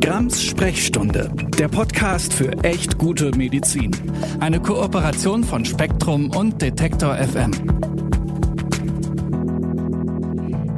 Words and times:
Grams 0.00 0.42
Sprechstunde, 0.42 1.30
der 1.58 1.68
Podcast 1.68 2.32
für 2.32 2.50
echt 2.64 2.96
gute 2.96 3.36
Medizin. 3.36 3.90
Eine 4.40 4.58
Kooperation 4.60 5.44
von 5.44 5.64
Spektrum 5.66 6.30
und 6.34 6.62
Detektor 6.62 7.16
FM. 7.16 7.52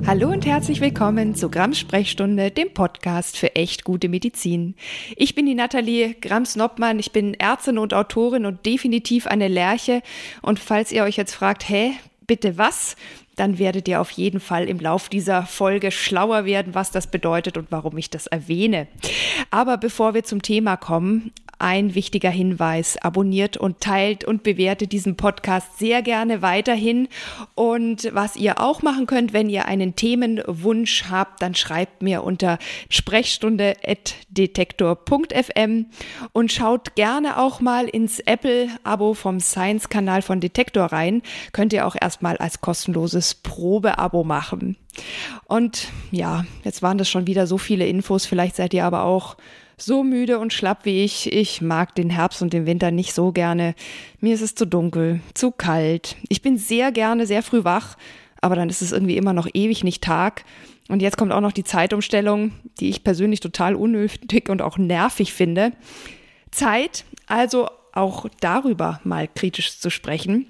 Hallo 0.08 0.28
und 0.28 0.44
herzlich 0.44 0.80
willkommen 0.80 1.36
zu 1.36 1.50
Grams 1.50 1.78
Sprechstunde, 1.78 2.50
dem 2.50 2.74
Podcast 2.74 3.38
für 3.38 3.54
echt 3.54 3.84
gute 3.84 4.08
Medizin. 4.08 4.74
Ich 5.16 5.36
bin 5.36 5.46
die 5.46 5.54
Nathalie 5.54 6.14
Grams-Noppmann, 6.14 6.98
ich 6.98 7.12
bin 7.12 7.34
Ärztin 7.34 7.78
und 7.78 7.94
Autorin 7.94 8.44
und 8.44 8.66
definitiv 8.66 9.28
eine 9.28 9.46
Lerche. 9.46 10.02
Und 10.42 10.58
falls 10.58 10.90
ihr 10.90 11.04
euch 11.04 11.16
jetzt 11.16 11.34
fragt, 11.34 11.68
hä, 11.68 11.92
bitte 12.26 12.58
was? 12.58 12.96
Dann 13.36 13.58
werdet 13.58 13.88
ihr 13.88 14.00
auf 14.00 14.10
jeden 14.10 14.40
Fall 14.40 14.68
im 14.68 14.78
Lauf 14.78 15.08
dieser 15.08 15.44
Folge 15.44 15.90
schlauer 15.90 16.44
werden, 16.44 16.74
was 16.74 16.90
das 16.90 17.06
bedeutet 17.06 17.56
und 17.56 17.70
warum 17.70 17.96
ich 17.96 18.10
das 18.10 18.26
erwähne. 18.26 18.88
Aber 19.50 19.78
bevor 19.78 20.14
wir 20.14 20.24
zum 20.24 20.42
Thema 20.42 20.76
kommen, 20.76 21.32
ein 21.62 21.94
wichtiger 21.94 22.30
Hinweis. 22.30 22.98
Abonniert 22.98 23.56
und 23.56 23.80
teilt 23.80 24.24
und 24.24 24.42
bewertet 24.42 24.92
diesen 24.92 25.16
Podcast 25.16 25.78
sehr 25.78 26.02
gerne 26.02 26.42
weiterhin. 26.42 27.08
Und 27.54 28.10
was 28.12 28.36
ihr 28.36 28.60
auch 28.60 28.82
machen 28.82 29.06
könnt, 29.06 29.32
wenn 29.32 29.48
ihr 29.48 29.66
einen 29.66 29.94
Themenwunsch 29.94 31.04
habt, 31.08 31.40
dann 31.40 31.54
schreibt 31.54 32.02
mir 32.02 32.24
unter 32.24 32.58
sprechstunde.detektor.fm 32.90 35.86
und 36.32 36.52
schaut 36.52 36.96
gerne 36.96 37.38
auch 37.38 37.60
mal 37.60 37.86
ins 37.86 38.18
Apple-Abo 38.18 39.14
vom 39.14 39.38
Science-Kanal 39.38 40.22
von 40.22 40.40
Detektor 40.40 40.86
rein. 40.86 41.22
Könnt 41.52 41.72
ihr 41.72 41.86
auch 41.86 41.94
erstmal 41.98 42.38
als 42.38 42.60
kostenloses 42.60 43.36
Probeabo 43.36 44.24
machen. 44.24 44.76
Und 45.46 45.88
ja, 46.10 46.44
jetzt 46.64 46.82
waren 46.82 46.98
das 46.98 47.08
schon 47.08 47.26
wieder 47.26 47.46
so 47.46 47.56
viele 47.56 47.86
Infos. 47.86 48.26
Vielleicht 48.26 48.56
seid 48.56 48.74
ihr 48.74 48.84
aber 48.84 49.04
auch 49.04 49.38
so 49.84 50.02
müde 50.04 50.38
und 50.38 50.52
schlapp 50.52 50.84
wie 50.84 51.04
ich. 51.04 51.32
Ich 51.32 51.60
mag 51.60 51.94
den 51.94 52.10
Herbst 52.10 52.42
und 52.42 52.52
den 52.52 52.66
Winter 52.66 52.90
nicht 52.90 53.12
so 53.12 53.32
gerne. 53.32 53.74
Mir 54.20 54.34
ist 54.34 54.42
es 54.42 54.54
zu 54.54 54.66
dunkel, 54.66 55.20
zu 55.34 55.50
kalt. 55.50 56.16
Ich 56.28 56.42
bin 56.42 56.56
sehr 56.56 56.92
gerne 56.92 57.26
sehr 57.26 57.42
früh 57.42 57.64
wach, 57.64 57.96
aber 58.40 58.56
dann 58.56 58.68
ist 58.68 58.82
es 58.82 58.92
irgendwie 58.92 59.16
immer 59.16 59.32
noch 59.32 59.48
ewig 59.52 59.84
nicht 59.84 60.02
Tag. 60.02 60.44
Und 60.88 61.02
jetzt 61.02 61.16
kommt 61.16 61.32
auch 61.32 61.40
noch 61.40 61.52
die 61.52 61.64
Zeitumstellung, 61.64 62.52
die 62.80 62.88
ich 62.88 63.04
persönlich 63.04 63.40
total 63.40 63.74
unnötig 63.74 64.48
und 64.48 64.62
auch 64.62 64.78
nervig 64.78 65.32
finde. 65.32 65.72
Zeit, 66.50 67.04
also 67.26 67.68
auch 67.92 68.26
darüber 68.40 69.00
mal 69.04 69.28
kritisch 69.28 69.78
zu 69.78 69.90
sprechen. 69.90 70.46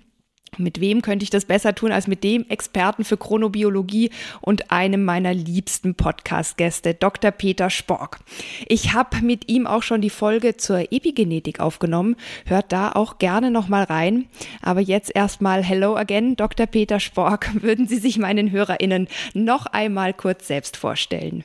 Mit 0.58 0.80
wem 0.80 1.00
könnte 1.00 1.22
ich 1.22 1.30
das 1.30 1.46
besser 1.46 1.74
tun 1.74 1.92
als 1.92 2.06
mit 2.06 2.22
dem 2.22 2.46
Experten 2.50 3.04
für 3.04 3.16
Chronobiologie 3.16 4.10
und 4.42 4.70
einem 4.70 5.02
meiner 5.02 5.32
liebsten 5.32 5.94
Podcast-Gäste, 5.94 6.92
Dr. 6.92 7.30
Peter 7.30 7.70
Spork. 7.70 8.18
Ich 8.66 8.92
habe 8.92 9.22
mit 9.22 9.48
ihm 9.48 9.66
auch 9.66 9.82
schon 9.82 10.02
die 10.02 10.10
Folge 10.10 10.58
zur 10.58 10.92
Epigenetik 10.92 11.58
aufgenommen. 11.58 12.16
Hört 12.44 12.70
da 12.70 12.92
auch 12.92 13.16
gerne 13.16 13.50
nochmal 13.50 13.84
rein. 13.84 14.26
Aber 14.60 14.80
jetzt 14.80 15.10
erstmal 15.14 15.62
Hello 15.62 15.96
again, 15.96 16.36
Dr. 16.36 16.66
Peter 16.66 17.00
Spork. 17.00 17.48
Würden 17.62 17.88
Sie 17.88 17.98
sich 17.98 18.18
meinen 18.18 18.50
HörerInnen 18.50 19.08
noch 19.32 19.64
einmal 19.64 20.12
kurz 20.12 20.48
selbst 20.48 20.76
vorstellen? 20.76 21.44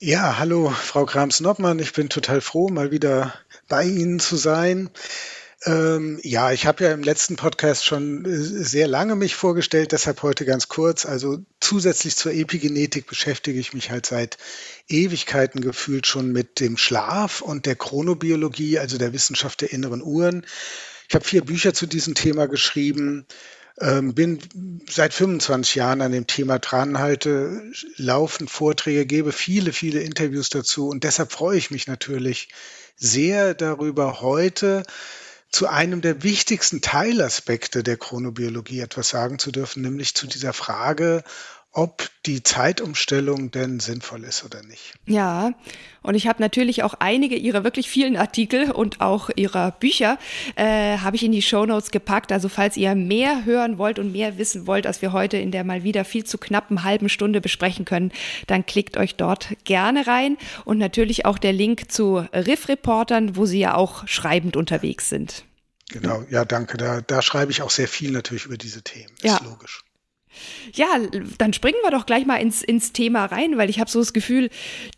Ja, 0.00 0.38
hallo, 0.38 0.70
Frau 0.70 1.04
Krams-Noppmann. 1.04 1.78
Ich 1.80 1.92
bin 1.92 2.08
total 2.08 2.40
froh, 2.40 2.70
mal 2.70 2.90
wieder 2.90 3.34
bei 3.68 3.84
Ihnen 3.84 4.20
zu 4.20 4.36
sein. 4.36 4.88
Ähm, 5.64 6.18
ja, 6.24 6.50
ich 6.50 6.66
habe 6.66 6.84
ja 6.84 6.92
im 6.92 7.04
letzten 7.04 7.36
Podcast 7.36 7.84
schon 7.84 8.24
äh, 8.24 8.36
sehr 8.36 8.88
lange 8.88 9.14
mich 9.14 9.36
vorgestellt, 9.36 9.92
deshalb 9.92 10.22
heute 10.22 10.44
ganz 10.44 10.66
kurz. 10.68 11.06
Also 11.06 11.38
zusätzlich 11.60 12.16
zur 12.16 12.32
Epigenetik 12.32 13.06
beschäftige 13.06 13.60
ich 13.60 13.72
mich 13.72 13.90
halt 13.90 14.06
seit 14.06 14.38
Ewigkeiten 14.88 15.60
gefühlt 15.60 16.06
schon 16.06 16.32
mit 16.32 16.58
dem 16.58 16.76
Schlaf 16.76 17.42
und 17.42 17.66
der 17.66 17.76
Chronobiologie, 17.76 18.80
also 18.80 18.98
der 18.98 19.12
Wissenschaft 19.12 19.60
der 19.60 19.72
inneren 19.72 20.02
Uhren. 20.02 20.44
Ich 21.08 21.14
habe 21.14 21.24
vier 21.24 21.44
Bücher 21.44 21.72
zu 21.74 21.86
diesem 21.86 22.14
Thema 22.14 22.48
geschrieben, 22.48 23.26
ähm, 23.80 24.14
bin 24.14 24.40
seit 24.90 25.14
25 25.14 25.76
Jahren 25.76 26.00
an 26.00 26.10
dem 26.10 26.26
Thema 26.26 26.58
dran, 26.58 26.98
halte 26.98 27.62
laufend 27.96 28.50
Vorträge, 28.50 29.06
gebe 29.06 29.30
viele, 29.30 29.72
viele 29.72 30.00
Interviews 30.00 30.48
dazu 30.48 30.88
und 30.88 31.04
deshalb 31.04 31.30
freue 31.30 31.56
ich 31.56 31.70
mich 31.70 31.86
natürlich 31.86 32.48
sehr 32.96 33.54
darüber, 33.54 34.20
heute 34.20 34.82
zu 35.52 35.68
einem 35.68 36.00
der 36.00 36.22
wichtigsten 36.22 36.80
Teilaspekte 36.80 37.82
der 37.82 37.98
Chronobiologie 37.98 38.80
etwas 38.80 39.10
sagen 39.10 39.38
zu 39.38 39.52
dürfen, 39.52 39.82
nämlich 39.82 40.14
zu 40.14 40.26
dieser 40.26 40.54
Frage, 40.54 41.22
ob 41.72 42.10
die 42.26 42.42
Zeitumstellung 42.42 43.50
denn 43.50 43.80
sinnvoll 43.80 44.24
ist 44.24 44.44
oder 44.44 44.62
nicht. 44.62 44.94
Ja, 45.06 45.52
und 46.02 46.14
ich 46.14 46.26
habe 46.26 46.42
natürlich 46.42 46.82
auch 46.82 46.94
einige 46.98 47.34
ihrer 47.34 47.64
wirklich 47.64 47.88
vielen 47.88 48.16
Artikel 48.16 48.70
und 48.70 49.00
auch 49.00 49.30
ihrer 49.34 49.70
Bücher 49.72 50.18
äh, 50.56 50.98
habe 50.98 51.16
ich 51.16 51.24
in 51.24 51.32
die 51.32 51.40
Show 51.40 51.64
Notes 51.64 51.90
gepackt. 51.90 52.30
Also 52.30 52.50
falls 52.50 52.76
ihr 52.76 52.94
mehr 52.94 53.46
hören 53.46 53.78
wollt 53.78 53.98
und 53.98 54.12
mehr 54.12 54.36
wissen 54.36 54.66
wollt, 54.66 54.86
als 54.86 55.00
wir 55.00 55.12
heute 55.12 55.38
in 55.38 55.50
der 55.50 55.64
mal 55.64 55.82
wieder 55.82 56.04
viel 56.04 56.24
zu 56.24 56.36
knappen 56.36 56.84
halben 56.84 57.08
Stunde 57.08 57.40
besprechen 57.40 57.86
können, 57.86 58.12
dann 58.46 58.66
klickt 58.66 58.98
euch 58.98 59.16
dort 59.16 59.48
gerne 59.64 60.06
rein 60.06 60.36
und 60.66 60.76
natürlich 60.78 61.24
auch 61.24 61.38
der 61.38 61.54
Link 61.54 61.90
zu 61.90 62.18
Riff 62.34 62.68
Reportern, 62.68 63.34
wo 63.36 63.46
sie 63.46 63.60
ja 63.60 63.74
auch 63.74 64.06
schreibend 64.06 64.56
unterwegs 64.56 65.08
sind. 65.08 65.44
Genau, 65.88 66.24
ja, 66.30 66.44
danke. 66.44 66.76
Da, 66.76 67.00
da 67.00 67.22
schreibe 67.22 67.50
ich 67.50 67.62
auch 67.62 67.70
sehr 67.70 67.88
viel 67.88 68.12
natürlich 68.12 68.44
über 68.46 68.58
diese 68.58 68.82
Themen. 68.82 69.12
Ist 69.16 69.24
ja. 69.24 69.40
logisch. 69.42 69.84
Ja, 70.74 70.86
dann 71.38 71.52
springen 71.52 71.78
wir 71.82 71.90
doch 71.90 72.06
gleich 72.06 72.26
mal 72.26 72.36
ins, 72.36 72.62
ins 72.62 72.92
Thema 72.92 73.26
rein, 73.26 73.58
weil 73.58 73.70
ich 73.70 73.80
habe 73.80 73.90
so 73.90 73.98
das 73.98 74.12
Gefühl, 74.12 74.50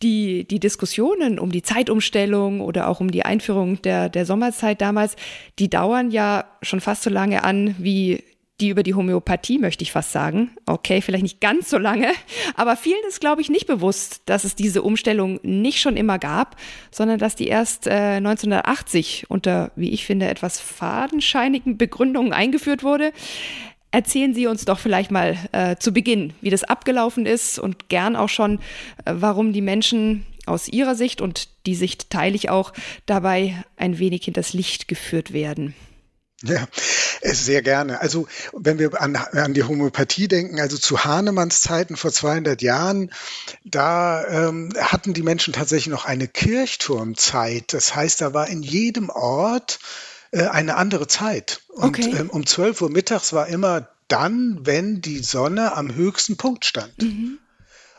die, 0.02 0.46
die 0.46 0.60
Diskussionen 0.60 1.38
um 1.38 1.50
die 1.50 1.62
Zeitumstellung 1.62 2.60
oder 2.60 2.88
auch 2.88 3.00
um 3.00 3.10
die 3.10 3.24
Einführung 3.24 3.82
der, 3.82 4.08
der 4.08 4.26
Sommerzeit 4.26 4.80
damals, 4.80 5.16
die 5.58 5.68
dauern 5.68 6.10
ja 6.10 6.44
schon 6.62 6.80
fast 6.80 7.02
so 7.02 7.10
lange 7.10 7.44
an 7.44 7.74
wie 7.78 8.22
die 8.60 8.68
über 8.68 8.84
die 8.84 8.94
Homöopathie, 8.94 9.58
möchte 9.58 9.82
ich 9.82 9.90
fast 9.90 10.12
sagen. 10.12 10.50
Okay, 10.64 11.00
vielleicht 11.00 11.24
nicht 11.24 11.40
ganz 11.40 11.70
so 11.70 11.78
lange, 11.78 12.12
aber 12.54 12.76
vielen 12.76 13.02
ist, 13.08 13.20
glaube 13.20 13.40
ich, 13.40 13.50
nicht 13.50 13.66
bewusst, 13.66 14.22
dass 14.26 14.44
es 14.44 14.54
diese 14.54 14.82
Umstellung 14.82 15.40
nicht 15.42 15.80
schon 15.80 15.96
immer 15.96 16.18
gab, 16.18 16.56
sondern 16.90 17.18
dass 17.18 17.34
die 17.34 17.48
erst 17.48 17.86
äh, 17.86 18.16
1980 18.16 19.26
unter, 19.28 19.72
wie 19.74 19.90
ich 19.90 20.06
finde, 20.06 20.28
etwas 20.28 20.60
fadenscheinigen 20.60 21.76
Begründungen 21.78 22.32
eingeführt 22.32 22.84
wurde. 22.84 23.12
Erzählen 23.94 24.34
Sie 24.34 24.48
uns 24.48 24.64
doch 24.64 24.80
vielleicht 24.80 25.12
mal 25.12 25.38
äh, 25.52 25.76
zu 25.76 25.92
Beginn, 25.92 26.32
wie 26.40 26.50
das 26.50 26.64
abgelaufen 26.64 27.26
ist 27.26 27.60
und 27.60 27.88
gern 27.88 28.16
auch 28.16 28.28
schon, 28.28 28.58
äh, 29.04 29.12
warum 29.14 29.52
die 29.52 29.60
Menschen 29.60 30.26
aus 30.46 30.66
Ihrer 30.66 30.96
Sicht 30.96 31.20
und 31.20 31.48
die 31.64 31.76
Sicht 31.76 32.10
teile 32.10 32.34
ich 32.34 32.50
auch 32.50 32.72
dabei 33.06 33.62
ein 33.76 34.00
wenig 34.00 34.24
hinters 34.24 34.52
Licht 34.52 34.88
geführt 34.88 35.32
werden. 35.32 35.76
Ja, 36.42 36.66
sehr 37.22 37.62
gerne. 37.62 38.00
Also 38.00 38.26
wenn 38.52 38.80
wir 38.80 39.00
an, 39.00 39.14
an 39.14 39.54
die 39.54 39.62
Homöopathie 39.62 40.26
denken, 40.26 40.58
also 40.58 40.76
zu 40.76 41.04
Hahnemanns 41.04 41.62
Zeiten 41.62 41.94
vor 41.94 42.10
200 42.10 42.62
Jahren, 42.62 43.12
da 43.64 44.26
ähm, 44.26 44.72
hatten 44.76 45.14
die 45.14 45.22
Menschen 45.22 45.52
tatsächlich 45.52 45.92
noch 45.92 46.04
eine 46.04 46.26
Kirchturmzeit. 46.26 47.72
Das 47.72 47.94
heißt, 47.94 48.22
da 48.22 48.34
war 48.34 48.48
in 48.48 48.64
jedem 48.64 49.08
Ort 49.08 49.78
äh, 49.80 50.13
eine 50.42 50.76
andere 50.76 51.06
Zeit. 51.06 51.62
Und 51.68 51.98
okay. 51.98 52.14
ähm, 52.18 52.30
um 52.30 52.46
12 52.46 52.82
Uhr 52.82 52.90
mittags 52.90 53.32
war 53.32 53.46
immer 53.46 53.88
dann, 54.08 54.58
wenn 54.64 55.00
die 55.00 55.18
Sonne 55.18 55.76
am 55.76 55.94
höchsten 55.94 56.36
Punkt 56.36 56.64
stand. 56.64 57.00
Mhm. 57.00 57.38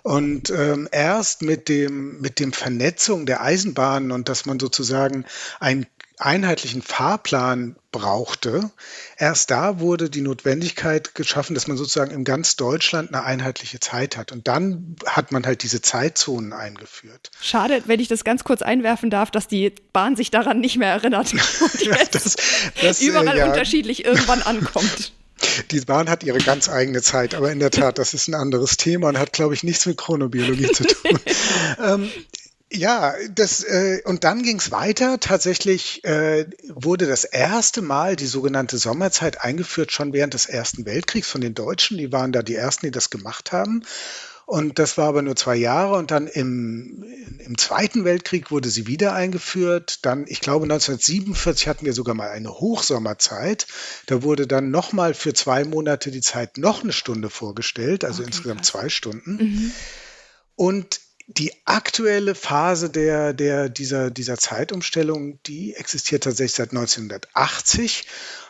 Und 0.05 0.51
ähm, 0.51 0.87
erst 0.91 1.41
mit 1.41 1.67
dem, 1.67 2.21
mit 2.21 2.39
dem 2.39 2.53
Vernetzung 2.53 3.25
der 3.25 3.41
Eisenbahnen 3.41 4.11
und 4.11 4.29
dass 4.29 4.45
man 4.45 4.59
sozusagen 4.59 5.25
ein 5.59 5.87
einheitlichen 6.19 6.83
Fahrplan 6.83 7.75
brauchte. 7.91 8.69
Erst 9.17 9.49
da 9.49 9.79
wurde 9.79 10.11
die 10.11 10.21
Notwendigkeit 10.21 11.15
geschaffen, 11.15 11.55
dass 11.55 11.65
man 11.65 11.75
sozusagen 11.75 12.11
in 12.11 12.23
ganz 12.23 12.55
Deutschland 12.55 13.15
eine 13.15 13.23
einheitliche 13.23 13.79
Zeit 13.79 14.15
hat. 14.15 14.31
Und 14.31 14.47
dann 14.47 14.95
hat 15.07 15.31
man 15.31 15.43
halt 15.43 15.63
diese 15.63 15.81
Zeitzonen 15.81 16.53
eingeführt. 16.53 17.31
Schade, 17.41 17.81
wenn 17.87 17.99
ich 17.99 18.07
das 18.07 18.23
ganz 18.23 18.43
kurz 18.43 18.61
einwerfen 18.61 19.09
darf, 19.09 19.31
dass 19.31 19.47
die 19.47 19.73
Bahn 19.91 20.15
sich 20.15 20.29
daran 20.29 20.59
nicht 20.59 20.77
mehr 20.77 20.91
erinnert 20.91 21.33
und 21.61 21.81
jetzt 21.81 22.13
das, 22.13 22.35
das, 22.79 23.01
äh, 23.01 23.05
überall 23.05 23.39
ja. 23.39 23.47
unterschiedlich 23.47 24.05
irgendwann 24.05 24.43
ankommt. 24.43 25.13
Die 25.71 25.81
Bahn 25.81 26.09
hat 26.09 26.23
ihre 26.23 26.39
ganz 26.39 26.69
eigene 26.69 27.01
Zeit, 27.01 27.35
aber 27.35 27.51
in 27.51 27.59
der 27.59 27.71
Tat, 27.71 27.97
das 27.97 28.13
ist 28.13 28.27
ein 28.27 28.35
anderes 28.35 28.77
Thema 28.77 29.09
und 29.09 29.19
hat, 29.19 29.33
glaube 29.33 29.53
ich, 29.53 29.63
nichts 29.63 29.85
mit 29.85 29.97
Chronobiologie 29.97 30.71
zu 30.71 30.85
tun. 30.85 31.19
ähm, 31.83 32.09
ja, 32.71 33.13
das 33.33 33.63
äh, 33.63 34.01
und 34.05 34.23
dann 34.23 34.43
ging 34.43 34.57
es 34.57 34.71
weiter. 34.71 35.19
Tatsächlich 35.19 36.03
äh, 36.03 36.45
wurde 36.67 37.05
das 37.05 37.23
erste 37.23 37.81
Mal 37.81 38.15
die 38.15 38.25
sogenannte 38.25 38.77
Sommerzeit 38.77 39.41
eingeführt, 39.41 39.91
schon 39.91 40.13
während 40.13 40.33
des 40.33 40.45
Ersten 40.45 40.85
Weltkriegs 40.85 41.29
von 41.29 41.41
den 41.41 41.53
Deutschen. 41.53 41.97
Die 41.97 42.11
waren 42.11 42.31
da 42.31 42.41
die 42.41 42.55
ersten, 42.55 42.87
die 42.87 42.91
das 42.91 43.09
gemacht 43.09 43.51
haben. 43.51 43.83
Und 44.45 44.77
das 44.77 44.97
war 44.97 45.07
aber 45.07 45.23
nur 45.23 45.35
zwei 45.35 45.55
Jahre. 45.55 45.95
Und 45.95 46.11
dann 46.11 46.27
im, 46.27 47.03
im 47.39 47.57
Zweiten 47.57 48.05
Weltkrieg 48.05 48.51
wurde 48.51 48.69
sie 48.69 48.85
wieder 48.85 49.13
eingeführt. 49.13 50.05
Dann, 50.05 50.25
ich 50.27 50.39
glaube, 50.39 50.65
1947 50.65 51.67
hatten 51.67 51.85
wir 51.85 51.93
sogar 51.93 52.13
mal 52.13 52.29
eine 52.29 52.51
Hochsommerzeit. 52.51 53.65
Da 54.05 54.21
wurde 54.21 54.45
dann 54.45 54.69
nochmal 54.69 55.15
für 55.15 55.33
zwei 55.33 55.63
Monate 55.63 56.11
die 56.11 56.21
Zeit 56.21 56.57
noch 56.57 56.83
eine 56.83 56.93
Stunde 56.93 57.31
vorgestellt, 57.31 58.05
also 58.05 58.21
okay, 58.21 58.27
insgesamt 58.27 58.61
krass. 58.61 58.69
zwei 58.69 58.89
Stunden. 58.89 59.37
Mhm. 59.37 59.71
Und 60.55 60.99
die 61.27 61.51
aktuelle 61.65 62.35
Phase 62.35 62.91
der, 62.91 63.33
der, 63.33 63.69
dieser, 63.69 64.11
dieser 64.11 64.37
Zeitumstellung, 64.37 65.41
die 65.43 65.73
existiert 65.73 66.23
tatsächlich 66.23 66.55
seit 66.55 66.69
1980 66.69 68.05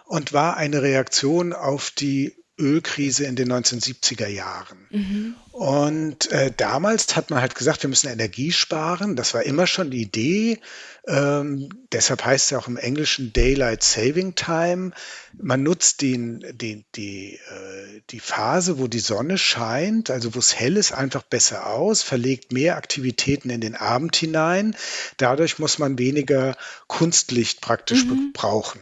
und 0.06 0.34
war 0.34 0.58
eine 0.58 0.82
Reaktion 0.82 1.54
auf 1.54 1.90
die 1.90 2.36
Ölkrise 2.58 3.26
in 3.26 3.36
den 3.36 3.52
1970er 3.52 4.28
Jahren. 4.28 4.88
Mhm. 4.90 5.36
Und 5.52 6.32
äh, 6.32 6.52
damals 6.56 7.16
hat 7.16 7.30
man 7.30 7.42
halt 7.42 7.56
gesagt, 7.56 7.84
wir 7.84 7.90
müssen 7.90 8.10
Energie 8.10 8.52
sparen. 8.52 9.16
Das 9.16 9.34
war 9.34 9.44
immer 9.44 9.68
schon 9.68 9.92
die 9.92 10.02
Idee. 10.02 10.60
Ähm, 11.08 11.70
deshalb 11.92 12.26
heißt 12.26 12.46
es 12.46 12.50
ja 12.52 12.58
auch 12.58 12.68
im 12.68 12.78
Englischen 12.78 13.34
Daylight 13.34 13.84
Saving 13.84 14.36
Time. 14.36 14.92
Man 15.38 15.64
nutzt 15.64 16.02
den, 16.02 16.46
den, 16.52 16.86
die, 16.96 17.36
äh, 17.36 18.02
die 18.10 18.20
Phase, 18.20 18.80
wo 18.80 18.88
die 18.88 19.00
Sonne 19.00 19.38
scheint, 19.38 20.10
also 20.10 20.34
wo 20.34 20.40
es 20.40 20.56
hell 20.56 20.78
ist, 20.78 20.94
einfach 20.94 21.24
besser 21.24 21.68
aus, 21.68 22.02
verlegt 22.02 22.52
mehr 22.54 22.78
Aktivitäten 22.78 23.50
in 23.50 23.62
den 23.62 23.76
Abend 23.76 24.16
hinein. 24.16 24.76
Dadurch 25.18 25.60
muss 25.60 25.78
man 25.78 26.00
weniger 26.00 26.56
Kunstlicht 26.88 27.62
praktisch 27.62 28.06
mhm. 28.06 28.32
brauchen. 28.34 28.80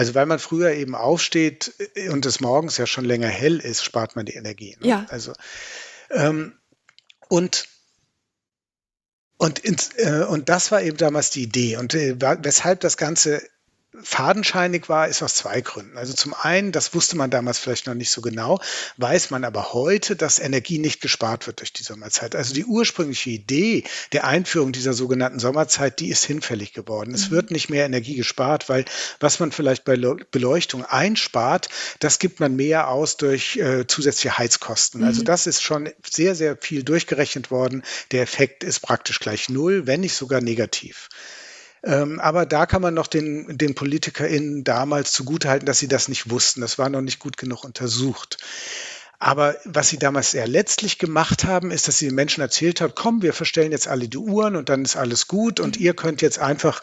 Also 0.00 0.14
weil 0.14 0.24
man 0.24 0.38
früher 0.38 0.72
eben 0.72 0.94
aufsteht 0.94 1.74
äh, 1.94 2.08
und 2.08 2.24
es 2.24 2.40
morgens 2.40 2.78
ja 2.78 2.86
schon 2.86 3.04
länger 3.04 3.28
hell 3.28 3.58
ist, 3.58 3.84
spart 3.84 4.16
man 4.16 4.24
die 4.24 4.32
Energie. 4.32 4.74
Ne? 4.80 4.88
Ja. 4.88 5.06
Also 5.10 5.34
ähm, 6.08 6.54
und 7.28 7.68
und, 9.36 9.58
ins, 9.58 9.90
äh, 9.96 10.24
und 10.26 10.48
das 10.48 10.72
war 10.72 10.80
eben 10.80 10.96
damals 10.96 11.28
die 11.28 11.42
Idee. 11.42 11.76
Und 11.76 11.92
äh, 11.92 12.16
weshalb 12.18 12.80
das 12.80 12.96
Ganze 12.96 13.42
fadenscheinig 14.02 14.88
war, 14.88 15.08
ist 15.08 15.22
aus 15.22 15.34
zwei 15.34 15.60
Gründen. 15.60 15.96
Also 15.96 16.12
zum 16.12 16.34
einen, 16.34 16.72
das 16.72 16.94
wusste 16.94 17.16
man 17.16 17.30
damals 17.30 17.58
vielleicht 17.58 17.86
noch 17.86 17.94
nicht 17.94 18.10
so 18.10 18.20
genau, 18.20 18.60
weiß 18.96 19.30
man 19.30 19.44
aber 19.44 19.72
heute, 19.72 20.16
dass 20.16 20.38
Energie 20.38 20.78
nicht 20.78 21.00
gespart 21.00 21.46
wird 21.46 21.60
durch 21.60 21.72
die 21.72 21.82
Sommerzeit. 21.82 22.34
Also 22.34 22.54
die 22.54 22.64
ursprüngliche 22.64 23.30
Idee 23.30 23.84
der 24.12 24.24
Einführung 24.24 24.72
dieser 24.72 24.92
sogenannten 24.92 25.38
Sommerzeit, 25.38 26.00
die 26.00 26.08
ist 26.08 26.24
hinfällig 26.24 26.72
geworden. 26.72 27.14
Es 27.14 27.28
mhm. 27.28 27.34
wird 27.34 27.50
nicht 27.50 27.70
mehr 27.70 27.84
Energie 27.84 28.16
gespart, 28.16 28.68
weil 28.68 28.84
was 29.20 29.38
man 29.40 29.52
vielleicht 29.52 29.84
bei 29.84 29.96
Beleuchtung 30.30 30.84
einspart, 30.84 31.68
das 31.98 32.18
gibt 32.18 32.40
man 32.40 32.56
mehr 32.56 32.88
aus 32.88 33.16
durch 33.16 33.56
äh, 33.56 33.86
zusätzliche 33.86 34.38
Heizkosten. 34.38 35.04
Also 35.04 35.18
mhm. 35.18 35.20
Also 35.20 35.32
das 35.32 35.46
ist 35.46 35.62
schon 35.62 35.90
sehr, 36.08 36.34
sehr 36.34 36.56
viel 36.56 36.82
durchgerechnet 36.82 37.50
worden. 37.50 37.82
Der 38.10 38.22
Effekt 38.22 38.64
ist 38.64 38.80
praktisch 38.80 39.20
gleich 39.20 39.50
null, 39.50 39.86
wenn 39.86 40.00
nicht 40.00 40.14
sogar 40.14 40.40
negativ. 40.40 41.10
Ähm, 41.82 42.20
aber 42.20 42.46
da 42.46 42.66
kann 42.66 42.82
man 42.82 42.94
noch 42.94 43.06
den, 43.06 43.56
den 43.56 43.74
PolitikerInnen 43.74 44.64
damals 44.64 45.12
zugutehalten, 45.12 45.66
dass 45.66 45.78
sie 45.78 45.88
das 45.88 46.08
nicht 46.08 46.30
wussten. 46.30 46.60
Das 46.60 46.78
war 46.78 46.90
noch 46.90 47.00
nicht 47.00 47.18
gut 47.18 47.36
genug 47.36 47.64
untersucht. 47.64 48.38
Aber 49.22 49.54
was 49.66 49.90
sie 49.90 49.98
damals 49.98 50.30
sehr 50.30 50.46
letztlich 50.46 50.98
gemacht 50.98 51.44
haben, 51.44 51.70
ist, 51.70 51.86
dass 51.86 51.98
sie 51.98 52.06
den 52.06 52.14
Menschen 52.14 52.40
erzählt 52.40 52.80
hat, 52.80 52.96
komm, 52.96 53.20
wir 53.20 53.34
verstellen 53.34 53.70
jetzt 53.70 53.86
alle 53.86 54.08
die 54.08 54.16
Uhren 54.16 54.56
und 54.56 54.70
dann 54.70 54.82
ist 54.82 54.96
alles 54.96 55.28
gut 55.28 55.60
und 55.60 55.76
ihr 55.76 55.92
könnt 55.92 56.22
jetzt 56.22 56.38
einfach, 56.38 56.80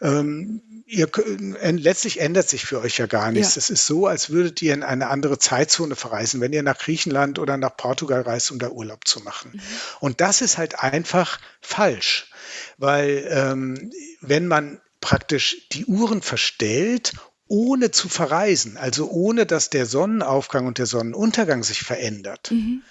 ähm, 0.00 0.62
ihr, 0.86 1.10
äh, 1.16 1.70
letztlich 1.72 2.20
ändert 2.20 2.48
sich 2.48 2.64
für 2.64 2.80
euch 2.80 2.98
ja 2.98 3.06
gar 3.06 3.32
nichts. 3.32 3.56
Es 3.56 3.70
ist 3.70 3.86
so, 3.86 4.06
als 4.06 4.30
würdet 4.30 4.62
ihr 4.62 4.72
in 4.72 4.84
eine 4.84 5.08
andere 5.08 5.40
Zeitzone 5.40 5.96
verreisen, 5.96 6.40
wenn 6.40 6.52
ihr 6.52 6.62
nach 6.62 6.78
Griechenland 6.78 7.40
oder 7.40 7.56
nach 7.56 7.76
Portugal 7.76 8.20
reist, 8.22 8.52
um 8.52 8.60
da 8.60 8.68
Urlaub 8.68 9.08
zu 9.08 9.18
machen. 9.20 9.50
Mhm. 9.54 9.60
Und 9.98 10.20
das 10.20 10.42
ist 10.42 10.58
halt 10.58 10.78
einfach 10.78 11.40
falsch 11.60 12.30
weil 12.78 13.26
ähm, 13.30 13.90
wenn 14.20 14.46
man 14.46 14.80
praktisch 15.00 15.68
die 15.70 15.86
Uhren 15.86 16.22
verstellt, 16.22 17.14
ohne 17.48 17.90
zu 17.90 18.08
verreisen, 18.08 18.76
also 18.76 19.10
ohne 19.10 19.46
dass 19.46 19.70
der 19.70 19.86
Sonnenaufgang 19.86 20.66
und 20.66 20.78
der 20.78 20.86
Sonnenuntergang 20.86 21.64
sich 21.64 21.80
verändert, 21.80 22.50
mhm. 22.52 22.82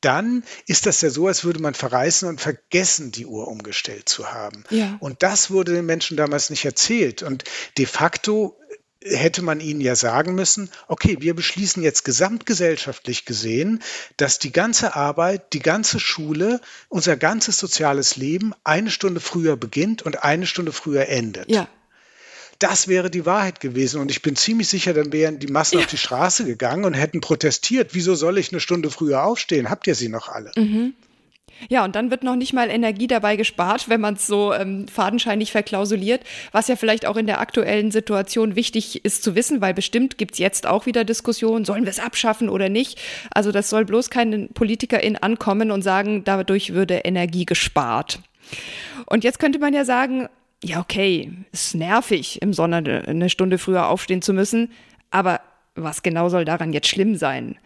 dann 0.00 0.42
ist 0.66 0.86
das 0.86 1.02
ja 1.02 1.10
so, 1.10 1.26
als 1.26 1.44
würde 1.44 1.60
man 1.60 1.74
verreisen 1.74 2.28
und 2.28 2.40
vergessen, 2.40 3.12
die 3.12 3.26
Uhr 3.26 3.48
umgestellt 3.48 4.08
zu 4.08 4.32
haben. 4.32 4.64
Ja. 4.70 4.96
Und 5.00 5.22
das 5.22 5.50
wurde 5.50 5.74
den 5.74 5.86
Menschen 5.86 6.16
damals 6.16 6.48
nicht 6.48 6.64
erzählt. 6.64 7.22
Und 7.22 7.44
de 7.76 7.84
facto 7.84 8.59
hätte 9.02 9.42
man 9.42 9.60
ihnen 9.60 9.80
ja 9.80 9.96
sagen 9.96 10.34
müssen, 10.34 10.70
okay, 10.88 11.16
wir 11.20 11.34
beschließen 11.34 11.82
jetzt 11.82 12.04
gesamtgesellschaftlich 12.04 13.24
gesehen, 13.24 13.82
dass 14.16 14.38
die 14.38 14.52
ganze 14.52 14.94
Arbeit, 14.94 15.52
die 15.52 15.60
ganze 15.60 15.98
Schule, 15.98 16.60
unser 16.88 17.16
ganzes 17.16 17.58
soziales 17.58 18.16
Leben 18.16 18.52
eine 18.62 18.90
Stunde 18.90 19.20
früher 19.20 19.56
beginnt 19.56 20.02
und 20.02 20.22
eine 20.22 20.46
Stunde 20.46 20.72
früher 20.72 21.08
endet. 21.08 21.50
Ja. 21.50 21.68
Das 22.58 22.88
wäre 22.88 23.10
die 23.10 23.24
Wahrheit 23.24 23.60
gewesen. 23.60 24.02
Und 24.02 24.10
ich 24.10 24.20
bin 24.20 24.36
ziemlich 24.36 24.68
sicher, 24.68 24.92
dann 24.92 25.14
wären 25.14 25.38
die 25.38 25.46
Massen 25.46 25.78
ja. 25.78 25.84
auf 25.84 25.90
die 25.90 25.96
Straße 25.96 26.44
gegangen 26.44 26.84
und 26.84 26.92
hätten 26.92 27.22
protestiert. 27.22 27.94
Wieso 27.94 28.14
soll 28.14 28.36
ich 28.36 28.52
eine 28.52 28.60
Stunde 28.60 28.90
früher 28.90 29.24
aufstehen? 29.24 29.70
Habt 29.70 29.86
ihr 29.86 29.94
sie 29.94 30.10
noch 30.10 30.28
alle? 30.28 30.52
Mhm. 30.56 30.92
Ja, 31.68 31.84
und 31.84 31.94
dann 31.94 32.10
wird 32.10 32.24
noch 32.24 32.36
nicht 32.36 32.52
mal 32.52 32.70
Energie 32.70 33.06
dabei 33.06 33.36
gespart, 33.36 33.88
wenn 33.88 34.00
man 34.00 34.14
es 34.14 34.26
so 34.26 34.52
ähm, 34.54 34.88
fadenscheinig 34.88 35.52
verklausuliert, 35.52 36.22
was 36.52 36.68
ja 36.68 36.76
vielleicht 36.76 37.06
auch 37.06 37.16
in 37.16 37.26
der 37.26 37.40
aktuellen 37.40 37.90
Situation 37.90 38.56
wichtig 38.56 39.04
ist 39.04 39.22
zu 39.22 39.34
wissen, 39.34 39.60
weil 39.60 39.74
bestimmt 39.74 40.18
gibt 40.18 40.32
es 40.32 40.38
jetzt 40.38 40.66
auch 40.66 40.86
wieder 40.86 41.04
Diskussionen, 41.04 41.64
sollen 41.64 41.84
wir 41.84 41.90
es 41.90 41.98
abschaffen 41.98 42.48
oder 42.48 42.68
nicht. 42.68 42.98
Also 43.30 43.52
das 43.52 43.68
soll 43.68 43.84
bloß 43.84 44.10
kein 44.10 44.48
Politikerin 44.54 45.16
ankommen 45.16 45.70
und 45.70 45.82
sagen, 45.82 46.24
dadurch 46.24 46.72
würde 46.72 46.94
Energie 46.98 47.44
gespart. 47.44 48.20
Und 49.06 49.24
jetzt 49.24 49.38
könnte 49.38 49.58
man 49.58 49.74
ja 49.74 49.84
sagen, 49.84 50.28
ja, 50.62 50.80
okay, 50.80 51.32
ist 51.52 51.74
nervig, 51.74 52.40
im 52.42 52.52
Sommer 52.52 52.76
eine 52.76 53.30
Stunde 53.30 53.58
früher 53.58 53.88
aufstehen 53.88 54.22
zu 54.22 54.32
müssen, 54.32 54.70
aber 55.10 55.40
was 55.74 56.02
genau 56.02 56.28
soll 56.28 56.44
daran 56.44 56.72
jetzt 56.72 56.88
schlimm 56.88 57.16
sein? 57.16 57.56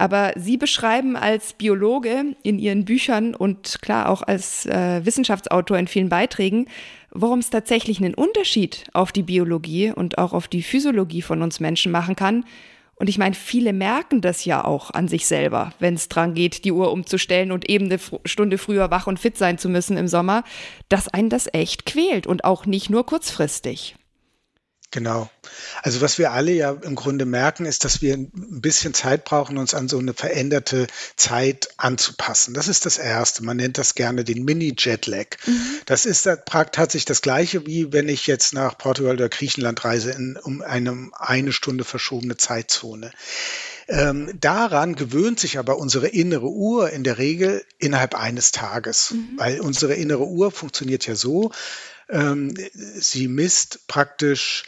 Aber 0.00 0.32
Sie 0.34 0.56
beschreiben 0.56 1.14
als 1.14 1.52
Biologe 1.52 2.34
in 2.42 2.58
Ihren 2.58 2.86
Büchern 2.86 3.34
und 3.34 3.82
klar 3.82 4.08
auch 4.08 4.22
als 4.22 4.64
äh, 4.64 5.04
Wissenschaftsautor 5.04 5.76
in 5.76 5.88
vielen 5.88 6.08
Beiträgen, 6.08 6.68
worum 7.10 7.40
es 7.40 7.50
tatsächlich 7.50 7.98
einen 7.98 8.14
Unterschied 8.14 8.84
auf 8.94 9.12
die 9.12 9.22
Biologie 9.22 9.92
und 9.94 10.16
auch 10.16 10.32
auf 10.32 10.48
die 10.48 10.62
Physiologie 10.62 11.20
von 11.20 11.42
uns 11.42 11.60
Menschen 11.60 11.92
machen 11.92 12.16
kann. 12.16 12.46
Und 12.96 13.10
ich 13.10 13.18
meine, 13.18 13.34
viele 13.34 13.74
merken 13.74 14.22
das 14.22 14.46
ja 14.46 14.64
auch 14.64 14.90
an 14.90 15.06
sich 15.06 15.26
selber, 15.26 15.74
wenn 15.80 15.96
es 15.96 16.08
dran 16.08 16.32
geht, 16.32 16.64
die 16.64 16.72
Uhr 16.72 16.92
umzustellen 16.92 17.52
und 17.52 17.68
eben 17.68 17.84
eine 17.84 18.00
Stunde 18.24 18.56
früher 18.56 18.90
wach 18.90 19.06
und 19.06 19.20
fit 19.20 19.36
sein 19.36 19.58
zu 19.58 19.68
müssen 19.68 19.98
im 19.98 20.08
Sommer, 20.08 20.44
dass 20.88 21.08
einen 21.08 21.28
das 21.28 21.46
echt 21.52 21.84
quält 21.84 22.26
und 22.26 22.46
auch 22.46 22.64
nicht 22.64 22.88
nur 22.88 23.04
kurzfristig. 23.04 23.96
Genau. 24.92 25.30
Also 25.82 26.00
was 26.00 26.18
wir 26.18 26.32
alle 26.32 26.50
ja 26.50 26.72
im 26.72 26.96
Grunde 26.96 27.24
merken, 27.24 27.64
ist, 27.64 27.84
dass 27.84 28.02
wir 28.02 28.14
ein 28.14 28.60
bisschen 28.60 28.92
Zeit 28.92 29.24
brauchen, 29.24 29.56
uns 29.56 29.72
an 29.72 29.88
so 29.88 29.98
eine 29.98 30.14
veränderte 30.14 30.88
Zeit 31.14 31.68
anzupassen. 31.76 32.54
Das 32.54 32.66
ist 32.66 32.86
das 32.86 32.98
Erste. 32.98 33.44
Man 33.44 33.56
nennt 33.56 33.78
das 33.78 33.94
gerne 33.94 34.24
den 34.24 34.44
Mini-Jetlag. 34.44 35.26
Mhm. 35.46 35.80
Das 35.86 36.06
ist 36.06 36.24
tatsächlich 36.24 37.04
das 37.04 37.22
Gleiche, 37.22 37.66
wie 37.66 37.92
wenn 37.92 38.08
ich 38.08 38.26
jetzt 38.26 38.52
nach 38.52 38.76
Portugal 38.78 39.14
oder 39.14 39.28
Griechenland 39.28 39.84
reise, 39.84 40.10
in, 40.10 40.36
um 40.36 40.60
eine 40.60 41.10
eine 41.12 41.52
Stunde 41.52 41.84
verschobene 41.84 42.36
Zeitzone. 42.36 43.12
Ähm, 43.86 44.32
daran 44.40 44.96
gewöhnt 44.96 45.38
sich 45.38 45.58
aber 45.58 45.78
unsere 45.78 46.08
innere 46.08 46.48
Uhr 46.48 46.90
in 46.90 47.04
der 47.04 47.18
Regel 47.18 47.64
innerhalb 47.78 48.16
eines 48.16 48.50
Tages, 48.50 49.12
mhm. 49.12 49.28
weil 49.36 49.60
unsere 49.60 49.94
innere 49.94 50.26
Uhr 50.26 50.50
funktioniert 50.50 51.06
ja 51.06 51.14
so, 51.14 51.52
ähm, 52.08 52.54
sie 52.72 53.28
misst 53.28 53.86
praktisch 53.86 54.64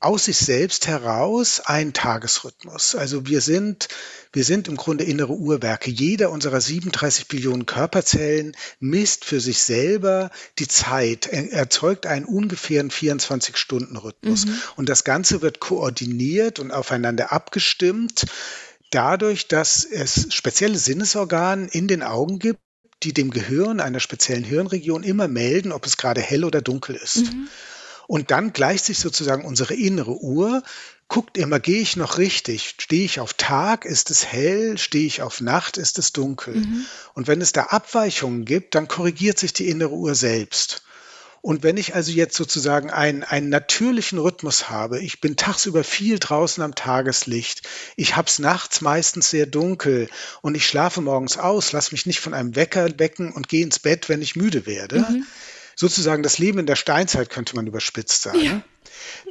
aus 0.00 0.24
sich 0.24 0.38
selbst 0.38 0.86
heraus 0.86 1.60
einen 1.60 1.92
Tagesrhythmus. 1.92 2.94
Also 2.94 3.26
wir 3.26 3.42
sind, 3.42 3.88
wir 4.32 4.44
sind 4.44 4.66
im 4.66 4.76
Grunde 4.76 5.04
innere 5.04 5.34
Uhrwerke. 5.34 5.90
Jeder 5.90 6.30
unserer 6.30 6.60
37 6.60 7.28
Billionen 7.28 7.66
Körperzellen 7.66 8.56
misst 8.80 9.26
für 9.26 9.40
sich 9.40 9.62
selber 9.62 10.30
die 10.58 10.68
Zeit, 10.68 11.26
er 11.26 11.52
erzeugt 11.52 12.06
einen 12.06 12.24
ungefähren 12.24 12.90
24-Stunden-Rhythmus. 12.90 14.46
Mhm. 14.46 14.62
Und 14.76 14.88
das 14.88 15.04
Ganze 15.04 15.42
wird 15.42 15.60
koordiniert 15.60 16.58
und 16.58 16.70
aufeinander 16.70 17.30
abgestimmt 17.30 18.24
dadurch, 18.90 19.48
dass 19.48 19.84
es 19.84 20.34
spezielle 20.34 20.78
Sinnesorgane 20.78 21.68
in 21.70 21.88
den 21.88 22.02
Augen 22.02 22.38
gibt, 22.38 22.60
die 23.02 23.12
dem 23.12 23.30
Gehirn, 23.30 23.80
einer 23.80 24.00
speziellen 24.00 24.44
Hirnregion, 24.44 25.02
immer 25.02 25.28
melden, 25.28 25.72
ob 25.72 25.86
es 25.86 25.96
gerade 25.96 26.20
hell 26.20 26.44
oder 26.44 26.60
dunkel 26.60 26.96
ist. 26.96 27.32
Mhm. 27.32 27.48
Und 28.10 28.32
dann 28.32 28.52
gleicht 28.52 28.86
sich 28.86 28.98
sozusagen 28.98 29.44
unsere 29.44 29.74
innere 29.74 30.20
Uhr, 30.20 30.64
guckt 31.06 31.38
immer, 31.38 31.60
gehe 31.60 31.80
ich 31.80 31.94
noch 31.94 32.18
richtig? 32.18 32.74
Stehe 32.76 33.04
ich 33.04 33.20
auf 33.20 33.34
Tag, 33.34 33.84
ist 33.84 34.10
es 34.10 34.26
hell? 34.26 34.78
Stehe 34.78 35.06
ich 35.06 35.22
auf 35.22 35.40
Nacht, 35.40 35.76
ist 35.76 35.96
es 35.96 36.12
dunkel? 36.12 36.56
Mhm. 36.56 36.86
Und 37.14 37.28
wenn 37.28 37.40
es 37.40 37.52
da 37.52 37.66
Abweichungen 37.66 38.46
gibt, 38.46 38.74
dann 38.74 38.88
korrigiert 38.88 39.38
sich 39.38 39.52
die 39.52 39.68
innere 39.68 39.92
Uhr 39.92 40.16
selbst. 40.16 40.82
Und 41.40 41.62
wenn 41.62 41.76
ich 41.76 41.94
also 41.94 42.10
jetzt 42.10 42.36
sozusagen 42.36 42.90
einen, 42.90 43.22
einen 43.22 43.48
natürlichen 43.48 44.18
Rhythmus 44.18 44.68
habe, 44.68 44.98
ich 44.98 45.20
bin 45.20 45.36
tagsüber 45.36 45.84
viel 45.84 46.18
draußen 46.18 46.64
am 46.64 46.74
Tageslicht, 46.74 47.62
ich 47.94 48.16
hab's 48.16 48.40
nachts 48.40 48.80
meistens 48.80 49.30
sehr 49.30 49.46
dunkel 49.46 50.08
und 50.42 50.56
ich 50.56 50.66
schlafe 50.66 51.00
morgens 51.00 51.38
aus, 51.38 51.70
lass 51.70 51.92
mich 51.92 52.06
nicht 52.06 52.18
von 52.18 52.34
einem 52.34 52.56
Wecker 52.56 52.88
wecken 52.98 53.30
und 53.30 53.48
gehe 53.48 53.62
ins 53.62 53.78
Bett, 53.78 54.08
wenn 54.08 54.20
ich 54.20 54.34
müde 54.34 54.66
werde, 54.66 54.98
mhm 54.98 55.26
sozusagen 55.80 56.22
das 56.22 56.36
Leben 56.36 56.58
in 56.58 56.66
der 56.66 56.76
Steinzeit, 56.76 57.30
könnte 57.30 57.56
man 57.56 57.66
überspitzt 57.66 58.20
sagen. 58.20 58.44
Ja. 58.44 58.62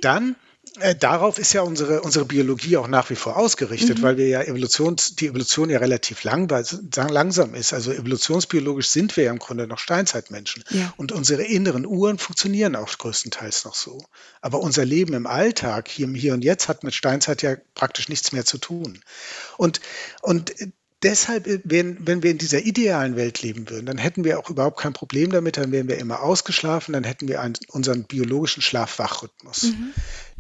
Dann 0.01 0.35
äh, 0.79 0.95
darauf 0.95 1.37
ist 1.37 1.53
ja 1.53 1.61
unsere, 1.61 2.01
unsere 2.01 2.25
Biologie 2.25 2.77
auch 2.77 2.87
nach 2.87 3.11
wie 3.11 3.15
vor 3.15 3.37
ausgerichtet, 3.37 3.99
mhm. 3.99 4.01
weil 4.01 4.17
wir 4.17 4.27
ja 4.27 4.41
Evolutions, 4.41 5.15
die 5.15 5.27
Evolution 5.27 5.69
ja 5.69 5.77
relativ 5.77 6.23
lang, 6.23 6.49
langsam 6.49 7.53
ist. 7.53 7.73
Also 7.73 7.91
evolutionsbiologisch 7.91 8.87
sind 8.89 9.15
wir 9.15 9.25
ja 9.25 9.31
im 9.31 9.37
Grunde 9.37 9.67
noch 9.67 9.77
Steinzeitmenschen. 9.77 10.63
Ja. 10.71 10.91
Und 10.97 11.11
unsere 11.11 11.43
inneren 11.43 11.85
Uhren 11.85 12.17
funktionieren 12.17 12.75
auch 12.75 12.89
größtenteils 12.97 13.65
noch 13.65 13.75
so. 13.75 14.03
Aber 14.41 14.59
unser 14.59 14.85
Leben 14.85 15.13
im 15.13 15.27
Alltag, 15.27 15.87
hier 15.87 16.05
im 16.05 16.15
Hier 16.15 16.33
und 16.33 16.43
Jetzt, 16.43 16.67
hat 16.67 16.83
mit 16.83 16.95
Steinzeit 16.95 17.43
ja 17.43 17.57
praktisch 17.75 18.09
nichts 18.09 18.31
mehr 18.31 18.43
zu 18.43 18.57
tun. 18.57 19.01
Und, 19.57 19.81
und 20.23 20.51
deshalb, 21.03 21.47
äh, 21.47 21.59
wenn, 21.63 22.05
wenn 22.05 22.23
wir 22.23 22.31
in 22.31 22.37
dieser 22.37 22.59
idealen 22.59 23.15
Welt 23.15 23.41
leben 23.41 23.69
würden, 23.69 23.85
dann 23.85 23.97
hätten 23.97 24.23
wir 24.23 24.39
auch 24.39 24.49
überhaupt 24.49 24.79
kein 24.79 24.93
Problem 24.93 25.31
damit, 25.31 25.57
dann 25.57 25.71
wären 25.71 25.87
wir 25.87 25.97
immer 25.97 26.21
ausgeschlafen, 26.21 26.93
dann 26.93 27.03
hätten 27.03 27.27
wir 27.27 27.41
einen, 27.41 27.57
unseren 27.69 28.03
biologischen 28.03 28.61
Schlaf-Wach-Rhythmus. 28.61 29.63
Mhm. 29.63 29.93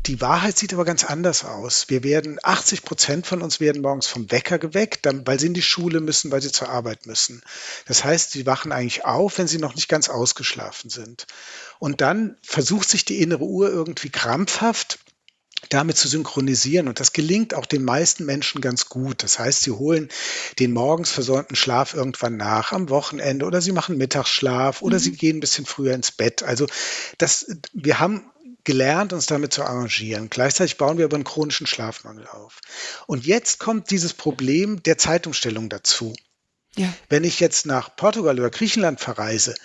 Die 0.05 0.21
Wahrheit 0.21 0.57
sieht 0.57 0.73
aber 0.73 0.85
ganz 0.85 1.03
anders 1.03 1.43
aus. 1.43 1.89
Wir 1.89 2.03
werden, 2.03 2.39
80 2.41 2.83
Prozent 2.83 3.27
von 3.27 3.41
uns 3.41 3.59
werden 3.59 3.81
morgens 3.81 4.07
vom 4.07 4.31
Wecker 4.31 4.57
geweckt, 4.57 5.05
weil 5.25 5.39
sie 5.39 5.47
in 5.47 5.53
die 5.53 5.61
Schule 5.61 5.99
müssen, 5.99 6.31
weil 6.31 6.41
sie 6.41 6.53
zur 6.53 6.69
Arbeit 6.69 7.05
müssen. 7.05 7.41
Das 7.85 8.05
heißt, 8.05 8.31
sie 8.31 8.45
wachen 8.45 8.71
eigentlich 8.71 9.03
auf, 9.03 9.37
wenn 9.37 9.47
sie 9.47 9.57
noch 9.57 9.75
nicht 9.75 9.89
ganz 9.89 10.07
ausgeschlafen 10.07 10.89
sind. 10.89 11.27
Und 11.79 11.99
dann 11.99 12.37
versucht 12.41 12.89
sich 12.89 13.03
die 13.03 13.21
innere 13.21 13.43
Uhr 13.43 13.69
irgendwie 13.69 14.09
krampfhaft 14.09 14.99
damit 15.69 15.97
zu 15.97 16.07
synchronisieren. 16.07 16.87
Und 16.87 16.99
das 16.99 17.13
gelingt 17.13 17.53
auch 17.53 17.65
den 17.65 17.83
meisten 17.83 18.25
Menschen 18.25 18.61
ganz 18.61 18.89
gut. 18.89 19.23
Das 19.23 19.39
heißt, 19.39 19.61
sie 19.61 19.71
holen 19.71 20.09
den 20.57 20.73
morgens 20.73 21.11
versäumten 21.11 21.55
Schlaf 21.55 21.93
irgendwann 21.93 22.37
nach, 22.37 22.71
am 22.71 22.89
Wochenende 22.89 23.45
oder 23.45 23.61
sie 23.61 23.71
machen 23.71 23.97
Mittagsschlaf 23.97 24.81
oder 24.81 24.97
mhm. 24.97 25.01
sie 25.01 25.11
gehen 25.11 25.37
ein 25.37 25.41
bisschen 25.41 25.65
früher 25.65 25.93
ins 25.93 26.11
Bett. 26.11 26.43
Also 26.43 26.65
das, 27.17 27.45
wir 27.73 27.99
haben 27.99 28.29
gelernt, 28.63 29.13
uns 29.13 29.25
damit 29.25 29.53
zu 29.53 29.63
arrangieren. 29.63 30.29
Gleichzeitig 30.29 30.77
bauen 30.77 30.97
wir 30.97 31.05
aber 31.05 31.15
einen 31.15 31.23
chronischen 31.23 31.67
Schlafmangel 31.67 32.27
auf. 32.27 32.59
Und 33.07 33.25
jetzt 33.25 33.59
kommt 33.59 33.89
dieses 33.89 34.13
Problem 34.13 34.83
der 34.83 34.97
Zeitumstellung 34.97 35.69
dazu. 35.69 36.13
Ja. 36.75 36.93
Wenn 37.09 37.23
ich 37.23 37.39
jetzt 37.39 37.65
nach 37.65 37.95
Portugal 37.95 38.39
oder 38.39 38.49
Griechenland 38.49 38.99
verreise, 38.99 39.55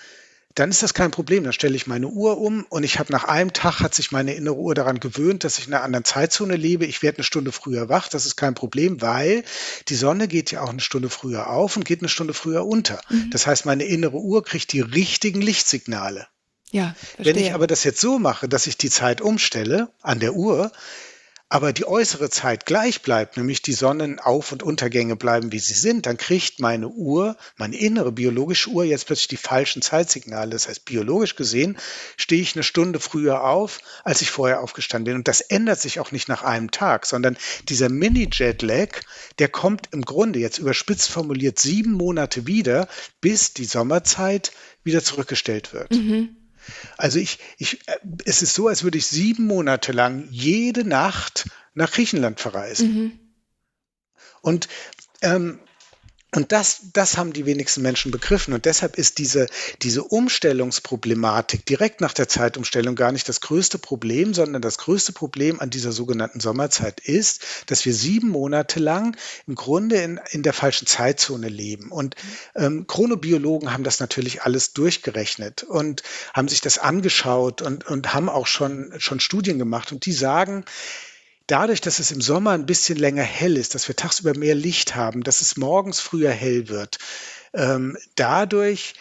dann 0.55 0.69
ist 0.69 0.83
das 0.83 0.93
kein 0.93 1.11
Problem. 1.11 1.43
Dann 1.43 1.53
stelle 1.53 1.75
ich 1.75 1.85
meine 1.85 2.07
Uhr 2.07 2.39
um 2.39 2.65
und 2.69 2.83
ich 2.83 2.97
habe 2.97 3.11
nach 3.11 3.25
einem 3.25 3.53
Tag 3.53 3.81
hat 3.81 3.93
sich 3.93 4.11
meine 4.11 4.33
innere 4.33 4.55
Uhr 4.55 4.73
daran 4.73 4.99
gewöhnt, 4.99 5.43
dass 5.43 5.59
ich 5.59 5.67
in 5.67 5.73
einer 5.73 5.83
anderen 5.83 6.05
Zeitzone 6.05 6.55
lebe. 6.55 6.85
Ich 6.85 7.03
werde 7.03 7.17
eine 7.17 7.23
Stunde 7.25 7.51
früher 7.51 7.89
wach. 7.89 8.07
Das 8.07 8.25
ist 8.25 8.37
kein 8.37 8.55
Problem, 8.55 9.01
weil 9.01 9.43
die 9.89 9.95
Sonne 9.95 10.27
geht 10.27 10.51
ja 10.51 10.61
auch 10.61 10.69
eine 10.69 10.79
Stunde 10.79 11.09
früher 11.09 11.49
auf 11.49 11.75
und 11.75 11.83
geht 11.83 11.99
eine 11.99 12.09
Stunde 12.09 12.33
früher 12.33 12.65
unter. 12.65 13.01
Mhm. 13.09 13.29
Das 13.31 13.45
heißt, 13.45 13.65
meine 13.65 13.83
innere 13.83 14.17
Uhr 14.17 14.43
kriegt 14.43 14.71
die 14.71 14.81
richtigen 14.81 15.41
Lichtsignale. 15.41 16.27
Ja, 16.71 16.95
Wenn 17.17 17.37
ich 17.37 17.53
aber 17.53 17.67
das 17.67 17.83
jetzt 17.83 18.01
so 18.01 18.17
mache, 18.17 18.49
dass 18.49 18.67
ich 18.67 18.77
die 18.77 18.89
Zeit 18.89 19.21
umstelle 19.21 19.89
an 20.01 20.19
der 20.19 20.33
Uhr, 20.33 20.71
aber 21.47 21.73
die 21.73 21.85
äußere 21.85 22.29
Zeit 22.31 22.65
gleich 22.65 23.03
bleibt, 23.03 23.37
nämlich 23.37 23.61
die 23.61 23.73
Sonnenauf- 23.73 24.51
und 24.51 24.63
Untergänge 24.63 25.15
bleiben, 25.15 25.51
wie 25.51 25.59
sie 25.59 25.75
sind, 25.75 26.07
dann 26.07 26.17
kriegt 26.17 26.59
meine 26.59 26.87
Uhr, 26.87 27.37
meine 27.57 27.77
innere 27.77 28.11
biologische 28.11 28.71
Uhr 28.71 28.83
jetzt 28.83 29.05
plötzlich 29.05 29.27
die 29.27 29.37
falschen 29.37 29.83
Zeitsignale. 29.83 30.51
Das 30.51 30.67
heißt, 30.67 30.85
biologisch 30.85 31.35
gesehen 31.35 31.77
stehe 32.17 32.41
ich 32.41 32.55
eine 32.55 32.63
Stunde 32.63 32.99
früher 32.99 33.43
auf, 33.43 33.79
als 34.03 34.21
ich 34.21 34.31
vorher 34.31 34.61
aufgestanden 34.61 35.05
bin. 35.05 35.15
Und 35.17 35.27
das 35.27 35.41
ändert 35.41 35.79
sich 35.79 35.99
auch 35.99 36.11
nicht 36.11 36.27
nach 36.27 36.41
einem 36.41 36.71
Tag, 36.71 37.05
sondern 37.05 37.37
dieser 37.69 37.89
Mini-Jetlag, 37.89 39.01
der 39.37 39.47
kommt 39.47 39.89
im 39.91 40.01
Grunde 40.01 40.39
jetzt 40.39 40.57
überspitzt 40.57 41.09
formuliert 41.09 41.59
sieben 41.59 41.91
Monate 41.91 42.47
wieder, 42.47 42.87
bis 43.21 43.53
die 43.53 43.65
Sommerzeit 43.65 44.51
wieder 44.83 45.03
zurückgestellt 45.03 45.73
wird. 45.73 45.91
Mhm. 45.91 46.37
Also 46.97 47.19
ich, 47.19 47.39
ich, 47.57 47.87
äh, 47.87 47.97
es 48.25 48.41
ist 48.41 48.53
so, 48.53 48.67
als 48.67 48.83
würde 48.83 48.97
ich 48.97 49.07
sieben 49.07 49.45
Monate 49.45 49.91
lang 49.91 50.27
jede 50.31 50.87
Nacht 50.87 51.49
nach 51.73 51.91
Griechenland 51.91 52.39
verreisen. 52.39 52.93
Mhm. 52.93 53.19
Und 54.41 54.67
ähm, 55.21 55.59
und 56.35 56.51
das, 56.51 56.81
das 56.93 57.17
haben 57.17 57.33
die 57.33 57.45
wenigsten 57.45 57.81
Menschen 57.81 58.11
begriffen. 58.11 58.53
Und 58.53 58.65
deshalb 58.65 58.97
ist 58.97 59.17
diese, 59.17 59.47
diese 59.81 60.03
Umstellungsproblematik 60.03 61.65
direkt 61.65 62.01
nach 62.01 62.13
der 62.13 62.27
Zeitumstellung 62.27 62.95
gar 62.95 63.11
nicht 63.11 63.29
das 63.29 63.41
größte 63.41 63.77
Problem, 63.77 64.33
sondern 64.33 64.61
das 64.61 64.77
größte 64.77 65.13
Problem 65.13 65.59
an 65.59 65.69
dieser 65.69 65.91
sogenannten 65.91 66.39
Sommerzeit 66.39 66.99
ist, 66.99 67.41
dass 67.67 67.85
wir 67.85 67.93
sieben 67.93 68.29
Monate 68.29 68.79
lang 68.79 69.15
im 69.47 69.55
Grunde 69.55 69.97
in, 69.97 70.19
in 70.31 70.43
der 70.43 70.53
falschen 70.53 70.87
Zeitzone 70.87 71.49
leben. 71.49 71.91
Und 71.91 72.15
ähm, 72.55 72.85
Chronobiologen 72.87 73.71
haben 73.71 73.83
das 73.83 73.99
natürlich 73.99 74.43
alles 74.43 74.73
durchgerechnet 74.73 75.63
und 75.63 76.03
haben 76.33 76.47
sich 76.47 76.61
das 76.61 76.77
angeschaut 76.77 77.61
und, 77.61 77.87
und 77.87 78.13
haben 78.13 78.29
auch 78.29 78.47
schon, 78.47 78.93
schon 78.97 79.19
Studien 79.19 79.57
gemacht. 79.59 79.91
Und 79.91 80.05
die 80.05 80.13
sagen, 80.13 80.65
dadurch, 81.47 81.81
dass 81.81 81.99
es 81.99 82.11
im 82.11 82.21
Sommer 82.21 82.51
ein 82.51 82.65
bisschen 82.65 82.97
länger 82.97 83.23
hell 83.23 83.57
ist, 83.57 83.75
dass 83.75 83.87
wir 83.87 83.95
tagsüber 83.95 84.37
mehr 84.37 84.55
Licht 84.55 84.95
haben, 84.95 85.23
dass 85.23 85.41
es 85.41 85.57
morgens 85.57 85.99
früher 85.99 86.31
hell 86.31 86.69
wird, 86.69 86.97
ähm, 87.53 87.97
dadurch 88.15 88.93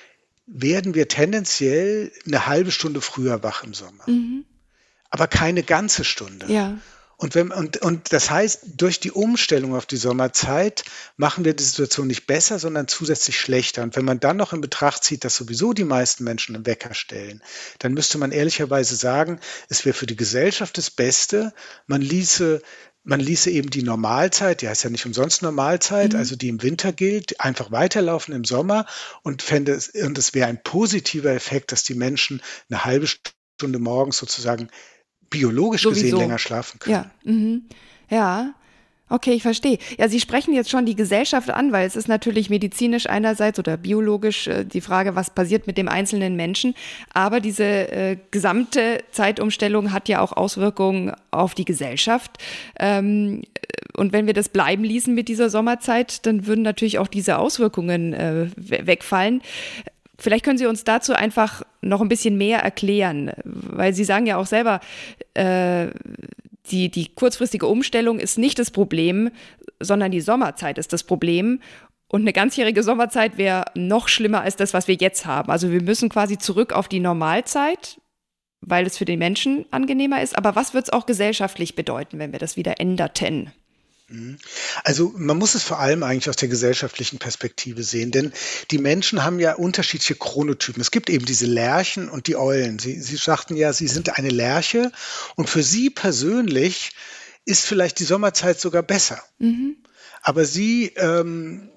werden 0.47 0.95
wir 0.95 1.09
tendenziell 1.09 2.13
eine 2.27 2.47
halbe 2.47 2.71
Stunde 2.71 3.01
früher 3.01 3.43
wach 3.43 3.65
im 3.65 3.75
Sommer. 3.75 4.05
Mhm. 4.07 4.45
Aber 5.11 5.27
keine 5.27 5.63
ganze 5.63 6.05
Stunde. 6.05 6.53
Ja. 6.53 6.79
Und, 7.17 7.35
wenn, 7.35 7.53
und, 7.53 7.79
und 7.79 8.13
das 8.13 8.31
heißt, 8.31 8.63
durch 8.77 9.01
die 9.01 9.13
Umstellung 9.13 9.75
auf 9.75 9.87
die 9.87 9.97
Sommerzeit 9.97 10.85
machen 11.17 11.45
wir 11.45 11.55
die 11.55 11.63
Situation 11.63 12.07
nicht 12.07 12.27
besser, 12.27 12.59
sondern 12.59 12.89
zusätzlich 12.89 13.39
schlechter. 13.39 13.83
Und 13.83 13.97
wenn 13.97 14.05
man 14.05 14.21
dann 14.21 14.37
noch 14.37 14.53
in 14.53 14.61
Betracht 14.61 15.05
zieht, 15.05 15.25
dass 15.25 15.37
sowieso 15.37 15.73
die 15.73 15.85
meisten 15.85 16.25
Menschen 16.25 16.55
einen 16.55 16.67
Wecker 16.67 16.95
stellen, 16.95 17.43
dann 17.79 17.95
müsste 17.95 18.19
man 18.19 18.33
ehrlicherweise 18.33 18.97
sagen, 18.97 19.41
es 19.69 19.85
wäre 19.85 19.95
für 19.95 20.07
die 20.07 20.17
Gesellschaft 20.17 20.77
das 20.79 20.91
Beste, 20.91 21.53
man 21.87 22.01
ließe 22.01 22.63
man 23.07 23.21
ließe 23.21 23.51
eben 23.51 23.69
die 23.69 23.83
Normalzeit, 23.83 24.63
die 24.63 24.69
heißt 24.69 24.85
ja 24.85 24.91
nicht 24.91 25.05
umsonst 25.05 25.43
Normalzeit, 25.43 26.15
mhm. 26.15 26.19
also 26.19 26.37
die 26.37 26.49
im 26.49 26.63
Winter 26.63 26.91
gilt, 26.91 27.39
einfach 27.39 27.71
weiterlaufen 27.71 28.35
im 28.35 28.45
Sommer 28.45 28.87
und 29.23 29.43
fände 29.43 29.73
es, 29.73 29.91
und 29.91 30.17
es 30.17 30.33
wäre 30.33 30.49
ein 30.49 30.63
positiver 30.63 31.31
Effekt, 31.31 31.71
dass 31.71 31.83
die 31.83 31.95
Menschen 31.95 32.43
eine 32.71 32.87
halbe 32.87 33.07
Stunde 33.07 33.79
morgens 33.79 34.17
sozusagen 34.17 34.69
biologisch 35.35 35.83
Sowieso. 35.83 36.03
gesehen 36.03 36.19
länger 36.19 36.39
schlafen 36.39 36.79
können. 36.79 36.95
Ja, 36.95 37.11
mhm. 37.25 37.63
ja. 38.09 38.55
Okay, 39.11 39.33
ich 39.33 39.43
verstehe. 39.43 39.79
Ja, 39.99 40.09
Sie 40.09 40.19
sprechen 40.19 40.55
jetzt 40.55 40.71
schon 40.71 40.87
die 40.87 40.97
Gesellschaft 40.97 41.51
an, 41.51 41.73
weil 41.73 41.87
es 41.87 41.95
ist 41.95 42.09
natürlich 42.09 42.49
medizinisch 42.49 43.07
einerseits 43.07 43.59
oder 43.59 43.77
biologisch 43.77 44.49
äh, 44.49 44.65
die 44.65 44.81
Frage, 44.81 45.15
was 45.15 45.29
passiert 45.29 45.67
mit 45.67 45.77
dem 45.77 45.89
einzelnen 45.89 46.37
Menschen. 46.37 46.75
Aber 47.13 47.41
diese 47.41 47.65
äh, 47.65 48.17
gesamte 48.31 49.05
Zeitumstellung 49.13 49.93
hat 49.93 50.09
ja 50.09 50.21
auch 50.21 50.33
Auswirkungen 50.33 51.13
auf 51.31 51.55
die 51.55 51.67
Gesellschaft. 51.67 52.39
Ähm, 52.81 53.43
und 53.97 54.13
wenn 54.13 54.27
wir 54.27 54.35
das 54.35 54.49
bleiben 54.49 54.85
ließen 54.85 55.15
mit 55.15 55.29
dieser 55.29 55.51
Sommerzeit, 55.51 56.25
dann 56.27 56.47
würden 56.47 56.63
natürlich 56.63 56.99
auch 56.99 57.09
diese 57.09 57.39
Auswirkungen 57.39 58.15
äh, 58.15 58.47
wegfallen. 58.57 59.43
Vielleicht 60.25 60.43
können 60.43 60.57
Sie 60.57 60.65
uns 60.65 60.85
dazu 60.85 61.13
einfach 61.13 61.61
noch 61.83 62.01
ein 62.01 62.09
bisschen 62.09 62.39
mehr 62.39 62.61
erklären, 62.61 63.31
weil 63.45 63.93
Sie 63.93 64.05
sagen 64.05 64.25
ja 64.25 64.39
auch 64.39 64.47
selber, 64.47 64.81
äh, 65.35 65.89
die, 66.71 66.91
die 66.91 67.15
kurzfristige 67.15 67.67
Umstellung 67.67 68.19
ist 68.19 68.39
nicht 68.39 68.59
das 68.59 68.71
Problem, 68.71 69.31
sondern 69.81 70.13
die 70.13 70.23
Sommerzeit 70.23 70.79
ist 70.79 70.95
das 70.95 71.03
Problem. 71.03 71.61
Und 72.09 72.23
eine 72.23 72.33
ganzjährige 72.33 72.83
Sommerzeit 72.83 73.37
wäre 73.37 73.67
noch 73.75 74.09
schlimmer 74.09 74.41
als 74.41 74.57
das, 74.57 74.73
was 74.73 74.89
wir 74.89 74.95
jetzt 74.95 75.27
haben. 75.27 75.51
Also 75.51 75.71
wir 75.71 75.83
müssen 75.83 76.09
quasi 76.09 76.39
zurück 76.39 76.73
auf 76.73 76.89
die 76.89 77.01
Normalzeit, 77.01 78.01
weil 78.63 78.87
es 78.87 78.97
für 78.97 79.05
den 79.05 79.19
Menschen 79.19 79.67
angenehmer 79.73 80.23
ist. 80.23 80.39
Aber 80.39 80.57
was 80.57 80.73
wird 80.73 80.85
es 80.85 80.93
auch 80.95 81.05
gesellschaftlich 81.05 81.77
bedeuten, 81.77 82.19
wenn 82.19 82.33
wir 82.33 82.39
das 82.39 82.57
wieder 82.57 82.81
änderten? 82.81 83.53
Mhm. 84.15 84.39
Also 84.85 85.13
man 85.17 85.37
muss 85.37 85.55
es 85.55 85.63
vor 85.63 85.81
allem 85.81 86.03
eigentlich 86.03 86.29
aus 86.29 86.37
der 86.37 86.49
gesellschaftlichen 86.49 87.19
Perspektive 87.19 87.83
sehen, 87.83 88.11
denn 88.11 88.33
die 88.71 88.79
Menschen 88.79 89.25
haben 89.25 89.41
ja 89.41 89.55
unterschiedliche 89.55 90.15
Chronotypen. 90.15 90.81
Es 90.81 90.91
gibt 90.91 91.11
eben 91.11 91.25
diese 91.25 91.47
Lerchen 91.47 92.09
und 92.09 92.27
die 92.27 92.37
Eulen. 92.37 92.79
Sie, 92.79 93.01
Sie 93.01 93.17
sagten 93.17 93.57
ja, 93.57 93.73
Sie 93.73 93.89
sind 93.89 94.17
eine 94.17 94.31
Lerche 94.31 94.93
und 95.35 95.51
für 95.51 95.63
Sie 95.63 95.91
persönlich 95.91 96.93
ist 97.45 97.67
vielleicht 97.67 97.99
die 97.99 98.05
Sommerzeit 98.05 98.61
sogar 98.61 98.83
besser. 98.83 99.23
Mhm. 99.39 99.77
Aber 100.23 100.45
Sie 100.45 100.93
ähm, 100.97 101.71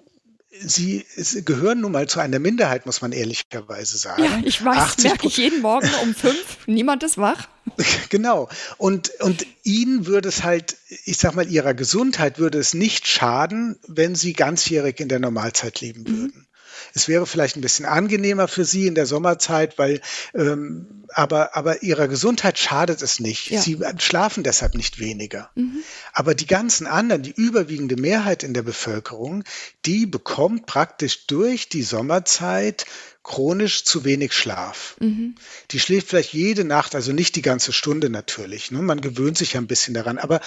Sie 0.61 1.05
gehören 1.45 1.81
nun 1.81 1.91
mal 1.91 2.07
zu 2.07 2.19
einer 2.19 2.39
Minderheit, 2.39 2.85
muss 2.85 3.01
man 3.01 3.11
ehrlicherweise 3.11 3.97
sagen. 3.97 4.23
Ja, 4.23 4.41
ich 4.43 4.63
weiß, 4.63 4.97
merke 5.03 5.27
ich 5.27 5.37
jeden 5.37 5.61
Morgen 5.61 5.89
um 6.03 6.13
fünf, 6.13 6.57
niemand 6.65 7.03
ist 7.03 7.17
wach. 7.17 7.47
Genau. 8.09 8.47
Und, 8.77 9.11
und 9.19 9.45
Ihnen 9.63 10.05
würde 10.05 10.29
es 10.29 10.43
halt, 10.43 10.77
ich 11.03 11.17
sag 11.17 11.35
mal, 11.35 11.47
Ihrer 11.49 11.73
Gesundheit 11.73 12.39
würde 12.39 12.57
es 12.57 12.73
nicht 12.73 13.07
schaden, 13.07 13.77
wenn 13.87 14.15
Sie 14.15 14.31
ganzjährig 14.33 14.99
in 15.01 15.09
der 15.09 15.19
Normalzeit 15.19 15.81
leben 15.81 16.03
mhm. 16.03 16.47
Es 16.93 17.07
wäre 17.07 17.25
vielleicht 17.25 17.55
ein 17.55 17.61
bisschen 17.61 17.85
angenehmer 17.85 18.47
für 18.47 18.65
Sie 18.65 18.87
in 18.87 18.95
der 18.95 19.05
Sommerzeit, 19.05 19.77
weil 19.77 20.01
ähm, 20.33 20.97
aber, 21.13 21.55
aber 21.55 21.83
ihrer 21.83 22.07
Gesundheit 22.07 22.59
schadet 22.59 23.01
es 23.01 23.19
nicht. 23.19 23.49
Ja. 23.49 23.61
Sie 23.61 23.79
schlafen 23.97 24.43
deshalb 24.43 24.75
nicht 24.75 24.99
weniger. 24.99 25.49
Mhm. 25.55 25.83
Aber 26.13 26.35
die 26.35 26.47
ganzen 26.47 26.87
anderen, 26.87 27.23
die 27.23 27.31
überwiegende 27.31 27.95
Mehrheit 27.95 28.43
in 28.43 28.53
der 28.53 28.63
Bevölkerung, 28.63 29.43
die 29.85 30.05
bekommt 30.05 30.65
praktisch 30.65 31.27
durch 31.27 31.69
die 31.69 31.83
Sommerzeit 31.83 32.85
chronisch 33.27 33.83
zu 33.83 34.05
wenig 34.05 34.31
Schlaf. 34.31 34.95
Mhm. 35.01 35.35
Die 35.71 35.81
schläft 35.81 36.07
vielleicht 36.07 36.33
jede 36.33 36.63
Nacht, 36.63 36.95
also 36.95 37.11
nicht 37.11 37.35
die 37.35 37.41
ganze 37.41 37.73
Stunde 37.73 38.09
natürlich. 38.09 38.71
Ne? 38.71 38.81
Man 38.81 39.01
gewöhnt 39.01 39.37
sich 39.37 39.53
ja 39.53 39.61
ein 39.61 39.67
bisschen 39.67 39.93
daran. 39.93 40.17
Aber 40.17 40.39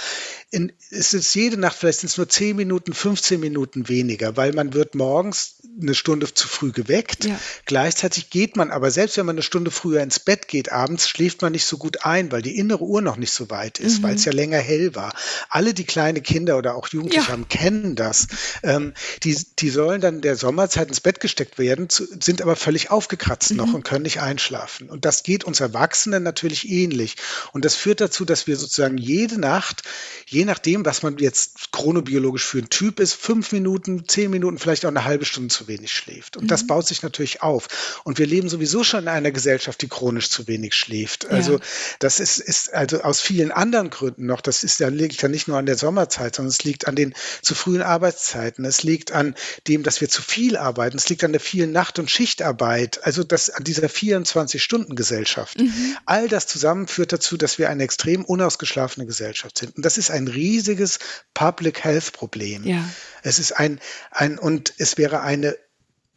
in, 0.51 0.73
es 0.91 1.13
ist 1.13 1.35
jede 1.35 1.59
Nacht, 1.59 1.77
vielleicht 1.77 2.01
sind 2.01 2.09
es 2.09 2.17
nur 2.17 2.29
10 2.29 2.57
Minuten, 2.57 2.95
15 2.95 3.39
Minuten 3.39 3.89
weniger, 3.91 4.39
weil 4.39 4.55
man 4.55 4.73
wird 4.73 4.95
morgens 4.95 5.57
eine 5.81 5.95
Stunde 5.95 6.33
zu 6.33 6.49
früh 6.49 6.73
geweckt. 6.73 7.27
Ja. 7.27 7.39
Gleichzeitig 7.67 8.31
geht 8.31 8.57
man 8.57 8.71
aber, 8.71 8.91
selbst 8.91 9.19
wenn 9.19 9.27
man 9.27 9.35
eine 9.35 9.43
Stunde 9.43 9.71
früher 9.71 10.03
ins 10.03 10.19
Bett 10.19 10.49
geht, 10.49 10.73
abends 10.73 11.07
schläft 11.07 11.43
man 11.43 11.53
nicht 11.53 11.67
so 11.67 11.77
gut 11.77 12.05
ein, 12.07 12.33
weil 12.33 12.41
die 12.41 12.57
innere 12.57 12.83
Uhr 12.83 13.03
noch 13.03 13.19
nicht 13.19 13.33
so 13.33 13.51
weit 13.51 13.79
ist, 13.79 13.99
mhm. 13.99 14.05
weil 14.05 14.15
es 14.15 14.25
ja 14.25 14.33
länger 14.33 14.59
hell 14.59 14.95
war. 14.95 15.13
Alle, 15.51 15.75
die 15.75 15.85
kleine 15.85 16.23
Kinder 16.23 16.57
oder 16.57 16.77
auch 16.77 16.89
Jugendliche 16.89 17.27
ja. 17.27 17.33
haben, 17.33 17.49
kennen 17.49 17.95
das. 17.95 18.27
Ähm, 18.63 18.95
die, 19.23 19.39
die 19.59 19.71
sollen 19.71 20.01
dann 20.01 20.23
der 20.23 20.37
Sommerzeit 20.37 20.89
ins 20.89 21.01
Bett 21.01 21.21
gesteckt 21.21 21.59
werden, 21.59 21.91
zu, 21.91 22.07
sind 22.21 22.41
aber 22.41 22.57
völlig 22.71 22.93
aufgekratzt 22.93 23.51
mhm. 23.51 23.57
noch 23.57 23.75
und 23.75 23.83
können 23.83 24.05
nicht 24.05 24.21
einschlafen. 24.21 24.91
Und 24.91 25.05
das 25.05 25.25
geht 25.25 25.43
uns 25.43 25.59
Erwachsenen 25.59 26.23
natürlich 26.23 26.71
ähnlich. 26.71 27.17
Und 27.53 27.65
das 27.65 27.75
führt 27.75 28.01
dazu, 28.01 28.25
dass 28.25 28.47
wir 28.47 28.57
sozusagen 28.57 28.97
jede 28.97 29.41
Nacht, 29.41 29.83
je 30.29 30.45
nachdem, 30.45 30.85
was 30.85 31.03
man 31.03 31.19
jetzt 31.19 31.73
chronobiologisch 31.73 32.45
für 32.45 32.59
ein 32.59 32.71
Typ 32.71 33.01
ist, 33.01 33.15
fünf 33.15 33.51
Minuten, 33.51 34.07
zehn 34.07 34.31
Minuten, 34.31 34.61
vielleicht 34.61 34.85
auch 34.85 34.91
eine 34.91 35.03
halbe 35.03 35.25
Stunde 35.25 35.53
zu 35.53 35.67
wenig 35.67 35.93
schläft. 35.93 36.37
Und 36.37 36.45
mhm. 36.45 36.47
das 36.47 36.69
baut 36.69 36.87
sich 36.87 37.03
natürlich 37.03 37.43
auf. 37.43 38.01
Und 38.05 38.21
wir 38.21 38.27
leben 38.29 38.49
sowieso 38.49 38.85
schon 38.85 39.01
in 39.01 39.09
einer 39.09 39.33
Gesellschaft, 39.33 39.83
die 39.83 39.89
chronisch 39.89 40.31
zu 40.31 40.47
wenig 40.47 40.77
schläft. 40.77 41.29
Also 41.29 41.55
ja. 41.55 41.61
das 41.99 42.21
ist, 42.21 42.39
ist 42.39 42.73
also 42.73 43.01
aus 43.03 43.21
vielen 43.21 43.51
anderen 43.51 43.91
Gründen 43.91 44.27
noch. 44.27 44.41
Das 44.41 44.63
ist 44.63 44.79
ja, 44.79 44.87
liegt 44.91 45.21
ja 45.23 45.29
nicht 45.29 45.49
nur 45.49 45.59
an 45.59 45.67
der 45.67 45.77
Sommerzeit, 45.77 46.37
sondern 46.37 46.51
es 46.51 46.63
liegt 46.63 46.87
an 46.87 46.95
den 46.95 47.15
zu 47.43 47.57
frühen 47.57 47.83
Arbeitszeiten. 47.83 48.65
Es 48.65 48.85
liegt 48.85 49.11
an 49.11 49.35
dem, 49.67 49.83
dass 49.83 50.01
wir 50.01 50.09
zu 50.09 50.23
viel 50.23 50.57
arbeiten. 50.57 50.97
Es 50.97 51.09
liegt 51.09 51.25
an 51.25 51.33
der 51.33 51.41
vielen 51.41 51.73
Nacht- 51.73 51.99
und 51.99 52.09
Schichtarbeit. 52.09 52.60
Also 52.61 53.25
das 53.25 53.51
an 53.51 53.65
dieser 53.65 53.87
24-Stunden-Gesellschaft. 53.87 55.59
Mhm. 55.59 55.97
All 56.05 56.29
das 56.29 56.47
zusammen 56.47 56.87
führt 56.87 57.13
dazu, 57.13 57.37
dass 57.37 57.59
wir 57.59 57.71
eine 57.71 57.83
extrem 57.83 58.25
unausgeschlafene 58.25 59.07
Gesellschaft 59.07 59.59
sind. 59.59 59.77
Und 59.77 59.85
das 59.85 59.99
ist 59.99 60.11
ein 60.11 60.29
riesiges 60.29 60.99
Public 61.35 61.85
Health 61.85 62.13
Problem. 62.13 62.65
Ja. 62.65 62.85
Es 63.23 63.39
ist 63.39 63.53
ein, 63.53 63.81
ein, 64.11 64.39
und 64.39 64.75
es 64.79 64.99
wäre 64.99 65.21
eine 65.21 65.57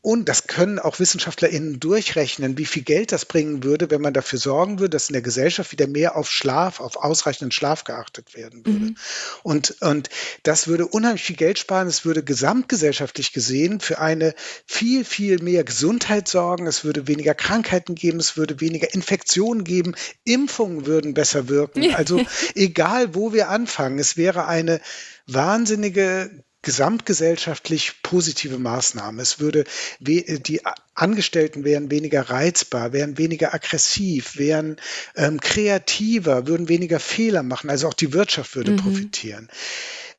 und 0.04 0.28
das 0.28 0.48
können 0.48 0.80
auch 0.80 1.00
WissenschaftlerInnen 1.00 1.80
durchrechnen, 1.80 2.58
wie 2.58 2.66
viel 2.66 2.84
Geld 2.84 3.14
das 3.14 3.24
bringen 3.24 3.64
würde, 3.64 3.90
wenn 3.90 4.02
man 4.02 4.14
dafür 4.14 4.38
sorgen 4.38 4.80
würde, 4.80 4.90
dass 4.90 5.08
in 5.08 5.14
der 5.14 5.22
Gesellschaft 5.22 5.72
wieder 5.72 5.88
mehr 5.88 6.18
auf 6.18 6.30
Schlaf, 6.30 6.82
auf 6.82 6.98
ausreichenden 6.98 7.52
Schlaf 7.52 7.86
geachtet 7.86 8.36
werden 8.36 8.66
würde. 8.66 8.86
Mhm. 8.88 8.98
Und, 9.44 9.82
und 9.82 10.10
das 10.44 10.68
würde 10.68 10.88
unheimlich 10.88 11.24
viel 11.24 11.38
Geld 11.38 11.58
sparen. 11.58 11.88
Es 11.88 12.04
würde 12.04 12.22
gesamtgesellschaftlich 12.22 13.32
gesehen 13.32 13.80
für 13.80 14.00
eine 14.00 14.36
viel, 14.68 15.06
viel 15.06 15.42
mehr 15.42 15.64
Gesundheit 15.64 16.28
sorgen. 16.28 16.68
Es 16.68 16.84
würde 16.84 17.08
weniger 17.08 17.34
Krankheiten 17.34 17.96
geben. 17.96 18.20
Es 18.20 18.36
würde 18.36 18.60
weniger 18.60 18.94
Infektionen 18.94 19.64
geben. 19.64 19.96
Impfungen 20.26 20.86
würden 20.86 21.14
besser 21.14 21.48
wirken. 21.48 21.82
Also 22.04 22.20
egal, 22.56 23.16
wo 23.16 23.32
wir 23.32 23.50
anfangen, 23.50 24.00
es 24.00 24.18
wäre 24.18 24.48
eine 24.48 24.82
wahnsinnige 25.28 26.44
gesamtgesellschaftlich 26.64 28.02
positive 28.02 28.58
Maßnahme. 28.58 29.22
Es 29.22 29.40
würde, 29.40 29.66
die 30.00 30.62
Angestellten 30.96 31.64
wären 31.64 31.92
weniger 31.92 32.30
reizbar, 32.30 32.94
wären 32.94 33.18
weniger 33.18 33.54
aggressiv, 33.54 34.38
wären 34.38 34.78
ähm, 35.16 35.40
kreativer, 35.40 36.48
würden 36.48 36.70
weniger 36.70 37.00
Fehler 37.00 37.44
machen. 37.44 37.70
Also 37.70 37.88
auch 37.88 37.94
die 37.94 38.14
Wirtschaft 38.14 38.56
würde 38.56 38.72
mhm. 38.72 38.78
profitieren. 38.78 39.50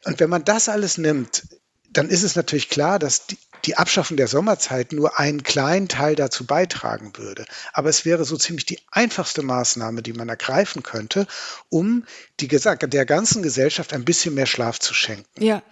Und 0.04 0.20
wenn 0.20 0.30
man 0.30 0.44
das 0.44 0.68
alles 0.68 0.98
nimmt, 0.98 1.44
dann 1.90 2.10
ist 2.10 2.24
es 2.24 2.36
natürlich 2.36 2.68
klar, 2.68 2.98
dass 2.98 3.26
die, 3.26 3.38
die 3.64 3.78
Abschaffung 3.78 4.18
der 4.18 4.28
Sommerzeit 4.28 4.92
nur 4.92 5.18
einen 5.18 5.44
kleinen 5.44 5.88
Teil 5.88 6.14
dazu 6.14 6.44
beitragen 6.44 7.12
würde. 7.16 7.46
Aber 7.72 7.88
es 7.88 8.04
wäre 8.04 8.26
so 8.26 8.36
ziemlich 8.36 8.66
die 8.66 8.80
einfachste 8.90 9.42
Maßnahme, 9.42 10.02
die 10.02 10.12
man 10.12 10.28
ergreifen 10.28 10.82
könnte, 10.82 11.26
um 11.70 12.04
die, 12.40 12.48
der 12.48 13.06
ganzen 13.06 13.42
Gesellschaft 13.42 13.94
ein 13.94 14.04
bisschen 14.04 14.34
mehr 14.34 14.46
Schlaf 14.46 14.78
zu 14.78 14.92
schenken. 14.92 15.42
Ja 15.42 15.62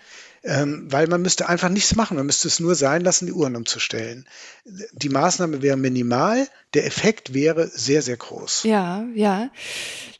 ähm, 0.44 0.86
weil 0.90 1.06
man 1.06 1.22
müsste 1.22 1.48
einfach 1.48 1.68
nichts 1.68 1.94
machen. 1.94 2.16
Man 2.16 2.26
müsste 2.26 2.48
es 2.48 2.60
nur 2.60 2.74
sein 2.74 3.02
lassen, 3.02 3.26
die 3.26 3.32
Uhren 3.32 3.56
umzustellen. 3.56 4.26
Die 4.92 5.08
Maßnahme 5.08 5.62
wäre 5.62 5.76
minimal, 5.76 6.48
der 6.74 6.86
Effekt 6.86 7.34
wäre 7.34 7.68
sehr, 7.68 8.02
sehr 8.02 8.16
groß. 8.16 8.64
Ja, 8.64 9.04
ja. 9.14 9.50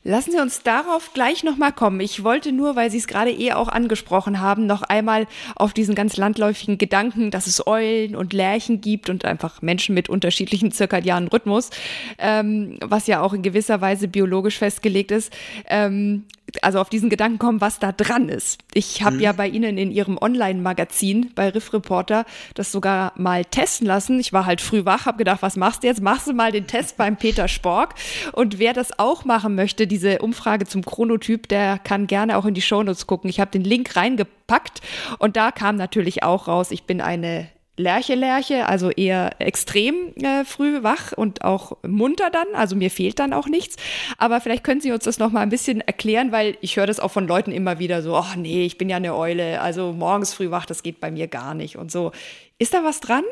Lassen 0.03 0.31
Sie 0.31 0.39
uns 0.39 0.63
darauf 0.63 1.13
gleich 1.13 1.43
nochmal 1.43 1.71
kommen. 1.71 2.01
Ich 2.01 2.23
wollte 2.23 2.51
nur, 2.51 2.75
weil 2.75 2.91
Sie 2.91 2.97
es 2.97 3.07
gerade 3.07 3.31
eh 3.31 3.53
auch 3.53 3.69
angesprochen 3.69 4.41
haben, 4.41 4.65
noch 4.65 4.83
einmal 4.83 5.27
auf 5.55 5.73
diesen 5.73 5.95
ganz 5.95 6.17
landläufigen 6.17 6.77
Gedanken, 6.77 7.31
dass 7.31 7.47
es 7.47 7.65
Eulen 7.65 8.15
und 8.15 8.33
Lerchen 8.33 8.81
gibt 8.81 9.09
und 9.09 9.23
einfach 9.23 9.61
Menschen 9.61 9.95
mit 9.95 10.09
unterschiedlichen 10.09 10.71
zirkadianen 10.71 11.29
Rhythmus, 11.29 11.69
ähm, 12.17 12.77
was 12.81 13.07
ja 13.07 13.21
auch 13.21 13.33
in 13.33 13.43
gewisser 13.43 13.79
Weise 13.79 14.07
biologisch 14.07 14.57
festgelegt 14.57 15.11
ist. 15.11 15.31
Ähm, 15.67 16.25
also 16.61 16.79
auf 16.79 16.89
diesen 16.89 17.09
Gedanken 17.09 17.39
kommen, 17.39 17.61
was 17.61 17.79
da 17.79 17.91
dran 17.91 18.29
ist. 18.29 18.59
Ich 18.73 19.01
habe 19.01 19.15
mhm. 19.15 19.21
ja 19.21 19.31
bei 19.31 19.47
Ihnen 19.47 19.77
in 19.77 19.91
Ihrem 19.91 20.17
Online-Magazin 20.19 21.31
bei 21.33 21.49
Riff 21.49 21.73
Reporter 21.73 22.25
das 22.53 22.71
sogar 22.71 23.13
mal 23.15 23.45
testen 23.45 23.87
lassen. 23.87 24.19
Ich 24.19 24.33
war 24.33 24.45
halt 24.45 24.61
früh 24.61 24.85
wach, 24.85 25.05
habe 25.05 25.17
gedacht, 25.17 25.41
was 25.41 25.55
machst 25.55 25.83
du 25.83 25.87
jetzt? 25.87 26.01
Machst 26.01 26.27
du 26.27 26.33
mal 26.33 26.42
den 26.51 26.67
Test 26.67 26.97
beim 26.97 27.17
Peter 27.17 27.47
Spork. 27.47 27.95
Und 28.31 28.59
wer 28.59 28.73
das 28.73 28.97
auch 28.99 29.25
machen 29.25 29.55
möchte, 29.55 29.87
diese 29.87 30.19
Umfrage 30.19 30.65
zum 30.65 30.83
Chronotyp, 30.83 31.47
der 31.47 31.79
kann 31.79 32.07
gerne 32.07 32.37
auch 32.37 32.45
in 32.45 32.53
die 32.53 32.61
Shownotes 32.61 33.07
gucken. 33.07 33.29
Ich 33.29 33.39
habe 33.39 33.51
den 33.51 33.63
Link 33.63 33.95
reingepackt 33.95 34.81
und 35.19 35.37
da 35.37 35.51
kam 35.51 35.75
natürlich 35.75 36.23
auch 36.23 36.47
raus, 36.47 36.71
ich 36.71 36.83
bin 36.83 37.01
eine 37.01 37.47
Lerche 37.75 38.13
Lerche, 38.13 38.67
also 38.67 38.91
eher 38.91 39.41
extrem 39.41 40.13
äh, 40.17 40.45
früh 40.45 40.83
wach 40.83 41.11
und 41.13 41.43
auch 41.43 41.77
munter 41.81 42.29
dann, 42.29 42.45
also 42.53 42.75
mir 42.75 42.91
fehlt 42.91 43.17
dann 43.17 43.33
auch 43.33 43.47
nichts. 43.47 43.77
Aber 44.19 44.41
vielleicht 44.41 44.63
können 44.63 44.79
Sie 44.79 44.91
uns 44.91 45.05
das 45.05 45.17
noch 45.17 45.31
mal 45.31 45.39
ein 45.39 45.49
bisschen 45.49 45.81
erklären, 45.81 46.31
weil 46.31 46.55
ich 46.61 46.77
höre 46.77 46.85
das 46.85 46.99
auch 46.99 47.09
von 47.09 47.27
Leuten 47.27 47.51
immer 47.51 47.79
wieder 47.79 48.03
so, 48.03 48.15
ach 48.15 48.35
nee, 48.35 48.63
ich 48.63 48.77
bin 48.77 48.89
ja 48.89 48.97
eine 48.97 49.15
Eule, 49.15 49.59
also 49.59 49.91
morgens 49.91 50.35
früh 50.35 50.51
wach, 50.51 50.67
das 50.67 50.83
geht 50.83 50.99
bei 50.99 51.09
mir 51.09 51.27
gar 51.27 51.55
nicht 51.55 51.75
und 51.75 51.91
so. 51.91 52.11
Ist 52.59 52.75
da 52.75 52.83
was 52.83 52.99
dran? 52.99 53.23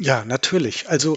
Ja, 0.00 0.24
natürlich. 0.24 0.88
Also 0.88 1.16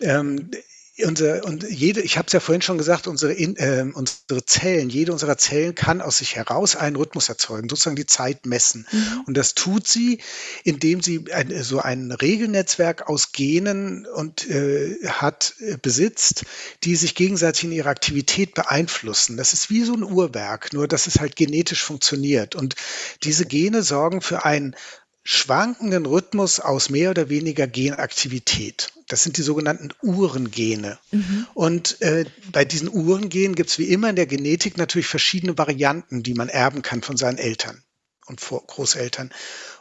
ähm, 0.00 0.50
unser, 0.98 1.44
und 1.44 1.64
jede, 1.70 2.02
ich 2.02 2.18
habe 2.18 2.26
es 2.26 2.32
ja 2.32 2.40
vorhin 2.40 2.60
schon 2.60 2.76
gesagt, 2.76 3.06
unsere, 3.06 3.32
äh, 3.32 3.90
unsere 3.94 4.44
Zellen, 4.44 4.90
jede 4.90 5.12
unserer 5.12 5.38
Zellen 5.38 5.74
kann 5.74 6.02
aus 6.02 6.18
sich 6.18 6.36
heraus 6.36 6.76
einen 6.76 6.96
Rhythmus 6.96 7.30
erzeugen, 7.30 7.68
sozusagen 7.68 7.96
die 7.96 8.06
Zeit 8.06 8.44
messen. 8.44 8.86
Mhm. 8.92 9.22
Und 9.26 9.36
das 9.36 9.54
tut 9.54 9.88
sie, 9.88 10.20
indem 10.64 11.00
sie 11.00 11.32
ein, 11.32 11.62
so 11.62 11.80
ein 11.80 12.12
Regelnetzwerk 12.12 13.08
aus 13.08 13.32
Genen 13.32 14.06
und 14.06 14.48
äh, 14.50 14.98
hat, 15.08 15.54
äh, 15.60 15.78
besitzt, 15.80 16.44
die 16.84 16.96
sich 16.96 17.14
gegenseitig 17.14 17.64
in 17.64 17.72
ihrer 17.72 17.90
Aktivität 17.90 18.54
beeinflussen. 18.54 19.38
Das 19.38 19.54
ist 19.54 19.70
wie 19.70 19.84
so 19.84 19.94
ein 19.94 20.02
Uhrwerk, 20.02 20.74
nur 20.74 20.88
dass 20.88 21.06
es 21.06 21.20
halt 21.20 21.36
genetisch 21.36 21.82
funktioniert. 21.82 22.54
Und 22.54 22.74
diese 23.22 23.46
Gene 23.46 23.82
sorgen 23.82 24.20
für 24.20 24.44
ein 24.44 24.76
schwankenden 25.24 26.06
Rhythmus 26.06 26.58
aus 26.58 26.90
mehr 26.90 27.10
oder 27.10 27.28
weniger 27.28 27.66
Genaktivität. 27.66 28.92
Das 29.08 29.22
sind 29.22 29.36
die 29.36 29.42
sogenannten 29.42 29.90
Uhrengene. 30.02 30.98
Mhm. 31.10 31.46
Und 31.54 32.00
äh, 32.02 32.24
bei 32.50 32.64
diesen 32.64 32.88
Uhrengenen 32.88 33.54
gibt 33.54 33.70
es 33.70 33.78
wie 33.78 33.88
immer 33.88 34.10
in 34.10 34.16
der 34.16 34.26
Genetik 34.26 34.78
natürlich 34.78 35.06
verschiedene 35.06 35.56
Varianten, 35.56 36.22
die 36.22 36.34
man 36.34 36.48
erben 36.48 36.82
kann 36.82 37.02
von 37.02 37.16
seinen 37.16 37.38
Eltern 37.38 37.82
und 38.26 38.40
Großeltern. 38.40 39.30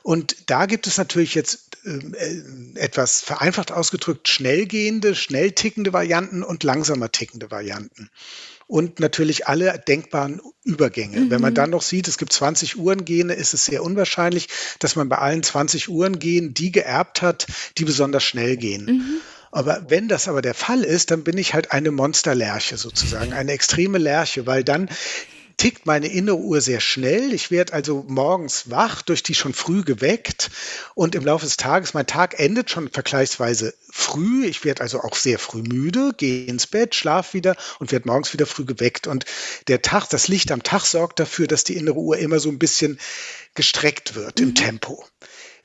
Und 0.04 0.36
da 0.48 0.66
gibt 0.66 0.88
es 0.88 0.98
natürlich 0.98 1.34
jetzt 1.34 1.78
ähm, 1.86 2.14
äh, 2.14 2.80
etwas 2.80 3.22
vereinfacht 3.22 3.72
ausgedrückt 3.72 4.28
schnell 4.28 4.68
gehende, 4.68 5.16
schnell 5.16 5.52
tickende 5.54 5.94
Varianten 5.94 6.44
und 6.44 6.64
langsamer 6.64 7.12
tickende 7.12 7.50
Varianten 7.50 8.10
und 8.72 9.02
natürlich 9.02 9.48
alle 9.48 9.78
denkbaren 9.86 10.40
Übergänge. 10.64 11.20
Mhm. 11.20 11.30
Wenn 11.30 11.42
man 11.42 11.52
mhm. 11.52 11.56
dann 11.56 11.70
noch 11.72 11.82
sieht, 11.82 12.08
es 12.08 12.18
gibt 12.18 12.32
20 12.32 12.78
Uhrengene, 12.78 13.34
ist 13.34 13.54
es 13.54 13.66
sehr 13.66 13.84
unwahrscheinlich, 13.84 14.48
dass 14.80 14.96
man 14.96 15.10
bei 15.10 15.18
allen 15.18 15.44
20 15.44 15.90
Uhrengenen 15.90 16.54
die 16.54 16.72
geerbt 16.72 17.22
hat, 17.22 17.48
die 17.78 17.84
besonders 17.84 18.24
schnell 18.24 18.56
gehen. 18.56 18.86
Mhm. 18.86 19.22
Aber 19.52 19.88
wenn 19.90 20.08
das 20.08 20.30
aber 20.30 20.42
der 20.42 20.54
Fall 20.54 20.86
ist, 20.86 21.12
dann 21.12 21.26
bin 21.26 21.38
ich 21.38 21.54
halt 21.54 21.74
eine 21.74 21.92
Monsterlerche 21.92 22.78
sozusagen, 22.78 23.34
eine 23.34 23.52
extreme 23.52 23.98
Lerche, 23.98 24.48
weil 24.48 24.64
dann 24.64 24.88
tickt 25.58 25.86
meine 25.86 26.08
innere 26.08 26.38
Uhr 26.38 26.62
sehr 26.62 26.80
schnell. 26.80 27.34
Ich 27.34 27.52
werde 27.52 27.74
also 27.74 28.06
morgens 28.08 28.72
wach, 28.72 29.02
durch 29.02 29.22
die 29.22 29.36
schon 29.36 29.54
früh 29.54 29.84
geweckt 29.84 30.50
und 30.96 31.14
im 31.14 31.26
Laufe 31.26 31.46
des 31.46 31.58
Tages, 31.58 31.94
mein 31.94 32.08
Tag 32.08 32.40
endet 32.40 32.70
schon 32.70 32.90
vergleichsweise 32.90 33.74
früh. 34.12 34.46
Ich 34.46 34.64
werde 34.66 34.82
also 34.82 35.02
auch 35.02 35.16
sehr 35.16 35.40
früh 35.40 35.62
müde, 35.62 36.12
gehe 36.18 36.46
ins 36.46 36.68
Bett, 36.68 36.96
schlafe 36.96 37.34
wieder 37.34 37.56
und 37.80 37.92
werde 37.92 38.08
morgens 38.08 38.34
wieder 38.34 38.46
früh 38.46 38.66
geweckt. 38.66 39.08
Und 39.08 39.26
der 39.68 39.82
Tag, 39.82 40.08
das 40.10 40.28
Licht 40.28 40.52
am 40.52 40.64
Tag 40.64 40.86
sorgt 40.86 41.20
dafür, 41.20 41.48
dass 41.48 41.64
die 41.64 41.78
innere 41.78 41.98
Uhr 41.98 42.18
immer 42.18 42.40
so 42.40 42.50
ein 42.50 42.60
bisschen 42.60 43.00
gestreckt 43.56 44.16
wird 44.16 44.40
mhm. 44.40 44.48
im 44.48 44.56
Tempo. 44.56 45.06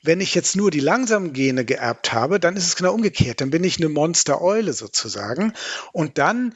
Wenn 0.03 0.21
ich 0.21 0.35
jetzt 0.35 0.55
nur 0.55 0.71
die 0.71 0.79
langsamen 0.79 1.33
Gene 1.33 1.65
geerbt 1.65 2.13
habe, 2.13 2.39
dann 2.39 2.55
ist 2.55 2.67
es 2.67 2.75
genau 2.75 2.93
umgekehrt. 2.93 3.41
Dann 3.41 3.49
bin 3.49 3.63
ich 3.63 3.77
eine 3.77 3.89
Monstereule 3.89 4.73
sozusagen. 4.73 5.53
Und 5.91 6.17
dann 6.17 6.53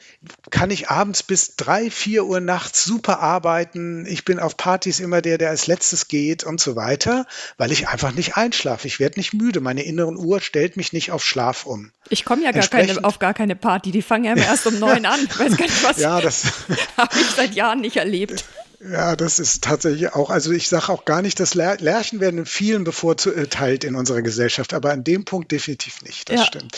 kann 0.50 0.70
ich 0.70 0.88
abends 0.88 1.22
bis 1.22 1.56
drei, 1.56 1.90
vier 1.90 2.24
Uhr 2.24 2.40
nachts 2.40 2.84
super 2.84 3.20
arbeiten. 3.20 4.06
Ich 4.06 4.24
bin 4.24 4.38
auf 4.38 4.56
Partys 4.56 5.00
immer 5.00 5.22
der, 5.22 5.38
der 5.38 5.50
als 5.50 5.66
letztes 5.66 6.08
geht 6.08 6.44
und 6.44 6.60
so 6.60 6.76
weiter, 6.76 7.26
weil 7.58 7.72
ich 7.72 7.88
einfach 7.88 8.12
nicht 8.12 8.36
einschlafe. 8.36 8.86
Ich 8.86 9.00
werde 9.00 9.18
nicht 9.18 9.34
müde. 9.34 9.60
Meine 9.60 9.82
inneren 9.82 10.16
Uhr 10.16 10.40
stellt 10.40 10.76
mich 10.76 10.92
nicht 10.92 11.10
auf 11.10 11.24
Schlaf 11.24 11.66
um. 11.66 11.92
Ich 12.08 12.24
komme 12.24 12.42
ja 12.44 12.52
gar 12.52 12.66
keine, 12.66 13.04
auf 13.04 13.18
gar 13.18 13.34
keine 13.34 13.56
Party. 13.56 13.90
Die 13.90 14.02
fangen 14.02 14.24
ja 14.24 14.32
immer 14.32 14.44
erst 14.44 14.66
um 14.66 14.78
neun 14.78 15.06
an. 15.06 15.20
Ich 15.24 15.38
weiß 15.38 15.56
gar 15.56 15.66
nicht, 15.66 15.84
was. 15.84 15.98
Ja, 15.98 16.20
das 16.20 16.44
habe 16.96 17.16
ich 17.18 17.26
seit 17.26 17.54
Jahren 17.54 17.80
nicht 17.80 17.96
erlebt. 17.96 18.44
Ja, 18.90 19.14
das 19.14 19.38
ist 19.38 19.62
tatsächlich 19.62 20.12
auch, 20.12 20.28
also 20.28 20.50
ich 20.50 20.68
sage 20.68 20.88
auch 20.88 21.04
gar 21.04 21.22
nicht, 21.22 21.38
dass 21.38 21.54
Lärchen 21.54 22.18
werden 22.18 22.38
in 22.38 22.46
vielen 22.46 22.82
bevorteilt 22.82 23.84
in 23.84 23.94
unserer 23.94 24.22
Gesellschaft, 24.22 24.74
aber 24.74 24.90
an 24.90 25.04
dem 25.04 25.24
Punkt 25.24 25.52
definitiv 25.52 26.02
nicht, 26.02 26.28
das 26.28 26.40
ja. 26.40 26.46
stimmt. 26.46 26.76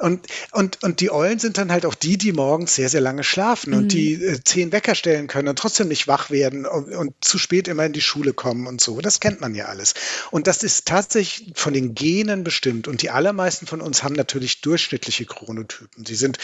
Und, 0.00 0.26
und, 0.50 0.82
und 0.82 0.98
die 0.98 1.12
Eulen 1.12 1.38
sind 1.38 1.56
dann 1.56 1.70
halt 1.70 1.86
auch 1.86 1.94
die, 1.94 2.18
die 2.18 2.32
morgens 2.32 2.74
sehr, 2.74 2.88
sehr 2.88 3.00
lange 3.00 3.22
schlafen 3.22 3.70
mhm. 3.70 3.78
und 3.78 3.92
die 3.92 4.14
äh, 4.14 4.40
zehn 4.42 4.72
Wecker 4.72 4.96
stellen 4.96 5.28
können 5.28 5.46
und 5.46 5.56
trotzdem 5.56 5.86
nicht 5.86 6.08
wach 6.08 6.30
werden 6.30 6.66
und, 6.66 6.92
und, 6.92 7.14
zu 7.20 7.38
spät 7.38 7.68
immer 7.68 7.86
in 7.86 7.92
die 7.92 8.00
Schule 8.00 8.32
kommen 8.32 8.66
und 8.66 8.80
so. 8.80 9.00
Das 9.00 9.20
kennt 9.20 9.40
man 9.40 9.54
ja 9.54 9.66
alles. 9.66 9.94
Und 10.32 10.48
das 10.48 10.64
ist 10.64 10.86
tatsächlich 10.86 11.52
von 11.54 11.72
den 11.72 11.94
Genen 11.94 12.42
bestimmt 12.42 12.88
und 12.88 13.00
die 13.02 13.10
allermeisten 13.10 13.68
von 13.68 13.80
uns 13.80 14.02
haben 14.02 14.16
natürlich 14.16 14.60
durchschnittliche 14.60 15.24
Chronotypen. 15.24 16.04
Sie 16.04 16.16
sind 16.16 16.38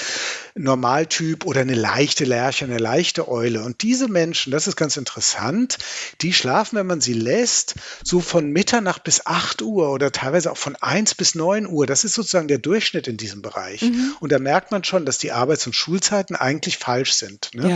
Normaltyp 0.55 1.47
oder 1.47 1.63
eine 1.63 1.75
leichte 1.75 2.25
Lerche, 2.25 2.65
eine 2.65 2.79
leichte 2.79 3.27
Eule. 3.27 3.65
Und 3.65 3.83
diese 3.83 4.07
Menschen, 4.07 4.53
das 4.53 4.69
ist 4.69 4.77
ganz 4.77 5.00
interessant. 5.01 5.79
Die 6.21 6.33
schlafen, 6.33 6.77
wenn 6.77 6.87
man 6.87 7.01
sie 7.01 7.13
lässt, 7.13 7.75
so 8.05 8.21
von 8.21 8.53
Mitternacht 8.53 9.03
bis 9.03 9.27
8 9.27 9.63
Uhr 9.63 9.91
oder 9.91 10.13
teilweise 10.13 10.53
auch 10.53 10.57
von 10.57 10.77
1 10.77 11.17
bis 11.17 11.35
9 11.35 11.67
Uhr. 11.67 11.87
Das 11.87 12.05
ist 12.05 12.15
sozusagen 12.15 12.47
der 12.47 12.59
Durchschnitt 12.59 13.09
in 13.09 13.17
diesem 13.17 13.43
Bereich. 13.43 13.83
Mhm. 13.83 14.15
Und 14.21 14.31
da 14.31 14.39
merkt 14.39 14.71
man 14.71 14.85
schon, 14.85 15.05
dass 15.05 15.19
die 15.19 15.33
Arbeits- 15.33 15.67
und 15.67 15.75
Schulzeiten 15.75 16.37
eigentlich 16.37 16.79
falsch 16.79 17.15
sind. 17.15 17.51
Ne? 17.55 17.71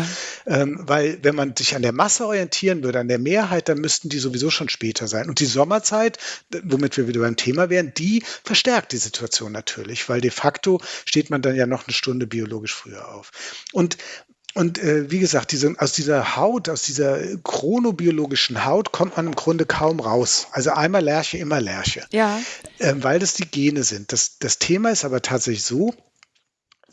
Ja. 0.46 0.62
Ähm, 0.62 0.78
weil 0.82 1.18
wenn 1.22 1.34
man 1.34 1.56
sich 1.56 1.74
an 1.74 1.82
der 1.82 1.92
Masse 1.92 2.26
orientieren 2.26 2.84
würde, 2.84 3.00
an 3.00 3.08
der 3.08 3.18
Mehrheit, 3.18 3.68
dann 3.68 3.78
müssten 3.78 4.08
die 4.08 4.18
sowieso 4.18 4.50
schon 4.50 4.68
später 4.68 5.08
sein. 5.08 5.28
Und 5.28 5.40
die 5.40 5.46
Sommerzeit, 5.46 6.18
womit 6.62 6.96
wir 6.96 7.08
wieder 7.08 7.20
beim 7.20 7.36
Thema 7.36 7.70
wären, 7.70 7.92
die 7.94 8.22
verstärkt 8.44 8.92
die 8.92 8.98
Situation 8.98 9.50
natürlich, 9.52 10.08
weil 10.08 10.20
de 10.20 10.30
facto 10.30 10.80
steht 11.04 11.30
man 11.30 11.42
dann 11.42 11.56
ja 11.56 11.66
noch 11.66 11.86
eine 11.86 11.94
Stunde 11.94 12.26
biologisch 12.26 12.74
früher 12.74 13.08
auf. 13.08 13.30
Und 13.72 13.96
und 14.54 14.78
äh, 14.78 15.10
wie 15.10 15.18
gesagt, 15.18 15.50
diese, 15.50 15.74
aus 15.78 15.92
dieser 15.92 16.36
Haut, 16.36 16.68
aus 16.68 16.82
dieser 16.82 17.18
chronobiologischen 17.38 18.64
Haut 18.64 18.92
kommt 18.92 19.16
man 19.16 19.26
im 19.26 19.34
Grunde 19.34 19.66
kaum 19.66 19.98
raus. 19.98 20.46
Also 20.52 20.70
einmal 20.70 21.02
Lerche, 21.02 21.38
immer 21.38 21.60
Lerche. 21.60 22.06
Ja. 22.12 22.40
Äh, 22.78 22.94
weil 22.98 23.18
das 23.18 23.34
die 23.34 23.46
Gene 23.46 23.82
sind. 23.82 24.12
Das, 24.12 24.38
das 24.38 24.58
Thema 24.58 24.90
ist 24.90 25.04
aber 25.04 25.22
tatsächlich 25.22 25.64
so, 25.64 25.92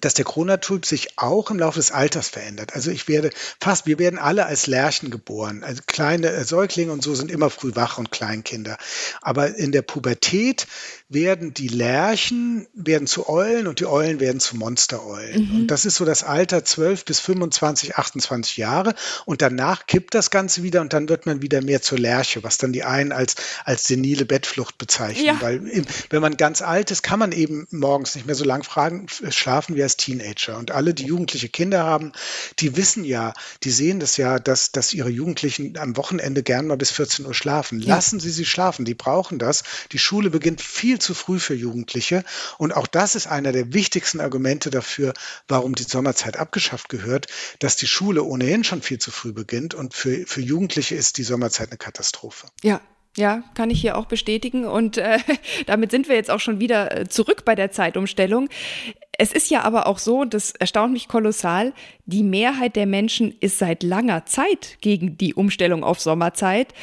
dass 0.01 0.13
der 0.13 0.25
Chronotyp 0.25 0.85
sich 0.85 1.17
auch 1.17 1.51
im 1.51 1.59
Laufe 1.59 1.79
des 1.79 1.91
Alters 1.91 2.29
verändert. 2.29 2.73
Also 2.73 2.91
ich 2.91 3.07
werde 3.07 3.29
fast, 3.59 3.85
wir 3.85 3.99
werden 3.99 4.19
alle 4.19 4.45
als 4.45 4.67
Lerchen 4.67 5.09
geboren. 5.09 5.63
Also 5.63 5.81
kleine 5.85 6.29
äh, 6.31 6.43
Säuglinge 6.43 6.91
und 6.91 7.03
so 7.03 7.15
sind 7.15 7.31
immer 7.31 7.49
früh 7.49 7.71
wach 7.75 7.97
und 7.97 8.11
Kleinkinder. 8.11 8.77
Aber 9.21 9.55
in 9.55 9.71
der 9.71 9.81
Pubertät 9.81 10.67
werden 11.09 11.53
die 11.53 11.67
Lerchen 11.67 12.67
werden 12.73 13.07
zu 13.07 13.27
Eulen 13.27 13.67
und 13.67 13.79
die 13.79 13.85
Eulen 13.85 14.19
werden 14.19 14.39
zu 14.39 14.55
Monstereulen. 14.55 15.49
Mhm. 15.49 15.55
Und 15.61 15.67
das 15.67 15.85
ist 15.85 15.95
so 15.95 16.05
das 16.05 16.23
Alter 16.23 16.63
12 16.63 17.05
bis 17.05 17.19
25, 17.19 17.97
28 17.97 18.57
Jahre. 18.57 18.95
Und 19.25 19.41
danach 19.41 19.85
kippt 19.87 20.15
das 20.15 20.31
Ganze 20.31 20.63
wieder 20.63 20.81
und 20.81 20.93
dann 20.93 21.09
wird 21.09 21.25
man 21.25 21.41
wieder 21.41 21.61
mehr 21.61 21.81
zur 21.81 21.99
Lerche, 21.99 22.43
was 22.43 22.57
dann 22.57 22.71
die 22.71 22.83
einen 22.83 23.11
als, 23.11 23.35
als 23.65 23.83
senile 23.85 24.25
Bettflucht 24.25 24.77
bezeichnen. 24.77 25.25
Ja. 25.25 25.41
Weil 25.41 25.61
wenn 26.09 26.21
man 26.21 26.37
ganz 26.37 26.61
alt 26.61 26.91
ist, 26.91 27.03
kann 27.03 27.19
man 27.19 27.31
eben 27.31 27.67
morgens 27.71 28.15
nicht 28.15 28.25
mehr 28.25 28.35
so 28.35 28.45
lang 28.45 28.63
fragen, 28.63 29.07
schlafen 29.29 29.75
wie 29.75 29.83
als 29.83 29.90
Teenager. 29.97 30.57
Und 30.57 30.71
alle, 30.71 30.93
die 30.93 31.05
jugendliche 31.05 31.49
Kinder 31.49 31.83
haben, 31.83 32.11
die 32.59 32.75
wissen 32.75 33.03
ja, 33.03 33.33
die 33.63 33.71
sehen 33.71 33.99
das 33.99 34.17
ja, 34.17 34.39
dass, 34.39 34.71
dass 34.71 34.93
ihre 34.93 35.09
Jugendlichen 35.09 35.77
am 35.77 35.97
Wochenende 35.97 36.43
gern 36.43 36.67
mal 36.67 36.77
bis 36.77 36.91
14 36.91 37.25
Uhr 37.25 37.33
schlafen. 37.33 37.79
Ja. 37.79 37.95
Lassen 37.95 38.19
Sie 38.19 38.29
sie 38.29 38.45
schlafen, 38.45 38.85
die 38.85 38.93
brauchen 38.93 39.39
das. 39.39 39.63
Die 39.91 39.99
Schule 39.99 40.29
beginnt 40.29 40.61
viel 40.61 40.99
zu 40.99 41.13
früh 41.13 41.39
für 41.39 41.55
Jugendliche. 41.55 42.23
Und 42.57 42.73
auch 42.75 42.87
das 42.87 43.15
ist 43.15 43.27
einer 43.27 43.51
der 43.51 43.73
wichtigsten 43.73 44.19
Argumente 44.19 44.69
dafür, 44.69 45.13
warum 45.47 45.75
die 45.75 45.83
Sommerzeit 45.83 46.37
abgeschafft 46.37 46.89
gehört, 46.89 47.27
dass 47.59 47.75
die 47.75 47.87
Schule 47.87 48.23
ohnehin 48.23 48.63
schon 48.63 48.81
viel 48.81 48.99
zu 48.99 49.11
früh 49.11 49.33
beginnt. 49.33 49.73
Und 49.73 49.93
für, 49.93 50.25
für 50.25 50.41
Jugendliche 50.41 50.95
ist 50.95 51.17
die 51.17 51.23
Sommerzeit 51.23 51.69
eine 51.69 51.77
Katastrophe. 51.77 52.47
Ja, 52.63 52.81
ja, 53.17 53.43
kann 53.55 53.69
ich 53.69 53.81
hier 53.81 53.97
auch 53.97 54.05
bestätigen. 54.05 54.65
Und 54.65 54.97
äh, 54.97 55.19
damit 55.65 55.91
sind 55.91 56.07
wir 56.07 56.15
jetzt 56.15 56.31
auch 56.31 56.39
schon 56.39 56.59
wieder 56.59 56.97
äh, 56.97 57.07
zurück 57.07 57.43
bei 57.45 57.55
der 57.55 57.71
Zeitumstellung. 57.71 58.49
Es 59.17 59.31
ist 59.31 59.51
ja 59.51 59.61
aber 59.61 59.87
auch 59.87 59.99
so, 59.99 60.25
das 60.25 60.51
erstaunt 60.51 60.93
mich 60.93 61.07
kolossal, 61.07 61.73
die 62.05 62.23
Mehrheit 62.23 62.75
der 62.75 62.87
Menschen 62.87 63.35
ist 63.39 63.59
seit 63.59 63.83
langer 63.83 64.25
Zeit 64.25 64.77
gegen 64.81 65.17
die 65.17 65.33
Umstellung 65.33 65.83
auf 65.83 65.99
Sommerzeit. 65.99 66.73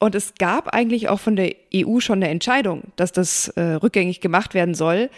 Und 0.00 0.14
es 0.14 0.34
gab 0.38 0.68
eigentlich 0.68 1.08
auch 1.08 1.18
von 1.18 1.34
der 1.34 1.56
EU 1.74 1.98
schon 1.98 2.22
eine 2.22 2.28
Entscheidung, 2.28 2.84
dass 2.94 3.10
das 3.10 3.48
äh, 3.48 3.62
rückgängig 3.62 4.20
gemacht 4.20 4.54
werden 4.54 4.74
soll. 4.74 5.10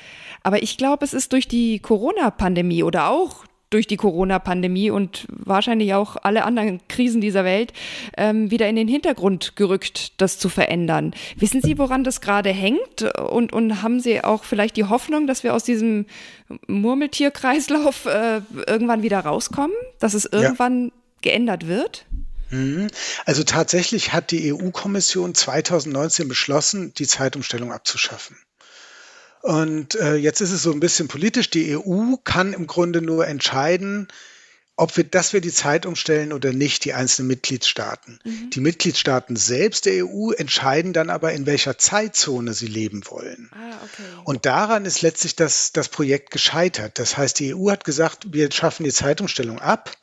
Aber 0.42 0.62
ich 0.62 0.78
glaube, 0.78 1.04
es 1.04 1.12
ist 1.12 1.34
durch 1.34 1.48
die 1.48 1.80
Corona-Pandemie 1.80 2.82
oder 2.82 3.10
auch 3.10 3.44
durch 3.70 3.86
die 3.86 3.96
Corona-Pandemie 3.96 4.90
und 4.90 5.26
wahrscheinlich 5.30 5.94
auch 5.94 6.16
alle 6.20 6.44
anderen 6.44 6.80
Krisen 6.88 7.20
dieser 7.20 7.44
Welt 7.44 7.72
ähm, 8.16 8.50
wieder 8.50 8.68
in 8.68 8.76
den 8.76 8.88
Hintergrund 8.88 9.54
gerückt, 9.56 10.20
das 10.20 10.38
zu 10.38 10.48
verändern. 10.48 11.14
Wissen 11.36 11.62
Sie, 11.62 11.78
woran 11.78 12.04
das 12.04 12.20
gerade 12.20 12.50
hängt? 12.50 13.02
Und, 13.18 13.52
und 13.52 13.82
haben 13.82 14.00
Sie 14.00 14.22
auch 14.22 14.44
vielleicht 14.44 14.76
die 14.76 14.84
Hoffnung, 14.84 15.26
dass 15.26 15.44
wir 15.44 15.54
aus 15.54 15.64
diesem 15.64 16.06
Murmeltierkreislauf 16.66 18.06
äh, 18.06 18.40
irgendwann 18.66 19.02
wieder 19.02 19.20
rauskommen? 19.20 19.76
Dass 20.00 20.14
es 20.14 20.24
irgendwann 20.24 20.86
ja. 20.86 20.92
geändert 21.22 21.68
wird? 21.68 22.06
Mhm. 22.50 22.88
Also 23.24 23.44
tatsächlich 23.44 24.12
hat 24.12 24.32
die 24.32 24.52
EU-Kommission 24.52 25.34
2019 25.34 26.28
beschlossen, 26.28 26.92
die 26.94 27.06
Zeitumstellung 27.06 27.72
abzuschaffen. 27.72 28.36
Und 29.42 29.94
äh, 29.94 30.16
jetzt 30.16 30.40
ist 30.40 30.52
es 30.52 30.62
so 30.62 30.72
ein 30.72 30.80
bisschen 30.80 31.08
politisch. 31.08 31.50
Die 31.50 31.76
EU 31.76 32.16
kann 32.24 32.52
im 32.52 32.66
Grunde 32.66 33.00
nur 33.00 33.26
entscheiden, 33.26 34.08
ob 34.80 34.96
wir, 34.96 35.04
dass 35.04 35.34
wir 35.34 35.42
die 35.42 35.52
Zeit 35.52 35.84
umstellen 35.84 36.32
oder 36.32 36.54
nicht, 36.54 36.86
die 36.86 36.94
einzelnen 36.94 37.28
Mitgliedstaaten. 37.28 38.18
Mhm. 38.24 38.50
Die 38.50 38.60
Mitgliedstaaten 38.60 39.36
selbst 39.36 39.84
der 39.84 40.06
EU 40.06 40.30
entscheiden 40.30 40.94
dann 40.94 41.10
aber, 41.10 41.32
in 41.32 41.44
welcher 41.44 41.76
Zeitzone 41.76 42.54
sie 42.54 42.66
leben 42.66 43.02
wollen. 43.08 43.50
Ah, 43.52 43.76
okay. 43.84 44.22
Und 44.24 44.46
daran 44.46 44.86
ist 44.86 45.02
letztlich 45.02 45.36
das, 45.36 45.72
das 45.72 45.90
Projekt 45.90 46.30
gescheitert. 46.30 46.98
Das 46.98 47.18
heißt, 47.18 47.38
die 47.40 47.54
EU 47.54 47.70
hat 47.70 47.84
gesagt, 47.84 48.32
wir 48.32 48.50
schaffen 48.52 48.84
die 48.84 48.92
Zeitumstellung 48.92 49.58
ab, 49.58 49.94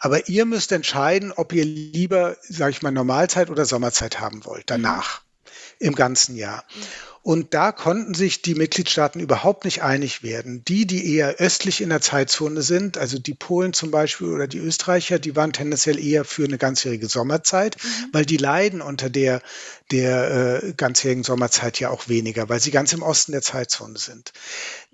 aber 0.00 0.28
ihr 0.28 0.44
müsst 0.44 0.72
entscheiden, 0.72 1.30
ob 1.30 1.52
ihr 1.52 1.64
lieber, 1.64 2.36
sage 2.42 2.72
ich 2.72 2.82
mal, 2.82 2.90
Normalzeit 2.90 3.48
oder 3.48 3.64
Sommerzeit 3.64 4.18
haben 4.18 4.44
wollt, 4.44 4.70
danach, 4.70 5.22
mhm. 5.78 5.86
im 5.86 5.94
ganzen 5.94 6.34
Jahr. 6.34 6.64
Mhm. 6.74 6.82
Und 7.26 7.54
da 7.54 7.72
konnten 7.72 8.14
sich 8.14 8.40
die 8.40 8.54
Mitgliedstaaten 8.54 9.18
überhaupt 9.18 9.64
nicht 9.64 9.82
einig 9.82 10.22
werden. 10.22 10.64
Die, 10.64 10.86
die 10.86 11.12
eher 11.12 11.40
östlich 11.40 11.80
in 11.80 11.88
der 11.88 12.00
Zeitzone 12.00 12.62
sind, 12.62 12.98
also 12.98 13.18
die 13.18 13.34
Polen 13.34 13.72
zum 13.72 13.90
Beispiel 13.90 14.28
oder 14.28 14.46
die 14.46 14.58
Österreicher, 14.58 15.18
die 15.18 15.34
waren 15.34 15.52
tendenziell 15.52 15.98
eher 15.98 16.24
für 16.24 16.44
eine 16.44 16.56
ganzjährige 16.56 17.08
Sommerzeit, 17.08 17.78
mhm. 17.82 17.88
weil 18.12 18.26
die 18.26 18.36
leiden 18.36 18.80
unter 18.80 19.10
der, 19.10 19.42
der 19.90 20.62
äh, 20.62 20.72
ganzjährigen 20.76 21.24
Sommerzeit 21.24 21.80
ja 21.80 21.90
auch 21.90 22.06
weniger, 22.06 22.48
weil 22.48 22.60
sie 22.60 22.70
ganz 22.70 22.92
im 22.92 23.02
Osten 23.02 23.32
der 23.32 23.42
Zeitzone 23.42 23.98
sind. 23.98 24.32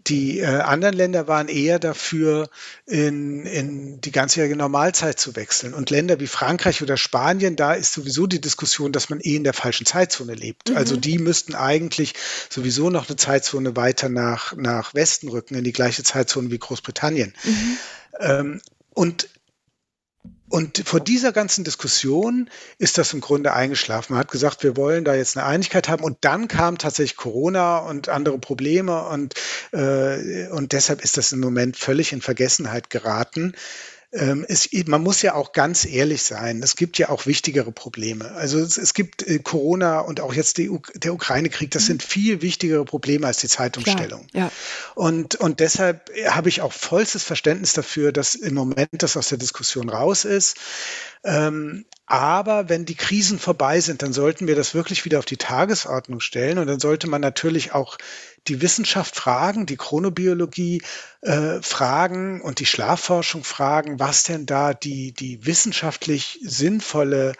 Die 0.07 0.41
äh, 0.41 0.47
anderen 0.47 0.97
Länder 0.97 1.29
waren 1.29 1.49
eher 1.49 1.79
dafür, 1.79 2.49
in, 2.87 3.47
in 3.47 4.01
die 4.01 4.11
ganzjährige 4.11 4.57
Normalzeit 4.57 5.21
zu 5.21 5.37
wechseln. 5.37 5.75
Und 5.75 5.91
Länder 5.91 6.19
wie 6.19 6.27
Frankreich 6.27 6.83
oder 6.83 6.97
Spanien, 6.97 7.57
da 7.57 7.75
ist 7.75 7.93
sowieso 7.93 8.27
die 8.27 8.41
Diskussion, 8.41 8.93
dass 8.93 9.11
man 9.11 9.21
eh 9.21 9.37
in 9.37 9.45
der 9.45 9.53
falschen 9.53 9.87
Zeitzone 9.87 10.35
lebt. 10.35 10.71
Mhm. 10.71 10.77
Also 10.77 10.97
die 10.97 11.19
müssten 11.19 11.55
eigentlich 11.55 12.15
sowieso 12.51 12.91
noch 12.91 13.09
eine 13.09 13.17
Zeitzone 13.17 13.77
weiter 13.77 14.09
nach, 14.09 14.57
nach 14.57 14.95
Westen 14.95 15.29
rücken, 15.29 15.55
in 15.55 15.65
die 15.65 15.73
gleiche 15.73 16.03
Zeitzone 16.03 16.51
wie 16.51 16.59
Großbritannien. 16.59 17.35
Mhm. 17.45 17.79
Ähm, 18.21 18.61
und 18.95 19.29
und 20.53 20.83
vor 20.85 21.01
dieser 21.01 21.33
ganzen 21.33 21.65
Diskussion 21.65 22.51
ist 22.77 22.99
das 22.99 23.15
im 23.15 23.23
Grunde 23.23 23.55
eingeschlafen. 23.55 24.12
Man 24.12 24.21
hat 24.21 24.31
gesagt, 24.31 24.62
wir 24.62 24.77
wollen 24.77 25.03
da 25.03 25.15
jetzt 25.15 25.38
eine 25.38 25.47
Einigkeit 25.47 25.88
haben. 25.88 26.05
Und 26.05 26.19
dann 26.21 26.47
kam 26.47 26.77
tatsächlich 26.77 27.17
Corona 27.17 27.79
und 27.79 28.11
andere 28.11 28.38
Probleme. 28.38 29.03
Und, 29.09 29.33
äh, 29.73 30.49
und 30.49 30.73
deshalb 30.73 31.03
ist 31.03 31.17
das 31.17 31.33
im 31.33 31.41
Moment 31.41 31.79
völlig 31.79 32.12
in 32.12 32.21
Vergessenheit 32.21 32.91
geraten 32.91 33.55
ähm, 34.12 34.44
es, 34.46 34.68
man 34.87 35.03
muss 35.03 35.22
ja 35.22 35.35
auch 35.35 35.53
ganz 35.53 35.87
ehrlich 35.87 36.22
sein, 36.22 36.62
es 36.62 36.77
gibt 36.77 36.98
ja 36.98 37.09
auch 37.09 37.25
wichtigere 37.25 37.72
Probleme. 37.72 38.33
Also 38.33 38.59
es, 38.59 38.77
es 38.77 38.92
gibt 38.92 39.27
äh, 39.27 39.38
Corona 39.38 40.01
und 40.01 40.20
auch 40.20 40.35
jetzt 40.35 40.59
die, 40.59 40.70
der 40.94 41.14
Ukraine-Krieg, 41.14 41.70
das 41.70 41.85
mhm. 41.85 41.87
sind 41.87 42.03
viel 42.03 42.42
wichtigere 42.42 42.85
Probleme 42.85 43.27
als 43.27 43.38
die 43.38 43.48
Zeitumstellung. 43.48 44.27
Klar, 44.29 44.44
ja. 44.44 44.53
und, 44.94 45.37
und 45.37 45.61
deshalb 45.61 46.11
habe 46.29 46.51
ich 46.51 46.61
auch 46.61 46.72
vollstes 46.72 47.25
Verständnis 47.25 47.72
dafür, 47.72 48.12
dass 48.12 48.35
im 48.35 48.55
Moment 48.55 48.90
das 48.98 49.16
aus 49.16 49.31
der 49.31 49.38
Diskussion 49.38 49.88
raus 49.88 50.27
ist. 50.27 50.57
Ähm, 51.25 51.87
Aber 52.12 52.68
wenn 52.68 52.85
die 52.85 52.94
Krisen 52.94 53.38
vorbei 53.38 53.81
sind, 53.81 54.03
dann 54.03 54.12
sollten 54.12 54.46
wir 54.46 54.55
das 54.55 54.75
wirklich 54.75 55.07
wieder 55.07 55.18
auf 55.18 55.25
die 55.25 55.38
Tagesordnung 55.38 56.20
stellen. 56.20 56.59
Und 56.59 56.66
dann 56.66 56.79
sollte 56.79 57.07
man 57.09 57.22
natürlich 57.22 57.72
auch 57.72 57.96
die 58.48 58.61
Wissenschaft 58.61 59.16
fragen, 59.16 59.64
die 59.64 59.79
Chronobiologie 59.79 60.83
äh, 61.22 61.62
fragen 61.62 62.42
und 62.42 62.59
die 62.59 62.66
Schlafforschung 62.66 63.44
fragen, 63.44 63.98
was 63.98 64.25
denn 64.25 64.44
da 64.44 64.75
die, 64.75 65.12
die 65.12 65.46
wissenschaftlich 65.46 66.38
sinnvolle 66.42 67.33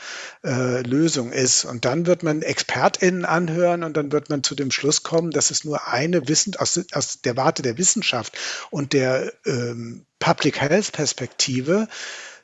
äh, 0.43 0.81
Lösung 0.81 1.33
ist. 1.33 1.67
Und 1.67 1.85
dann 1.85 2.07
wird 2.07 2.23
man 2.23 2.41
ExpertInnen 2.41 3.27
anhören 3.27 3.85
und 3.85 3.99
dann 3.99 4.11
wird 4.11 4.31
man 4.31 4.43
zu 4.43 4.55
dem 4.55 4.71
Schluss 4.71 5.03
kommen, 5.03 5.33
dass 5.33 5.51
es 5.51 5.65
nur 5.65 5.87
eine 5.87 6.29
Wissen 6.29 6.57
aus, 6.57 6.81
aus 6.95 7.21
der 7.21 7.37
Warte 7.37 7.61
der 7.61 7.77
Wissenschaft 7.77 8.39
und 8.71 8.95
der 8.95 9.35
ähm, 9.45 10.07
Public 10.19 10.63
Health 10.63 10.93
Perspektive 10.93 11.89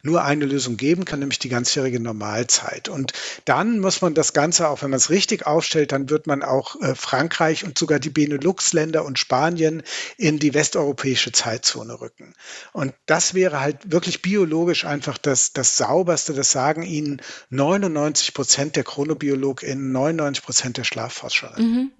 nur 0.03 0.23
eine 0.23 0.45
Lösung 0.45 0.77
geben 0.77 1.05
kann, 1.05 1.21
nämlich 1.21 1.39
die 1.39 1.49
ganzjährige 1.49 2.01
Normalzeit. 2.01 2.89
Und 2.89 3.13
dann 3.45 3.81
muss 3.81 4.01
man 4.01 4.15
das 4.15 4.33
Ganze, 4.33 4.69
auch 4.69 4.83
wenn 4.83 4.91
man 4.91 4.99
es 4.99 5.11
richtig 5.11 5.47
aufstellt, 5.47 5.93
dann 5.93 6.11
wird 6.11 6.27
man 6.27 6.43
auch 6.43 6.81
äh, 6.81 6.95
Frankreich 6.95 7.65
und 7.65 7.79
sogar 7.79 7.99
die 7.99 8.11
Benelux-Länder 8.11 9.05
und 9.05 9.19
Spanien 9.19 9.83
in 10.17 10.39
die 10.39 10.55
westeuropäische 10.55 11.33
Zeitzone 11.33 12.01
rücken. 12.01 12.35
Und 12.73 12.95
das 13.07 13.35
wäre 13.35 13.61
halt 13.61 13.91
wirklich 13.93 14.23
biologisch 14.23 14.85
einfach 14.85 15.19
das, 15.19 15.53
das 15.53 15.77
sauberste. 15.77 16.33
Das 16.33 16.51
sagen 16.51 16.83
Ihnen 16.83 17.21
99 17.51 18.35
Prozent 18.35 18.77
der 18.77 18.85
ChronobiologInnen, 18.85 19.93
99 19.93 20.45
Prozent 20.45 20.77
der 20.77 20.85
Schlafforscher. 20.85 21.55
Mhm. 21.59 21.91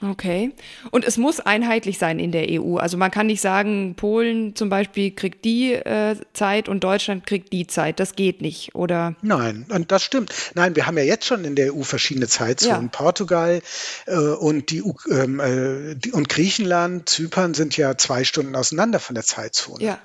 Okay. 0.00 0.52
Und 0.90 1.04
es 1.04 1.16
muss 1.16 1.40
einheitlich 1.40 1.98
sein 1.98 2.20
in 2.20 2.30
der 2.30 2.46
EU. 2.50 2.76
Also 2.76 2.96
man 2.96 3.10
kann 3.10 3.26
nicht 3.26 3.40
sagen, 3.40 3.94
Polen 3.96 4.54
zum 4.54 4.68
Beispiel 4.68 5.10
kriegt 5.10 5.44
die 5.44 5.72
äh, 5.72 6.16
Zeit 6.32 6.68
und 6.68 6.84
Deutschland 6.84 7.26
kriegt 7.26 7.52
die 7.52 7.66
Zeit. 7.66 7.98
Das 7.98 8.14
geht 8.14 8.40
nicht, 8.40 8.74
oder? 8.76 9.16
Nein, 9.22 9.66
und 9.70 9.90
das 9.90 10.04
stimmt. 10.04 10.32
Nein, 10.54 10.76
wir 10.76 10.86
haben 10.86 10.96
ja 10.98 11.04
jetzt 11.04 11.24
schon 11.24 11.44
in 11.44 11.56
der 11.56 11.74
EU 11.74 11.82
verschiedene 11.82 12.28
Zeitzonen. 12.28 12.82
Ja. 12.84 12.88
Portugal 12.92 13.60
äh, 14.06 14.16
und, 14.16 14.70
die, 14.70 14.84
ähm, 15.10 15.40
äh, 15.40 15.96
die, 15.96 16.12
und 16.12 16.28
Griechenland, 16.28 17.08
Zypern 17.08 17.54
sind 17.54 17.76
ja 17.76 17.98
zwei 17.98 18.22
Stunden 18.22 18.54
auseinander 18.54 19.00
von 19.00 19.14
der 19.14 19.24
Zeitzone. 19.24 19.84
Ja. 19.84 19.98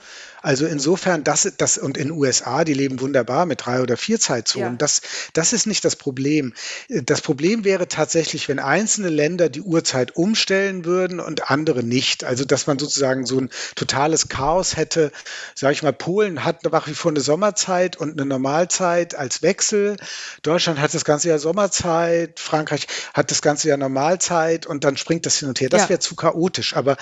Also 0.44 0.66
insofern, 0.66 1.24
das, 1.24 1.52
das 1.58 1.78
und 1.78 1.98
in 1.98 2.12
USA, 2.12 2.66
die 2.66 2.74
leben 2.74 3.00
wunderbar 3.00 3.46
mit 3.46 3.66
drei 3.66 3.82
oder 3.82 3.96
vier 3.96 4.20
Zeitzonen. 4.20 4.74
Ja. 4.74 4.78
Das, 4.78 5.02
das 5.32 5.54
ist 5.54 5.68
nicht 5.68 5.86
das 5.86 5.96
Problem. 5.96 6.54
Das 6.90 7.22
Problem 7.22 7.64
wäre 7.64 7.88
tatsächlich, 7.88 8.50
wenn 8.50 8.60
einzelne 8.60 9.08
Länder 9.08 9.48
die 9.48 9.62
Uhrzeit 9.62 10.18
umstellen 10.18 10.84
würden 10.84 11.22
und 11.22 11.50
andere 11.50 11.82
nicht. 11.82 12.26
Also 12.26 12.44
dass 12.44 12.68
man 12.68 12.78
sozusagen 12.78 13.26
so 13.26 13.40
ein 13.40 13.50
totales 13.76 14.28
Chaos 14.28 14.76
hätte. 14.76 15.14
Sage 15.56 15.74
ich 15.76 15.84
mal, 15.84 15.94
Polen 15.94 16.44
hat 16.44 16.66
nach 16.66 16.88
wie 16.88 16.94
vor 16.94 17.12
eine 17.12 17.22
Sommerzeit 17.22 17.96
und 17.96 18.20
eine 18.20 18.26
Normalzeit 18.26 19.16
als 19.16 19.44
Wechsel. 19.44 19.96
Deutschland 20.42 20.78
hat 20.82 20.94
das 20.94 21.06
ganze 21.06 21.30
Jahr 21.30 21.40
Sommerzeit. 21.40 22.42
Frankreich 22.42 22.88
hat 23.14 23.32
das 23.32 23.42
ganze 23.42 23.70
Jahr 23.70 23.78
Normalzeit 23.78 24.66
und 24.66 24.84
dann 24.84 24.98
springt 24.98 25.26
das 25.26 25.38
hin 25.38 25.48
und 25.48 25.62
her. 25.62 25.70
Das 25.70 25.84
ja. 25.84 25.90
wäre 25.90 26.00
zu 26.00 26.18
chaotisch. 26.18 26.76
Aber 26.76 26.98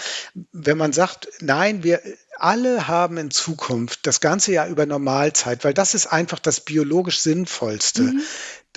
wenn 0.51 0.77
man 0.77 0.93
sagt, 0.93 1.27
nein, 1.39 1.83
wir 1.83 2.01
alle 2.41 2.87
haben 2.87 3.17
in 3.17 3.31
Zukunft 3.31 4.07
das 4.07 4.19
ganze 4.19 4.51
Jahr 4.51 4.67
über 4.67 4.85
Normalzeit, 4.85 5.63
weil 5.63 5.73
das 5.73 5.93
ist 5.93 6.07
einfach 6.07 6.39
das 6.39 6.59
biologisch 6.59 7.19
Sinnvollste. 7.19 8.03
Mhm. 8.03 8.21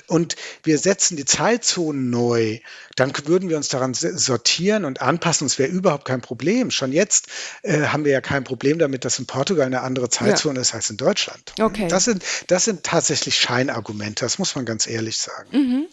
Und 0.07 0.35
wir 0.61 0.77
setzen 0.77 1.17
die 1.17 1.25
Zeitzonen 1.25 2.11
neu, 2.11 2.59
dann 2.95 3.11
würden 3.25 3.49
wir 3.49 3.57
uns 3.57 3.69
daran 3.69 3.95
sortieren 3.95 4.85
und 4.85 5.01
anpassen. 5.01 5.47
Es 5.47 5.57
wäre 5.57 5.69
überhaupt 5.69 6.05
kein 6.05 6.21
Problem. 6.21 6.69
Schon 6.69 6.91
jetzt 6.91 7.27
äh, 7.63 7.87
haben 7.87 8.05
wir 8.05 8.11
ja 8.11 8.21
kein 8.21 8.43
Problem 8.43 8.77
damit, 8.77 9.03
dass 9.03 9.17
in 9.17 9.25
Portugal 9.25 9.65
eine 9.65 9.81
andere 9.81 10.09
Zeitzone 10.09 10.55
ja. 10.55 10.61
ist 10.61 10.75
als 10.75 10.91
in 10.91 10.97
Deutschland. 10.97 11.53
Okay. 11.59 11.87
Das 11.87 12.05
sind, 12.05 12.23
das 12.47 12.65
sind 12.65 12.83
tatsächlich 12.83 13.39
Scheinargumente, 13.39 14.25
das 14.25 14.37
muss 14.37 14.55
man 14.55 14.65
ganz 14.65 14.85
ehrlich 14.85 15.17
sagen. 15.17 15.49
Mhm. 15.51 15.87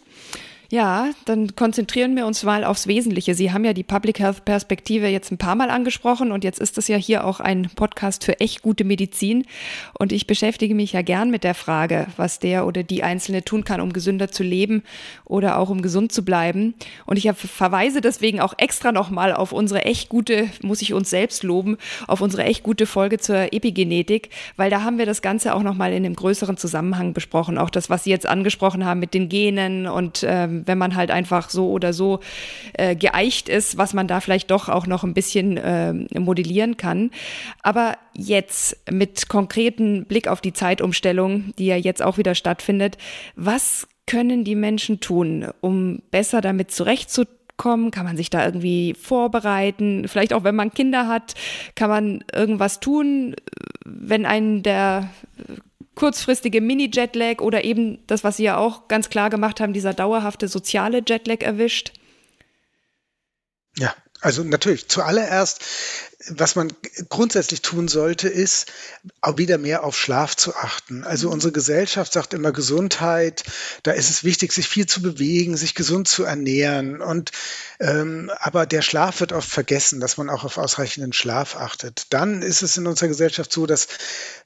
Ja, 0.73 1.11
dann 1.25 1.55
konzentrieren 1.55 2.15
wir 2.15 2.25
uns 2.25 2.41
mal 2.41 2.63
aufs 2.63 2.87
Wesentliche. 2.87 3.35
Sie 3.35 3.51
haben 3.51 3.63
ja 3.63 3.73
die 3.73 3.83
Public 3.83 4.19
Health 4.19 4.43
Perspektive 4.43 5.05
jetzt 5.05 5.31
ein 5.31 5.37
paar 5.37 5.53
Mal 5.53 5.69
angesprochen 5.69 6.31
und 6.31 6.43
jetzt 6.43 6.59
ist 6.59 6.79
es 6.79 6.87
ja 6.87 6.97
hier 6.97 7.27
auch 7.27 7.39
ein 7.39 7.69
Podcast 7.75 8.23
für 8.23 8.39
echt 8.39 8.63
gute 8.63 8.83
Medizin. 8.83 9.45
Und 9.99 10.11
ich 10.11 10.25
beschäftige 10.25 10.73
mich 10.73 10.93
ja 10.93 11.03
gern 11.03 11.29
mit 11.29 11.43
der 11.43 11.53
Frage, 11.53 12.07
was 12.17 12.39
der 12.39 12.65
oder 12.65 12.81
die 12.81 13.03
Einzelne 13.03 13.45
tun 13.45 13.65
kann, 13.65 13.81
um 13.81 13.93
gesünder 13.93 14.31
zu 14.31 14.41
leben 14.41 14.81
oder 15.25 15.59
auch 15.59 15.69
um 15.69 15.83
gesund 15.83 16.11
zu 16.11 16.25
bleiben. 16.25 16.73
Und 17.05 17.17
ich 17.17 17.31
verweise 17.31 18.01
deswegen 18.01 18.39
auch 18.39 18.55
extra 18.57 18.91
nochmal 18.91 19.31
auf 19.31 19.51
unsere 19.51 19.85
echt 19.85 20.09
gute, 20.09 20.49
muss 20.63 20.81
ich 20.81 20.95
uns 20.95 21.11
selbst 21.11 21.43
loben, 21.43 21.77
auf 22.07 22.19
unsere 22.19 22.45
echt 22.45 22.63
gute 22.63 22.87
Folge 22.87 23.19
zur 23.19 23.53
Epigenetik, 23.53 24.31
weil 24.57 24.71
da 24.71 24.81
haben 24.81 24.97
wir 24.97 25.05
das 25.05 25.21
Ganze 25.21 25.53
auch 25.53 25.61
nochmal 25.61 25.91
in 25.91 26.03
einem 26.03 26.15
größeren 26.15 26.57
Zusammenhang 26.57 27.13
besprochen. 27.13 27.59
Auch 27.59 27.69
das, 27.69 27.91
was 27.91 28.05
Sie 28.05 28.09
jetzt 28.09 28.25
angesprochen 28.25 28.85
haben 28.85 28.99
mit 28.99 29.13
den 29.13 29.29
Genen 29.29 29.85
und 29.85 30.25
ähm, 30.27 30.62
wenn 30.65 30.77
man 30.77 30.95
halt 30.95 31.11
einfach 31.11 31.49
so 31.49 31.69
oder 31.71 31.93
so 31.93 32.19
äh, 32.73 32.95
geeicht 32.95 33.49
ist, 33.49 33.77
was 33.77 33.93
man 33.93 34.07
da 34.07 34.19
vielleicht 34.19 34.51
doch 34.51 34.69
auch 34.69 34.87
noch 34.87 35.03
ein 35.03 35.13
bisschen 35.13 35.57
äh, 35.57 35.93
modellieren 36.19 36.77
kann. 36.77 37.11
Aber 37.61 37.97
jetzt 38.13 38.77
mit 38.91 39.29
konkreten 39.29 40.05
Blick 40.05 40.27
auf 40.27 40.41
die 40.41 40.53
Zeitumstellung, 40.53 41.53
die 41.57 41.65
ja 41.67 41.75
jetzt 41.75 42.01
auch 42.01 42.17
wieder 42.17 42.35
stattfindet, 42.35 42.97
was 43.35 43.87
können 44.05 44.43
die 44.43 44.55
Menschen 44.55 44.99
tun, 44.99 45.47
um 45.61 46.01
besser 46.11 46.41
damit 46.41 46.71
zurechtzukommen? 46.71 47.91
Kann 47.91 48.05
man 48.05 48.17
sich 48.17 48.29
da 48.29 48.45
irgendwie 48.45 48.93
vorbereiten? 48.93 50.07
Vielleicht 50.07 50.33
auch, 50.33 50.43
wenn 50.43 50.55
man 50.55 50.73
Kinder 50.73 51.07
hat, 51.07 51.35
kann 51.75 51.89
man 51.89 52.23
irgendwas 52.33 52.79
tun, 52.79 53.35
wenn 53.85 54.25
einen 54.25 54.63
der 54.63 55.09
kurzfristige 55.95 56.61
Mini-Jetlag 56.61 57.41
oder 57.41 57.63
eben 57.63 58.05
das, 58.07 58.23
was 58.23 58.37
Sie 58.37 58.43
ja 58.43 58.57
auch 58.57 58.87
ganz 58.87 59.09
klar 59.09 59.29
gemacht 59.29 59.59
haben, 59.59 59.73
dieser 59.73 59.93
dauerhafte 59.93 60.47
soziale 60.47 61.03
Jetlag 61.05 61.41
erwischt? 61.41 61.93
Ja, 63.77 63.93
also 64.21 64.43
natürlich, 64.43 64.87
zuallererst 64.87 65.63
was 66.29 66.55
man 66.55 66.71
grundsätzlich 67.09 67.61
tun 67.61 67.87
sollte, 67.87 68.29
ist 68.29 68.71
auch 69.21 69.37
wieder 69.37 69.57
mehr 69.57 69.83
auf 69.83 69.97
Schlaf 69.97 70.35
zu 70.35 70.55
achten. 70.55 71.03
Also 71.03 71.27
mhm. 71.27 71.33
unsere 71.33 71.53
Gesellschaft 71.53 72.13
sagt 72.13 72.33
immer 72.33 72.51
Gesundheit, 72.51 73.43
da 73.83 73.91
ist 73.91 74.09
es 74.09 74.23
wichtig, 74.23 74.53
sich 74.53 74.67
viel 74.67 74.85
zu 74.85 75.01
bewegen, 75.01 75.57
sich 75.57 75.75
gesund 75.75 76.07
zu 76.07 76.23
ernähren. 76.23 77.01
Und 77.01 77.31
ähm, 77.79 78.31
aber 78.39 78.65
der 78.65 78.81
Schlaf 78.81 79.19
wird 79.19 79.33
oft 79.33 79.49
vergessen, 79.49 79.99
dass 79.99 80.17
man 80.17 80.29
auch 80.29 80.43
auf 80.43 80.57
ausreichenden 80.57 81.13
Schlaf 81.13 81.55
achtet. 81.55 82.07
Dann 82.09 82.41
ist 82.41 82.61
es 82.61 82.77
in 82.77 82.87
unserer 82.87 83.09
Gesellschaft 83.09 83.51
so, 83.51 83.65
dass 83.65 83.87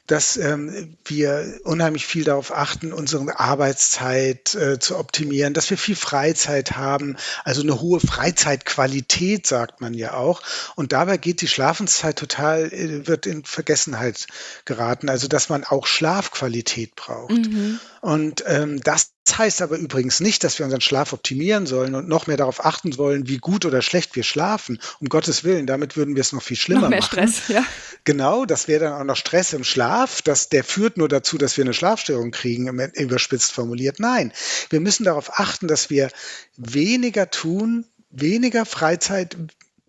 dass 0.08 0.38
ähm, 0.38 0.98
wir 1.04 1.60
unheimlich 1.66 2.06
viel 2.06 2.24
darauf 2.24 2.56
achten, 2.56 2.94
unsere 2.94 3.40
Arbeitszeit 3.40 4.56
äh, 4.56 4.80
zu 4.80 4.98
optimieren, 4.98 5.54
dass 5.54 5.70
wir 5.70 5.78
viel 5.78 5.98
Freizeit 5.98 6.78
haben, 6.78 7.18
also 7.44 7.62
eine 7.62 7.82
hohe 7.82 8.00
Freizeitqualität, 8.00 9.46
sagt 9.46 9.82
man 9.82 9.94
ja 9.94 10.14
auch. 10.14 10.42
Und 10.76 10.94
dabei 10.94 11.18
geht 11.18 11.42
die 11.42 11.50
Schlaf 11.50 11.67
Schlafenszeit 11.68 12.18
total, 12.18 12.72
äh, 12.72 13.08
wird 13.08 13.26
in 13.26 13.44
Vergessenheit 13.44 14.28
geraten. 14.64 15.10
Also, 15.10 15.28
dass 15.28 15.50
man 15.50 15.66
auch 15.66 15.86
Schlafqualität 15.86 16.96
braucht. 16.96 17.32
Mhm. 17.32 17.80
Und 18.00 18.44
ähm, 18.48 18.80
das 18.82 19.12
heißt 19.30 19.62
aber 19.62 19.78
übrigens 19.78 20.22
nicht, 20.22 20.46
dass 20.46 20.58
wir 20.60 20.66
unseren 20.66 20.80
Schlaf 20.80 21.12
optimieren 21.12 21.66
sollen 21.66 21.94
und 21.94 22.08
noch 22.08 22.28
mehr 22.28 22.38
darauf 22.38 22.64
achten 22.64 22.98
wollen, 22.98 23.28
wie 23.28 23.40
gut 23.40 23.66
oder 23.66 23.82
schlecht 23.82 24.16
wir 24.16 24.24
schlafen. 24.24 24.80
Um 25.02 25.10
Gottes 25.10 25.44
Willen, 25.44 25.68
damit 25.68 25.98
würden 25.98 26.16
wir 26.16 26.22
es 26.22 26.32
noch 26.32 26.42
viel 26.42 26.56
schlimmer 26.56 26.84
noch 26.84 26.90
mehr 26.90 27.00
machen. 27.02 27.28
Stress, 27.28 27.48
ja. 27.50 27.66
Genau, 28.06 28.46
das 28.46 28.70
wäre 28.70 28.86
dann 28.86 28.94
auch 28.94 29.04
noch 29.04 29.18
Stress 29.18 29.52
im 29.52 29.66
Schlaf. 29.66 30.22
Das, 30.22 30.48
der 30.48 30.64
führt 30.64 30.96
nur 30.96 31.10
dazu, 31.10 31.38
dass 31.38 31.58
wir 31.58 31.66
eine 31.66 31.74
Schlafstörung 31.74 32.32
kriegen, 32.32 32.68
überspitzt 32.94 33.52
formuliert. 33.52 34.00
Nein, 34.00 34.32
wir 34.70 34.80
müssen 34.80 35.04
darauf 35.04 35.38
achten, 35.38 35.68
dass 35.68 35.90
wir 35.90 36.10
weniger 36.56 37.30
tun, 37.30 37.86
weniger 38.10 38.66
Freizeit, 38.66 39.36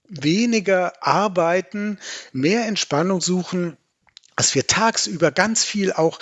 weniger 0.08 0.92
arbeiten, 1.00 1.98
mehr 2.32 2.66
Entspannung 2.66 3.20
suchen, 3.20 3.76
dass 4.36 4.54
wir 4.54 4.66
tagsüber 4.66 5.32
ganz 5.32 5.64
viel 5.64 5.92
auch 5.92 6.18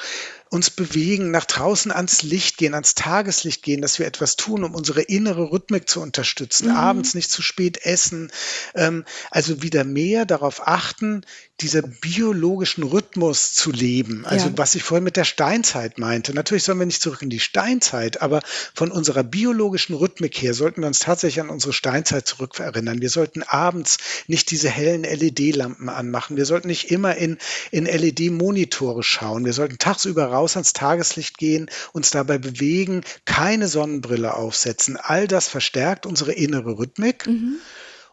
uns 0.48 0.70
bewegen, 0.70 1.30
nach 1.30 1.44
draußen 1.44 1.90
ans 1.90 2.22
Licht 2.22 2.56
gehen, 2.56 2.74
ans 2.74 2.94
Tageslicht 2.94 3.62
gehen, 3.62 3.82
dass 3.82 3.98
wir 3.98 4.06
etwas 4.06 4.36
tun, 4.36 4.64
um 4.64 4.74
unsere 4.74 5.02
innere 5.02 5.50
Rhythmik 5.50 5.88
zu 5.88 6.00
unterstützen, 6.00 6.68
mhm. 6.68 6.76
abends 6.76 7.14
nicht 7.14 7.30
zu 7.30 7.42
spät 7.42 7.84
essen, 7.84 8.30
ähm, 8.74 9.04
also 9.30 9.62
wieder 9.62 9.84
mehr 9.84 10.24
darauf 10.24 10.66
achten, 10.66 11.26
dieser 11.60 11.80
biologischen 11.80 12.82
Rhythmus 12.82 13.54
zu 13.54 13.72
leben. 13.72 14.26
Also 14.26 14.48
ja. 14.48 14.58
was 14.58 14.74
ich 14.74 14.82
vorhin 14.82 15.04
mit 15.04 15.16
der 15.16 15.24
Steinzeit 15.24 15.98
meinte. 15.98 16.34
Natürlich 16.34 16.64
sollen 16.64 16.78
wir 16.78 16.86
nicht 16.86 17.00
zurück 17.00 17.22
in 17.22 17.30
die 17.30 17.40
Steinzeit, 17.40 18.20
aber 18.20 18.40
von 18.74 18.90
unserer 18.90 19.22
biologischen 19.22 19.94
Rhythmik 19.94 20.36
her 20.36 20.52
sollten 20.52 20.82
wir 20.82 20.86
uns 20.86 20.98
tatsächlich 20.98 21.40
an 21.40 21.48
unsere 21.48 21.72
Steinzeit 21.72 22.26
zurückerinnern. 22.28 23.00
Wir 23.00 23.08
sollten 23.08 23.42
abends 23.42 23.96
nicht 24.26 24.50
diese 24.50 24.68
hellen 24.68 25.04
LED-Lampen 25.04 25.88
anmachen. 25.88 26.36
Wir 26.36 26.44
sollten 26.44 26.68
nicht 26.68 26.90
immer 26.90 27.16
in, 27.16 27.38
in 27.70 27.86
LED-Monitore 27.86 29.02
schauen. 29.02 29.46
Wir 29.46 29.54
sollten 29.54 29.78
tagsüber 29.78 30.26
raus 30.26 30.56
ans 30.56 30.74
Tageslicht 30.74 31.38
gehen, 31.38 31.70
uns 31.92 32.10
dabei 32.10 32.36
bewegen, 32.36 33.00
keine 33.24 33.68
Sonnenbrille 33.68 34.34
aufsetzen. 34.34 34.98
All 34.98 35.26
das 35.26 35.48
verstärkt 35.48 36.04
unsere 36.04 36.32
innere 36.32 36.78
Rhythmik. 36.78 37.26
Mhm. 37.26 37.56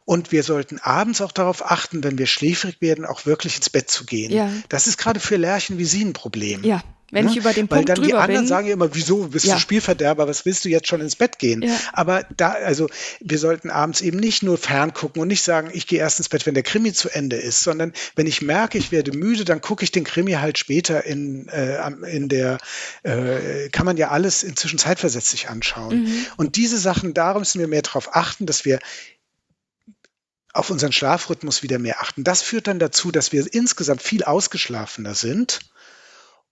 Und 0.05 0.31
wir 0.31 0.43
sollten 0.43 0.79
abends 0.79 1.21
auch 1.21 1.31
darauf 1.31 1.69
achten, 1.69 2.03
wenn 2.03 2.17
wir 2.17 2.27
schläfrig 2.27 2.81
werden, 2.81 3.05
auch 3.05 3.25
wirklich 3.25 3.55
ins 3.57 3.69
Bett 3.69 3.89
zu 3.89 4.05
gehen. 4.05 4.31
Ja. 4.31 4.51
Das 4.69 4.87
ist 4.87 4.97
gerade 4.97 5.19
für 5.19 5.37
Lerchen 5.37 5.77
wie 5.77 5.85
Sie 5.85 6.03
ein 6.03 6.13
Problem. 6.13 6.63
Ja, 6.63 6.81
Wenn 7.11 7.27
ich 7.29 7.37
über 7.37 7.53
den 7.53 7.69
Weil 7.69 7.83
Punkt 7.85 7.89
dann 7.89 8.03
die 8.03 8.13
anderen 8.15 8.41
bin. 8.41 8.47
sagen 8.47 8.67
ja 8.67 8.73
immer, 8.73 8.95
wieso 8.95 9.27
bist 9.27 9.45
Ja. 9.45 9.53
du 9.53 9.59
Spielverderber, 9.61 10.27
was 10.27 10.45
willst 10.45 10.65
du 10.65 10.69
jetzt 10.69 10.87
schon 10.87 10.99
ins 10.99 11.15
Bett 11.15 11.37
gehen? 11.37 11.61
Ja. 11.61 11.77
Aber 11.93 12.25
da, 12.35 12.53
also 12.53 12.89
wir 13.21 13.37
sollten 13.37 13.69
abends 13.69 14.01
eben 14.01 14.17
nicht 14.17 14.41
nur 14.41 14.57
ferngucken 14.57 15.21
und 15.21 15.27
nicht 15.27 15.43
sagen, 15.43 15.69
ich 15.73 15.85
gehe 15.85 15.99
erst 15.99 16.19
ins 16.19 16.27
Bett, 16.29 16.45
wenn 16.47 16.55
der 16.55 16.63
Krimi 16.63 16.91
zu 16.91 17.09
Ende 17.09 17.35
ist, 17.35 17.59
sondern 17.61 17.93
wenn 18.15 18.25
ich 18.25 18.41
merke, 18.41 18.79
ich 18.79 18.91
werde 18.91 19.15
müde, 19.15 19.45
dann 19.45 19.61
gucke 19.61 19.83
ich 19.83 19.91
den 19.91 20.03
Krimi 20.05 20.33
halt 20.33 20.57
später 20.57 21.05
in, 21.05 21.47
äh, 21.49 21.77
in 22.11 22.29
der, 22.29 22.57
äh, 23.03 23.69
kann 23.69 23.85
man 23.85 23.95
ja 23.97 24.09
alles 24.09 24.41
inzwischen 24.43 24.79
zeitversetzt 24.79 25.29
sich 25.29 25.49
anschauen. 25.49 26.03
Mhm. 26.05 26.25
Und 26.37 26.55
diese 26.55 26.77
Sachen, 26.79 27.13
da 27.13 27.37
müssen 27.37 27.59
wir 27.59 27.67
mehr 27.67 27.83
darauf 27.83 28.15
achten, 28.15 28.47
dass 28.47 28.65
wir 28.65 28.79
auf 30.53 30.69
unseren 30.69 30.91
Schlafrhythmus 30.91 31.63
wieder 31.63 31.79
mehr 31.79 32.01
achten. 32.01 32.23
Das 32.23 32.41
führt 32.41 32.67
dann 32.67 32.79
dazu, 32.79 33.11
dass 33.11 33.31
wir 33.31 33.51
insgesamt 33.51 34.01
viel 34.01 34.23
ausgeschlafener 34.23 35.15
sind. 35.15 35.59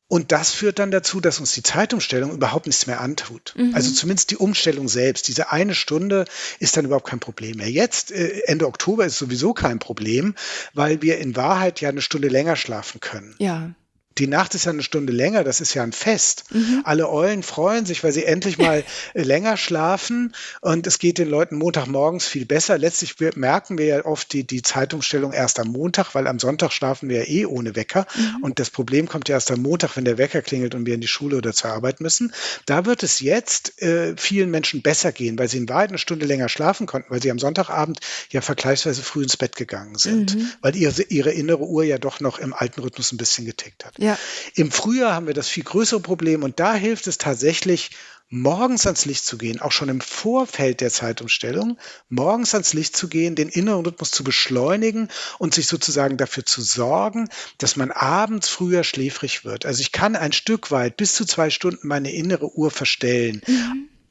Und 0.07 0.33
das 0.33 0.51
führt 0.51 0.79
dann 0.79 0.91
dazu, 0.91 1.21
dass 1.21 1.39
uns 1.39 1.53
die 1.53 1.63
Zeitumstellung 1.63 2.33
überhaupt 2.33 2.65
nichts 2.65 2.85
mehr 2.85 2.99
antut. 2.99 3.53
Mhm. 3.55 3.73
Also 3.73 3.93
zumindest 3.93 4.31
die 4.31 4.35
Umstellung 4.35 4.89
selbst. 4.89 5.29
Diese 5.29 5.53
eine 5.53 5.73
Stunde 5.73 6.25
ist 6.59 6.75
dann 6.75 6.83
überhaupt 6.83 7.07
kein 7.07 7.21
Problem 7.21 7.55
mehr. 7.55 7.71
Jetzt, 7.71 8.11
äh, 8.11 8.41
Ende 8.45 8.67
Oktober, 8.67 9.05
ist 9.05 9.17
sowieso 9.17 9.53
kein 9.53 9.79
Problem, 9.79 10.35
weil 10.73 11.01
wir 11.01 11.19
in 11.19 11.37
Wahrheit 11.37 11.79
ja 11.79 11.87
eine 11.87 12.01
Stunde 12.01 12.27
länger 12.27 12.57
schlafen 12.57 12.99
können. 12.99 13.35
Ja. 13.39 13.73
Die 14.17 14.27
Nacht 14.27 14.55
ist 14.55 14.65
ja 14.65 14.71
eine 14.71 14.83
Stunde 14.83 15.13
länger, 15.13 15.43
das 15.43 15.61
ist 15.61 15.73
ja 15.73 15.83
ein 15.83 15.93
Fest. 15.93 16.43
Mhm. 16.51 16.81
Alle 16.83 17.09
Eulen 17.09 17.43
freuen 17.43 17.85
sich, 17.85 18.03
weil 18.03 18.11
sie 18.11 18.25
endlich 18.25 18.57
mal 18.57 18.83
äh, 19.13 19.21
länger 19.23 19.55
schlafen 19.57 20.33
und 20.61 20.85
es 20.85 20.99
geht 20.99 21.17
den 21.17 21.29
Leuten 21.29 21.55
Montagmorgens 21.55 22.25
viel 22.27 22.45
besser. 22.45 22.77
Letztlich 22.77 23.15
merken 23.35 23.77
wir 23.77 23.85
ja 23.85 24.05
oft 24.05 24.33
die, 24.33 24.43
die 24.45 24.61
Zeitumstellung 24.61 25.31
erst 25.33 25.59
am 25.59 25.69
Montag, 25.69 26.13
weil 26.13 26.27
am 26.27 26.39
Sonntag 26.39 26.71
schlafen 26.73 27.09
wir 27.09 27.19
ja 27.19 27.27
eh 27.27 27.45
ohne 27.45 27.75
Wecker 27.75 28.05
Mhm. 28.15 28.43
und 28.43 28.59
das 28.59 28.69
Problem 28.69 29.07
kommt 29.07 29.29
ja 29.29 29.35
erst 29.35 29.51
am 29.51 29.61
Montag, 29.61 29.95
wenn 29.95 30.05
der 30.05 30.17
Wecker 30.17 30.41
klingelt 30.41 30.75
und 30.75 30.85
wir 30.85 30.93
in 30.95 31.01
die 31.01 31.07
Schule 31.07 31.37
oder 31.37 31.53
zur 31.53 31.71
Arbeit 31.71 32.01
müssen. 32.01 32.33
Da 32.65 32.85
wird 32.85 33.03
es 33.03 33.19
jetzt 33.21 33.81
äh, 33.81 34.15
vielen 34.17 34.49
Menschen 34.51 34.81
besser 34.81 35.11
gehen, 35.11 35.39
weil 35.39 35.47
sie 35.47 35.57
in 35.57 35.69
Wahrheit 35.69 35.89
eine 35.89 35.97
Stunde 35.97 36.25
länger 36.25 36.49
schlafen 36.49 36.85
konnten, 36.87 37.09
weil 37.11 37.21
sie 37.21 37.31
am 37.31 37.39
Sonntagabend 37.39 37.99
ja 38.29 38.41
vergleichsweise 38.41 39.01
früh 39.03 39.23
ins 39.23 39.37
Bett 39.37 39.55
gegangen 39.55 39.97
sind, 39.97 40.35
Mhm. 40.35 40.49
weil 40.61 40.75
ihre, 40.75 41.01
ihre 41.03 41.31
innere 41.31 41.63
Uhr 41.63 41.83
ja 41.83 41.97
doch 41.97 42.19
noch 42.19 42.39
im 42.39 42.53
alten 42.53 42.81
Rhythmus 42.81 43.11
ein 43.11 43.17
bisschen 43.17 43.45
getickt 43.45 43.85
hat. 43.85 43.93
Ja. 44.01 44.17
Im 44.55 44.71
Frühjahr 44.71 45.13
haben 45.13 45.27
wir 45.27 45.35
das 45.35 45.47
viel 45.47 45.63
größere 45.63 45.99
Problem 45.99 46.43
und 46.43 46.59
da 46.59 46.73
hilft 46.73 47.05
es 47.05 47.19
tatsächlich, 47.19 47.91
morgens 48.31 48.87
ans 48.87 49.05
Licht 49.05 49.25
zu 49.25 49.37
gehen, 49.37 49.59
auch 49.59 49.73
schon 49.73 49.89
im 49.89 49.99
Vorfeld 50.01 50.79
der 50.81 50.89
Zeitumstellung, 50.89 51.77
morgens 52.09 52.53
ans 52.55 52.73
Licht 52.73 52.95
zu 52.95 53.09
gehen, 53.09 53.35
den 53.35 53.49
inneren 53.49 53.85
Rhythmus 53.85 54.09
zu 54.11 54.23
beschleunigen 54.23 55.09
und 55.37 55.53
sich 55.53 55.67
sozusagen 55.67 56.17
dafür 56.17 56.45
zu 56.45 56.61
sorgen, 56.61 57.27
dass 57.57 57.75
man 57.75 57.91
abends 57.91 58.47
früher 58.47 58.83
schläfrig 58.83 59.43
wird. 59.43 59.65
Also 59.65 59.81
ich 59.81 59.91
kann 59.91 60.15
ein 60.15 60.31
Stück 60.31 60.71
weit 60.71 60.95
bis 60.97 61.13
zu 61.13 61.25
zwei 61.25 61.49
Stunden 61.49 61.87
meine 61.87 62.11
innere 62.13 62.55
Uhr 62.55 62.71
verstellen. 62.71 63.41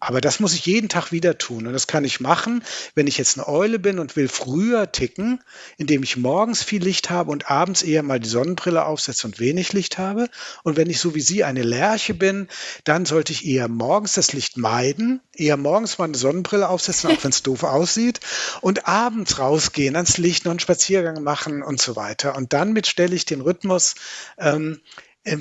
Aber 0.01 0.23
das 0.23 0.41
muss 0.41 0.55
ich 0.55 0.65
jeden 0.65 0.89
Tag 0.89 1.13
wieder 1.13 1.37
tun. 1.37 1.67
Und 1.67 1.75
das 1.75 1.87
kann 1.87 2.05
ich 2.05 2.21
machen, 2.21 2.65
wenn 2.95 3.07
ich 3.07 3.19
jetzt 3.19 3.39
eine 3.39 3.47
Eule 3.47 3.79
bin 3.79 3.99
und 3.99 4.17
will 4.17 4.29
früher 4.29 4.91
ticken, 4.91 5.43
indem 5.77 6.03
ich 6.03 6.17
morgens 6.17 6.63
viel 6.63 6.83
Licht 6.83 7.11
habe 7.11 7.31
und 7.31 7.51
abends 7.51 7.83
eher 7.83 8.03
mal 8.03 8.19
die 8.19 8.29
Sonnenbrille 8.29 8.85
aufsetze 8.85 9.27
und 9.27 9.39
wenig 9.39 9.75
Licht 9.75 9.99
habe. 9.99 10.29
Und 10.63 10.79
wenn 10.79 10.89
ich 10.89 11.01
so 11.01 11.15
wie 11.15 11.21
Sie 11.21 11.45
eine 11.45 11.63
Lerche 11.63 12.15
bin, 12.15 12.49
dann 12.85 13.05
sollte 13.05 13.33
ich 13.33 13.47
eher 13.47 13.69
morgens 13.69 14.15
das 14.15 14.33
Licht 14.33 14.57
meiden, 14.57 15.21
eher 15.35 15.59
morgens 15.59 15.99
mal 15.99 16.07
eine 16.07 16.17
Sonnenbrille 16.17 16.69
aufsetzen, 16.69 17.11
auch 17.11 17.23
wenn 17.23 17.31
es 17.31 17.43
doof 17.43 17.63
aussieht, 17.63 18.21
und 18.63 18.89
abends 18.89 19.39
rausgehen, 19.39 19.97
ans 19.97 20.17
Licht, 20.17 20.47
noch 20.47 20.53
einen 20.53 20.61
Spaziergang 20.61 21.23
machen 21.23 21.63
und 21.63 21.81
so 21.81 21.95
weiter. 21.95 22.37
Und 22.37 22.55
dann 22.55 22.73
mit 22.73 22.87
stelle 22.87 23.15
ich 23.15 23.27
den 23.27 23.43
Rhythmus, 23.43 23.95
ähm, 24.39 24.81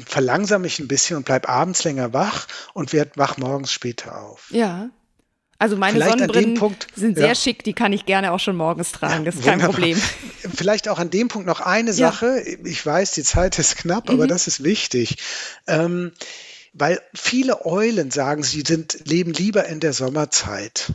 verlangsame 0.05 0.67
ich 0.67 0.79
ein 0.79 0.87
bisschen 0.87 1.17
und 1.17 1.25
bleib 1.25 1.47
abends 1.49 1.83
länger 1.83 2.13
wach 2.13 2.47
und 2.73 2.93
werde 2.93 3.11
wach 3.15 3.37
morgens 3.37 3.71
später 3.71 4.21
auf. 4.21 4.47
Ja. 4.51 4.89
Also 5.57 5.75
meine 5.75 5.93
Vielleicht 5.97 6.11
Sonnenbrillen 6.11 6.53
Punkt- 6.53 6.87
sind 6.95 7.17
sehr 7.17 7.27
ja. 7.29 7.35
schick, 7.35 7.63
die 7.65 7.73
kann 7.73 7.91
ich 7.91 8.05
gerne 8.05 8.31
auch 8.31 8.39
schon 8.39 8.55
morgens 8.55 8.93
tragen, 8.93 9.25
das 9.25 9.35
ist 9.35 9.43
kein 9.43 9.55
Wunderbar. 9.61 9.73
Problem. 9.73 9.97
Vielleicht 10.55 10.87
auch 10.87 10.99
an 10.99 11.09
dem 11.09 11.27
Punkt 11.27 11.47
noch 11.47 11.59
eine 11.59 11.91
Ja. 11.91 12.07
Mhm. 12.07 12.11
Sache. 12.13 12.39
Ich 12.63 12.85
weiß, 12.85 13.11
die 13.11 13.23
Zeit 13.23 13.59
ist 13.59 13.75
knapp, 13.77 14.09
aber 14.09 14.25
das 14.27 14.47
ist 14.47 14.63
wichtig. 14.63 15.17
Ähm, 15.67 16.13
weil 16.73 17.01
viele 17.13 17.65
Eulen 17.65 18.09
sagen, 18.11 18.43
sie 18.43 18.63
sind, 18.65 18.99
leben 19.05 19.33
lieber 19.33 19.65
in 19.65 19.79
der 19.81 19.91
Sommerzeit. 19.91 20.93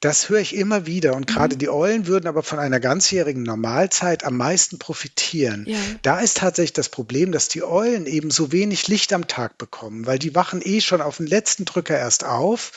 Das 0.00 0.30
höre 0.30 0.40
ich 0.40 0.56
immer 0.56 0.86
wieder. 0.86 1.14
Und 1.14 1.28
Mhm. 1.28 1.34
gerade 1.34 1.56
die 1.56 1.68
Eulen 1.68 2.06
würden 2.06 2.26
aber 2.26 2.42
von 2.42 2.58
einer 2.58 2.80
ganzjährigen 2.80 3.42
Normalzeit 3.42 4.24
am 4.24 4.36
meisten 4.36 4.78
profitieren. 4.78 5.66
Ja. 5.68 5.76
Da 6.02 6.20
ist 6.20 6.38
tatsächlich 6.38 6.72
das 6.72 6.88
Problem, 6.88 7.32
dass 7.32 7.48
die 7.48 7.62
Eulen 7.62 8.06
eben 8.06 8.30
so 8.30 8.50
wenig 8.50 8.88
Licht 8.88 9.12
am 9.12 9.28
Tag 9.28 9.58
bekommen, 9.58 10.06
weil 10.06 10.18
die 10.18 10.34
wachen 10.34 10.62
eh 10.64 10.80
schon 10.80 11.02
auf 11.02 11.18
den 11.18 11.26
letzten 11.26 11.66
Drücker 11.66 11.98
erst 11.98 12.24
auf, 12.24 12.72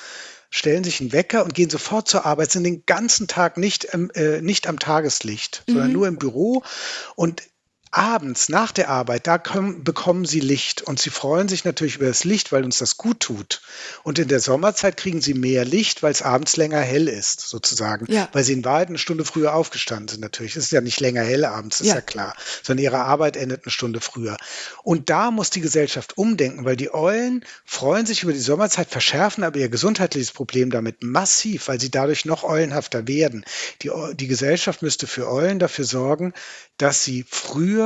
stellen 0.49 0.83
sich 0.83 0.99
einen 1.01 1.13
Wecker 1.13 1.43
und 1.43 1.55
gehen 1.55 1.69
sofort 1.69 2.07
zur 2.07 2.25
Arbeit, 2.25 2.51
sind 2.51 2.63
den 2.65 2.85
ganzen 2.85 3.27
Tag 3.27 3.57
nicht, 3.57 3.85
äh, 3.85 4.41
nicht 4.41 4.67
am 4.67 4.77
Tageslicht, 4.77 5.63
sondern 5.67 5.91
nur 5.93 6.07
im 6.07 6.17
Büro. 6.17 6.61
Und 7.15 7.41
abends 7.93 8.49
nach 8.49 8.71
der 8.71 8.89
Arbeit, 8.89 9.27
da 9.27 9.37
kommen, 9.37 9.83
bekommen 9.83 10.25
sie 10.25 10.39
Licht 10.39 10.81
und 10.81 10.99
sie 10.99 11.11
freuen 11.11 11.47
sich 11.47 11.63
natürlich 11.63 11.97
über 11.97 12.07
das 12.07 12.23
Licht, 12.23 12.51
weil 12.51 12.63
uns 12.63 12.79
das 12.79 12.97
gut 12.97 13.19
tut. 13.19 13.61
Und 14.01 14.17
in 14.17 14.27
der 14.27 14.39
Sommerzeit 14.39 14.97
kriegen 14.97 15.21
sie 15.21 15.35
mehr 15.35 15.63
Licht, 15.63 16.01
weil 16.01 16.11
es 16.11 16.23
abends 16.23 16.57
länger 16.57 16.79
hell 16.79 17.07
ist, 17.07 17.41
sozusagen. 17.41 18.11
Ja. 18.11 18.29
Weil 18.33 18.43
sie 18.43 18.53
in 18.53 18.65
Wahrheit 18.65 18.87
eine 18.87 18.97
Stunde 18.97 19.25
früher 19.25 19.53
aufgestanden 19.53 20.07
sind, 20.07 20.21
natürlich. 20.21 20.55
Es 20.55 20.65
ist 20.65 20.71
ja 20.71 20.81
nicht 20.81 20.99
länger 21.01 21.21
hell 21.21 21.45
abends, 21.45 21.81
ist 21.81 21.87
Ja. 21.87 21.95
ja, 21.95 22.01
klar, 22.01 22.35
sondern 22.63 22.83
ihre 22.83 22.99
Arbeit 22.99 23.37
endet 23.37 23.65
eine 23.65 23.71
Stunde 23.71 24.01
früher. 24.01 24.37
Und 24.81 25.11
da 25.11 25.29
muss 25.29 25.51
die 25.51 25.61
Gesellschaft 25.61 26.17
umdenken, 26.17 26.65
weil 26.65 26.75
die 26.75 26.93
Eulen 26.93 27.45
freuen 27.63 28.07
sich 28.07 28.23
über 28.23 28.33
die 28.33 28.39
Sommerzeit, 28.39 28.89
verschärfen 28.89 29.43
aber 29.43 29.59
ihr 29.59 29.69
gesundheitliches 29.69 30.31
Problem 30.31 30.71
damit 30.71 31.03
massiv, 31.03 31.67
weil 31.67 31.79
sie 31.79 31.91
dadurch 31.91 32.25
noch 32.25 32.43
eulenhafter 32.43 33.07
werden. 33.07 33.45
Die, 33.83 33.91
die 34.15 34.27
Gesellschaft 34.27 34.81
müsste 34.81 35.05
für 35.05 35.29
Eulen 35.29 35.59
dafür 35.59 35.85
sorgen, 35.85 36.33
dass 36.77 37.03
sie 37.03 37.23
früher 37.29 37.82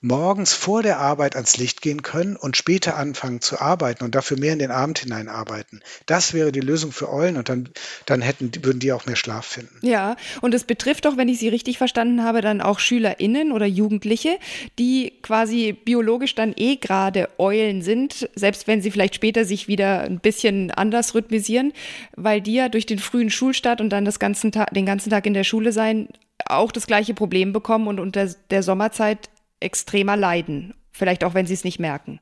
morgens 0.00 0.52
vor 0.52 0.82
der 0.82 0.98
Arbeit 0.98 1.34
ans 1.34 1.56
Licht 1.56 1.82
gehen 1.82 2.02
können 2.02 2.36
und 2.36 2.56
später 2.56 2.96
anfangen 2.96 3.40
zu 3.40 3.60
arbeiten 3.60 4.04
und 4.04 4.14
dafür 4.14 4.38
mehr 4.38 4.52
in 4.52 4.60
den 4.60 4.70
Abend 4.70 5.00
hinein 5.00 5.28
arbeiten. 5.28 5.80
Das 6.06 6.32
wäre 6.32 6.52
die 6.52 6.60
Lösung 6.60 6.92
für 6.92 7.12
Eulen 7.12 7.36
und 7.36 7.48
dann, 7.48 7.68
dann 8.06 8.20
hätten, 8.20 8.52
würden 8.64 8.78
die 8.78 8.92
auch 8.92 9.06
mehr 9.06 9.16
Schlaf 9.16 9.46
finden. 9.46 9.76
Ja, 9.82 10.16
und 10.40 10.54
es 10.54 10.64
betrifft 10.64 11.04
doch, 11.04 11.16
wenn 11.16 11.28
ich 11.28 11.40
Sie 11.40 11.48
richtig 11.48 11.78
verstanden 11.78 12.22
habe, 12.22 12.42
dann 12.42 12.60
auch 12.60 12.78
SchülerInnen 12.78 13.50
oder 13.50 13.66
Jugendliche, 13.66 14.38
die 14.78 15.14
quasi 15.20 15.72
biologisch 15.72 16.36
dann 16.36 16.54
eh 16.56 16.76
gerade 16.76 17.28
Eulen 17.38 17.82
sind, 17.82 18.28
selbst 18.36 18.68
wenn 18.68 18.80
sie 18.80 18.92
vielleicht 18.92 19.16
später 19.16 19.44
sich 19.44 19.66
wieder 19.66 20.02
ein 20.02 20.20
bisschen 20.20 20.70
anders 20.70 21.14
rhythmisieren, 21.14 21.72
weil 22.16 22.40
die 22.40 22.54
ja 22.54 22.68
durch 22.68 22.86
den 22.86 23.00
frühen 23.00 23.30
Schulstart 23.30 23.80
und 23.80 23.90
dann 23.90 24.04
das 24.04 24.20
ganzen 24.20 24.52
Tag, 24.52 24.72
den 24.74 24.86
ganzen 24.86 25.10
Tag 25.10 25.26
in 25.26 25.34
der 25.34 25.44
Schule 25.44 25.72
sein, 25.72 26.08
auch 26.46 26.72
das 26.72 26.86
gleiche 26.86 27.14
Problem 27.14 27.52
bekommen 27.52 27.88
und 27.88 28.00
unter 28.00 28.26
der 28.50 28.62
Sommerzeit 28.62 29.30
extremer 29.60 30.16
leiden. 30.16 30.74
Vielleicht 30.92 31.24
auch, 31.24 31.34
wenn 31.34 31.46
sie 31.46 31.54
es 31.54 31.64
nicht 31.64 31.78
merken. 31.78 32.20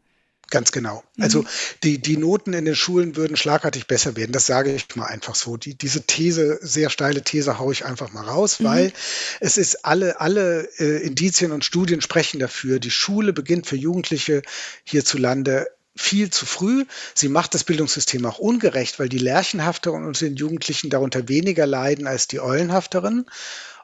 Ganz 0.50 0.70
genau. 0.70 1.02
Also 1.18 1.44
die, 1.82 2.00
die 2.00 2.16
Noten 2.16 2.52
in 2.52 2.66
den 2.66 2.76
Schulen 2.76 3.16
würden 3.16 3.36
schlagartig 3.36 3.88
besser 3.88 4.16
werden. 4.16 4.30
Das 4.30 4.46
sage 4.46 4.72
ich 4.72 4.94
mal 4.94 5.06
einfach 5.06 5.34
so. 5.34 5.56
Die, 5.56 5.76
diese 5.76 6.02
These, 6.02 6.60
sehr 6.62 6.88
steile 6.88 7.22
These, 7.22 7.58
haue 7.58 7.72
ich 7.72 7.84
einfach 7.84 8.12
mal 8.12 8.24
raus, 8.24 8.62
weil 8.62 8.92
es 9.40 9.58
ist 9.58 9.84
alle, 9.84 10.20
alle 10.20 10.68
äh, 10.78 11.04
Indizien 11.04 11.50
und 11.50 11.64
Studien 11.64 12.00
sprechen 12.00 12.38
dafür. 12.38 12.78
Die 12.78 12.92
Schule 12.92 13.32
beginnt 13.32 13.66
für 13.66 13.76
Jugendliche 13.76 14.42
hierzulande 14.84 15.66
viel 15.96 16.30
zu 16.30 16.46
früh. 16.46 16.84
Sie 17.14 17.28
macht 17.28 17.54
das 17.54 17.64
Bildungssystem 17.64 18.24
auch 18.24 18.38
ungerecht, 18.38 19.00
weil 19.00 19.08
die 19.08 19.18
Lerchenhafteren 19.18 20.04
unter 20.04 20.26
den 20.26 20.36
Jugendlichen 20.36 20.90
darunter 20.90 21.28
weniger 21.28 21.66
leiden 21.66 22.06
als 22.06 22.28
die 22.28 22.38
Eulenhafteren. 22.38 23.26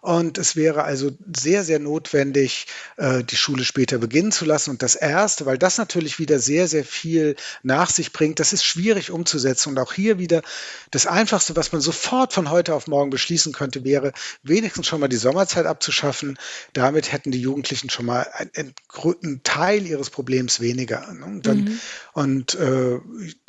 Und 0.03 0.37
es 0.37 0.57
wäre 0.57 0.83
also 0.83 1.13
sehr, 1.33 1.63
sehr 1.63 1.79
notwendig, 1.79 2.67
äh, 2.97 3.23
die 3.23 3.37
Schule 3.37 3.65
später 3.65 3.99
beginnen 3.99 4.33
zu 4.33 4.45
lassen. 4.45 4.71
Und 4.71 4.83
das 4.83 4.97
Erste, 4.97 5.47
weil 5.47 5.59
das 5.59 5.79
natürlich 5.79 6.19
wieder 6.19 6.41
sehr, 6.41 6.67
sehr 6.67 6.85
viel 6.85 7.37
nach 7.63 7.89
sich 7.89 8.13
bringt, 8.13 8.41
das 8.41 8.53
ist 8.53 8.65
schwierig 8.65 9.13
umzusetzen. 9.13 9.69
Und 9.69 9.79
auch 9.79 9.93
hier 9.93 10.19
wieder 10.19 10.43
das 10.91 11.07
Einfachste, 11.07 11.55
was 11.55 11.71
man 11.71 11.81
sofort 11.81 12.33
von 12.33 12.51
heute 12.51 12.75
auf 12.75 12.89
morgen 12.89 13.11
beschließen 13.11 13.53
könnte, 13.53 13.85
wäre, 13.85 14.13
wenigstens 14.43 14.89
schon 14.89 14.99
mal 14.99 15.07
die 15.07 15.15
Sommerzeit 15.15 15.67
abzuschaffen. 15.67 16.37
Damit 16.73 17.13
hätten 17.13 17.31
die 17.31 17.41
Jugendlichen 17.41 17.89
schon 17.89 18.07
mal 18.07 18.27
einen, 18.55 18.75
einen 19.23 19.43
Teil 19.45 19.87
ihres 19.87 20.11
Problems 20.11 20.59
weniger. 20.59 21.13
Ne? 21.13 21.25
Und, 21.27 21.47
dann, 21.47 21.81
und 22.13 22.55
äh, 22.57 22.99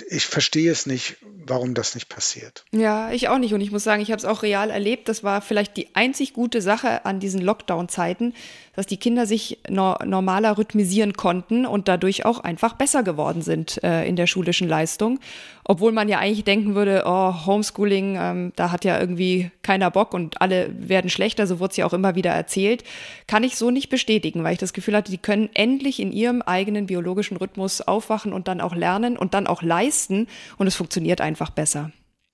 ich 0.08 0.28
verstehe 0.28 0.72
es 0.72 0.86
nicht, 0.86 1.18
warum 1.48 1.74
das 1.74 1.96
nicht 1.96 2.10
passiert. 2.10 2.66
Ja, 2.72 3.12
ich 3.12 3.30
auch 3.30 3.38
nicht. 3.38 3.54
Und 3.54 3.62
ich 3.62 3.72
muss 3.72 3.84
sagen, 3.84 4.02
ich 4.02 4.12
habe 4.12 4.20
es 4.20 4.26
auch 4.26 4.44
real 4.44 4.70
erlebt. 4.70 5.10
Das 5.10 5.24
war 5.24 5.42
vielleicht 5.42 5.78
die 5.78 5.88
einzig 5.94 6.34
gute 6.34 6.62
Sache 6.62 7.06
an 7.06 7.20
diesen 7.20 7.42
Lockdown-Zeiten, 7.42 8.34
dass 8.76 8.88
die 8.88 8.98
Kinder 8.98 9.26
sich 9.26 9.60
no 9.70 9.96
normaler 10.04 10.58
rhythmisieren 10.58 11.14
konnten 11.14 11.66
und 11.66 11.88
dadurch 11.88 12.26
auch 12.26 12.40
einfach 12.40 12.74
besser 12.74 13.04
geworden 13.04 13.42
sind 13.42 13.84
äh, 13.84 14.06
in 14.06 14.16
der 14.16 14.28
schulischen 14.28 14.68
Leistung. 14.68 15.20
Obwohl 15.66 15.92
man 15.92 16.10
ja 16.10 16.20
eigentlich 16.20 16.44
denken 16.44 16.76
würde, 16.76 17.04
oh, 17.06 17.46
Homeschooling, 17.46 18.18
ähm, 18.20 18.54
da 18.56 18.72
hat 18.72 18.84
ja 18.84 19.00
irgendwie 19.00 19.52
keiner 19.62 19.92
Bock 19.92 20.14
und 20.14 20.42
alle 20.42 20.70
werden 20.78 21.10
schlechter, 21.10 21.48
so 21.48 21.60
wurde 21.60 21.72
es 21.72 21.78
ja 21.78 21.86
auch 21.86 21.94
immer 21.94 22.16
wieder 22.16 22.32
erzählt. 22.32 22.84
Kann 23.28 23.44
ich 23.44 23.56
so 23.56 23.72
nicht 23.72 23.90
bestätigen, 23.90 24.44
weil 24.44 24.54
ich 24.54 24.60
das 24.60 24.74
Gefühl 24.74 24.96
hatte, 24.96 25.12
die 25.12 25.18
können 25.18 25.50
endlich 25.54 26.00
in 26.00 26.12
ihrem 26.12 26.42
eigenen 26.42 26.88
biologischen 26.88 27.38
Rhythmus 27.38 27.82
aufwachen 27.82 28.34
und 28.34 28.48
dann 28.48 28.60
auch 28.60 28.76
lernen 28.76 29.18
und 29.18 29.34
dann 29.34 29.48
auch 29.48 29.62
leisten 29.62 30.28
und 30.58 30.68
es 30.68 30.76
funktioniert 30.76 31.22
einfach 31.22 31.33
besser. 31.50 31.92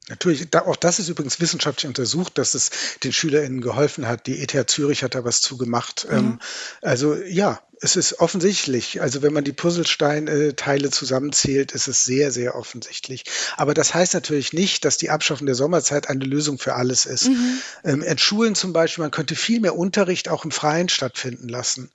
Natürlich, 0.10 0.50
da, 0.50 0.62
auch 0.62 0.76
das 0.76 0.97
ist 0.97 1.08
übrigens 1.08 1.39
wissenschaftlich 1.39 1.88
untersucht, 1.88 2.38
dass 2.39 2.56
es 2.56 2.72
den 3.04 3.14
SchülerInnen 3.14 3.62
geholfen 3.62 4.08
hat. 4.08 4.26
Die 4.26 4.41
ETH 4.41 4.70
Zürich 4.70 5.04
hat 5.04 5.14
da 5.14 5.24
was 5.24 5.41
zu 5.41 5.56
gemacht. 5.58 6.08
Mhm. 6.10 6.18
Ähm, 6.18 6.39
also 6.82 7.16
ja, 7.16 7.62
es 7.80 7.95
ist 7.95 8.20
offensichtlich. 8.20 9.02
Also 9.02 9.22
wenn 9.22 9.34
man 9.34 9.43
die 9.43 9.54
Puzzlesteinteile 9.54 10.89
zusammenzählt, 10.89 11.72
ist 11.72 11.88
es 11.88 12.04
sehr, 12.04 12.32
sehr 12.32 12.56
offensichtlich. 12.56 13.24
Aber 13.56 13.76
das 13.76 13.93
heißt 13.93 14.16
natürlich 14.16 14.52
nicht, 14.52 14.84
dass 14.84 14.97
die 14.97 15.12
Abschaffung 15.12 15.45
der 15.45 15.56
Sommerzeit 15.56 16.10
eine 16.10 16.26
Lösung 16.26 16.58
für 16.58 16.74
alles 16.74 17.06
ist. 17.06 17.30
Mhm. 17.30 17.60
Ähm, 17.84 18.02
in 18.02 18.18
Schulen 18.18 18.56
zum 18.56 18.74
Beispiel, 18.74 19.04
man 19.04 19.12
könnte 19.12 19.36
viel 19.36 19.60
mehr 19.60 19.78
Unterricht 19.78 20.28
auch 20.28 20.43
im 20.43 20.52
Freien 20.52 20.89
stattfinden 20.89 21.47
lassen. 21.47 21.91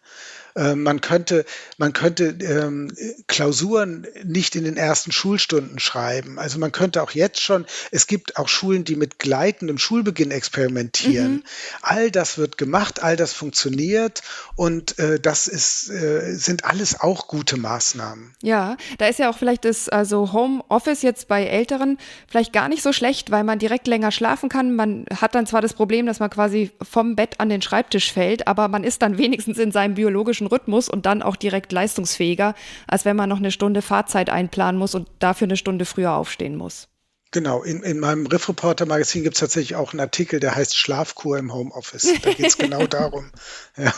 Ähm, 0.57 0.83
man 0.83 1.01
könnte, 1.01 1.45
man 1.79 1.93
könnte 1.93 2.37
ähm, 2.41 2.93
Klausuren 3.27 4.07
nicht 4.25 4.57
in 4.57 4.65
den 4.65 4.77
ersten 4.77 5.13
Schulstunden 5.13 5.79
schreiben. 5.79 6.39
Also 6.39 6.59
man 6.59 6.73
könnte 6.73 7.03
auch 7.03 7.11
jetzt 7.11 7.41
schon, 7.41 7.67
es 7.91 8.07
gibt 8.07 8.37
auch 8.37 8.49
Schulen, 8.49 8.85
die 8.85 8.97
mit 8.97 9.19
gleitendem 9.19 9.79
Schulbeginn 9.79 10.31
experimentieren. 10.31 11.33
Mhm. 11.33 11.43
All 11.83 12.11
das 12.11 12.39
wird 12.39 12.59
gemacht, 12.59 13.03
all 13.03 13.17
das 13.17 13.33
funktioniert 13.33 14.23
und 14.57 14.99
äh, 14.99 15.19
das 15.19 15.49
ist, 15.49 15.91
äh, 15.91 16.35
sind 16.35 16.65
alles 16.65 17.01
auch 17.01 17.27
gute 17.27 17.57
Maßnahmen. 17.57 18.35
Ja, 18.43 18.77
da 18.99 19.09
ist 19.09 19.19
ja 19.19 19.31
auch 19.31 19.39
vielleicht 19.39 19.65
das 19.65 19.89
also 19.89 20.33
Homeoffice 20.33 21.03
jetzt 21.03 21.29
bei 21.29 21.45
Älteren 21.45 21.99
vielleicht 22.29 22.53
gar 22.53 22.69
nicht 22.69 22.83
so 22.83 22.93
schlecht, 22.93 23.31
weil 23.31 23.45
man 23.45 23.59
direkt 23.59 23.87
länger 23.87 24.13
schlafen 24.13 24.49
kann. 24.49 24.75
Man 24.75 25.07
hat 25.15 25.35
dann 25.35 25.47
zwar 25.47 25.63
das 25.63 25.75
Problem, 25.75 26.07
dass 26.07 26.21
man 26.21 26.31
quasi 26.31 26.71
vom 26.83 27.17
Bett 27.17 27.41
an 27.41 27.49
den 27.49 27.63
Schreibtisch 27.63 28.13
fällt, 28.13 28.47
aber 28.47 28.69
man 28.69 28.85
ist 28.85 29.03
dann 29.03 29.19
wenigstens 29.25 29.59
in 29.59 29.73
seinem 29.73 29.95
biologischen 29.95 30.44
biologischen 30.45 30.47
Rhythmus 30.47 30.89
und 30.89 31.07
dann 31.07 31.23
auch 31.23 31.37
direkt 31.37 31.73
leistungsfähiger, 31.73 32.55
als 32.87 33.05
wenn 33.05 33.17
man 33.17 33.29
noch 33.29 33.39
eine 33.39 33.51
Stunde 33.51 33.83
Fahrzeit 33.83 34.31
einplanen 34.31 34.79
muss 34.79 34.95
und 34.95 35.09
dafür 35.19 35.47
eine 35.47 35.57
Stunde 35.57 35.85
früher 35.85 36.13
aufstehen 36.13 36.57
muss. 36.57 36.89
Genau, 37.35 37.65
in, 37.65 37.83
in 37.83 37.99
meinem 37.99 38.27
Riff 38.27 38.49
Reporter 38.49 38.87
Magazin 38.87 39.25
gibt 39.25 39.35
es 39.35 39.41
tatsächlich 39.41 39.75
auch 39.75 39.93
einen 39.93 39.99
Artikel, 39.99 40.39
der 40.39 40.55
heißt 40.55 40.77
Schlafkur 40.77 41.37
im 41.37 41.53
Homeoffice. 41.53 42.15
Da 42.23 42.33
geht 42.33 42.47
es 42.47 42.57
genau 42.57 42.87
darum. 42.87 43.29
Ja. 43.77 43.93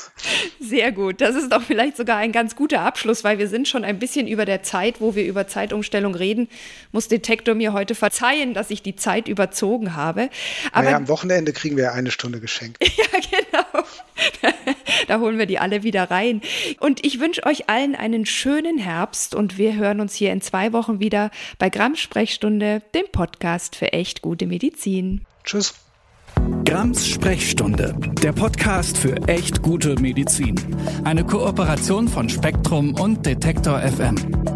Sehr 0.58 0.90
gut. 0.90 1.20
Das 1.20 1.36
ist 1.36 1.52
doch 1.52 1.62
vielleicht 1.62 1.98
sogar 1.98 2.16
ein 2.16 2.32
ganz 2.32 2.56
guter 2.56 2.80
Abschluss, 2.80 3.24
weil 3.24 3.36
wir 3.36 3.46
sind 3.46 3.68
schon 3.68 3.84
ein 3.84 3.98
bisschen 3.98 4.26
über 4.26 4.46
der 4.46 4.62
Zeit, 4.62 5.02
wo 5.02 5.14
wir 5.14 5.26
über 5.26 5.46
Zeitumstellung 5.46 6.14
reden. 6.14 6.48
Muss 6.92 7.08
Detektor 7.08 7.54
mir 7.54 7.74
heute 7.74 7.94
verzeihen, 7.94 8.54
dass 8.54 8.70
ich 8.70 8.80
die 8.80 8.96
Zeit 8.96 9.28
überzogen 9.28 9.94
habe. 9.94 10.30
Aber 10.72 10.84
naja, 10.84 10.96
am 10.96 11.08
Wochenende 11.08 11.52
kriegen 11.52 11.76
wir 11.76 11.92
eine 11.92 12.10
Stunde 12.10 12.40
geschenkt. 12.40 12.82
ja, 12.96 13.20
genau. 13.20 13.86
da 15.08 15.20
holen 15.20 15.38
wir 15.38 15.46
die 15.46 15.58
alle 15.58 15.82
wieder 15.82 16.10
rein. 16.10 16.40
Und 16.80 17.04
ich 17.04 17.20
wünsche 17.20 17.44
euch 17.46 17.68
allen 17.68 17.94
einen 17.94 18.26
schönen 18.26 18.78
Herbst 18.78 19.34
und 19.34 19.58
wir 19.58 19.76
hören 19.76 20.00
uns 20.00 20.14
hier 20.14 20.32
in 20.32 20.40
zwei 20.40 20.72
Wochen 20.72 21.00
wieder 21.00 21.30
bei 21.58 21.70
Grams 21.70 22.00
Sprechstunde, 22.00 22.82
dem 22.94 23.06
Podcast 23.12 23.76
für 23.76 23.92
echt 23.92 24.22
gute 24.22 24.46
Medizin. 24.46 25.22
Tschüss. 25.44 25.74
Grams 26.64 27.08
Sprechstunde, 27.08 27.94
der 28.22 28.32
Podcast 28.32 28.98
für 28.98 29.16
echt 29.28 29.62
gute 29.62 29.94
Medizin. 30.00 30.54
Eine 31.04 31.24
Kooperation 31.24 32.08
von 32.08 32.28
Spektrum 32.28 32.94
und 32.94 33.24
Detektor 33.24 33.80
FM. 33.80 34.55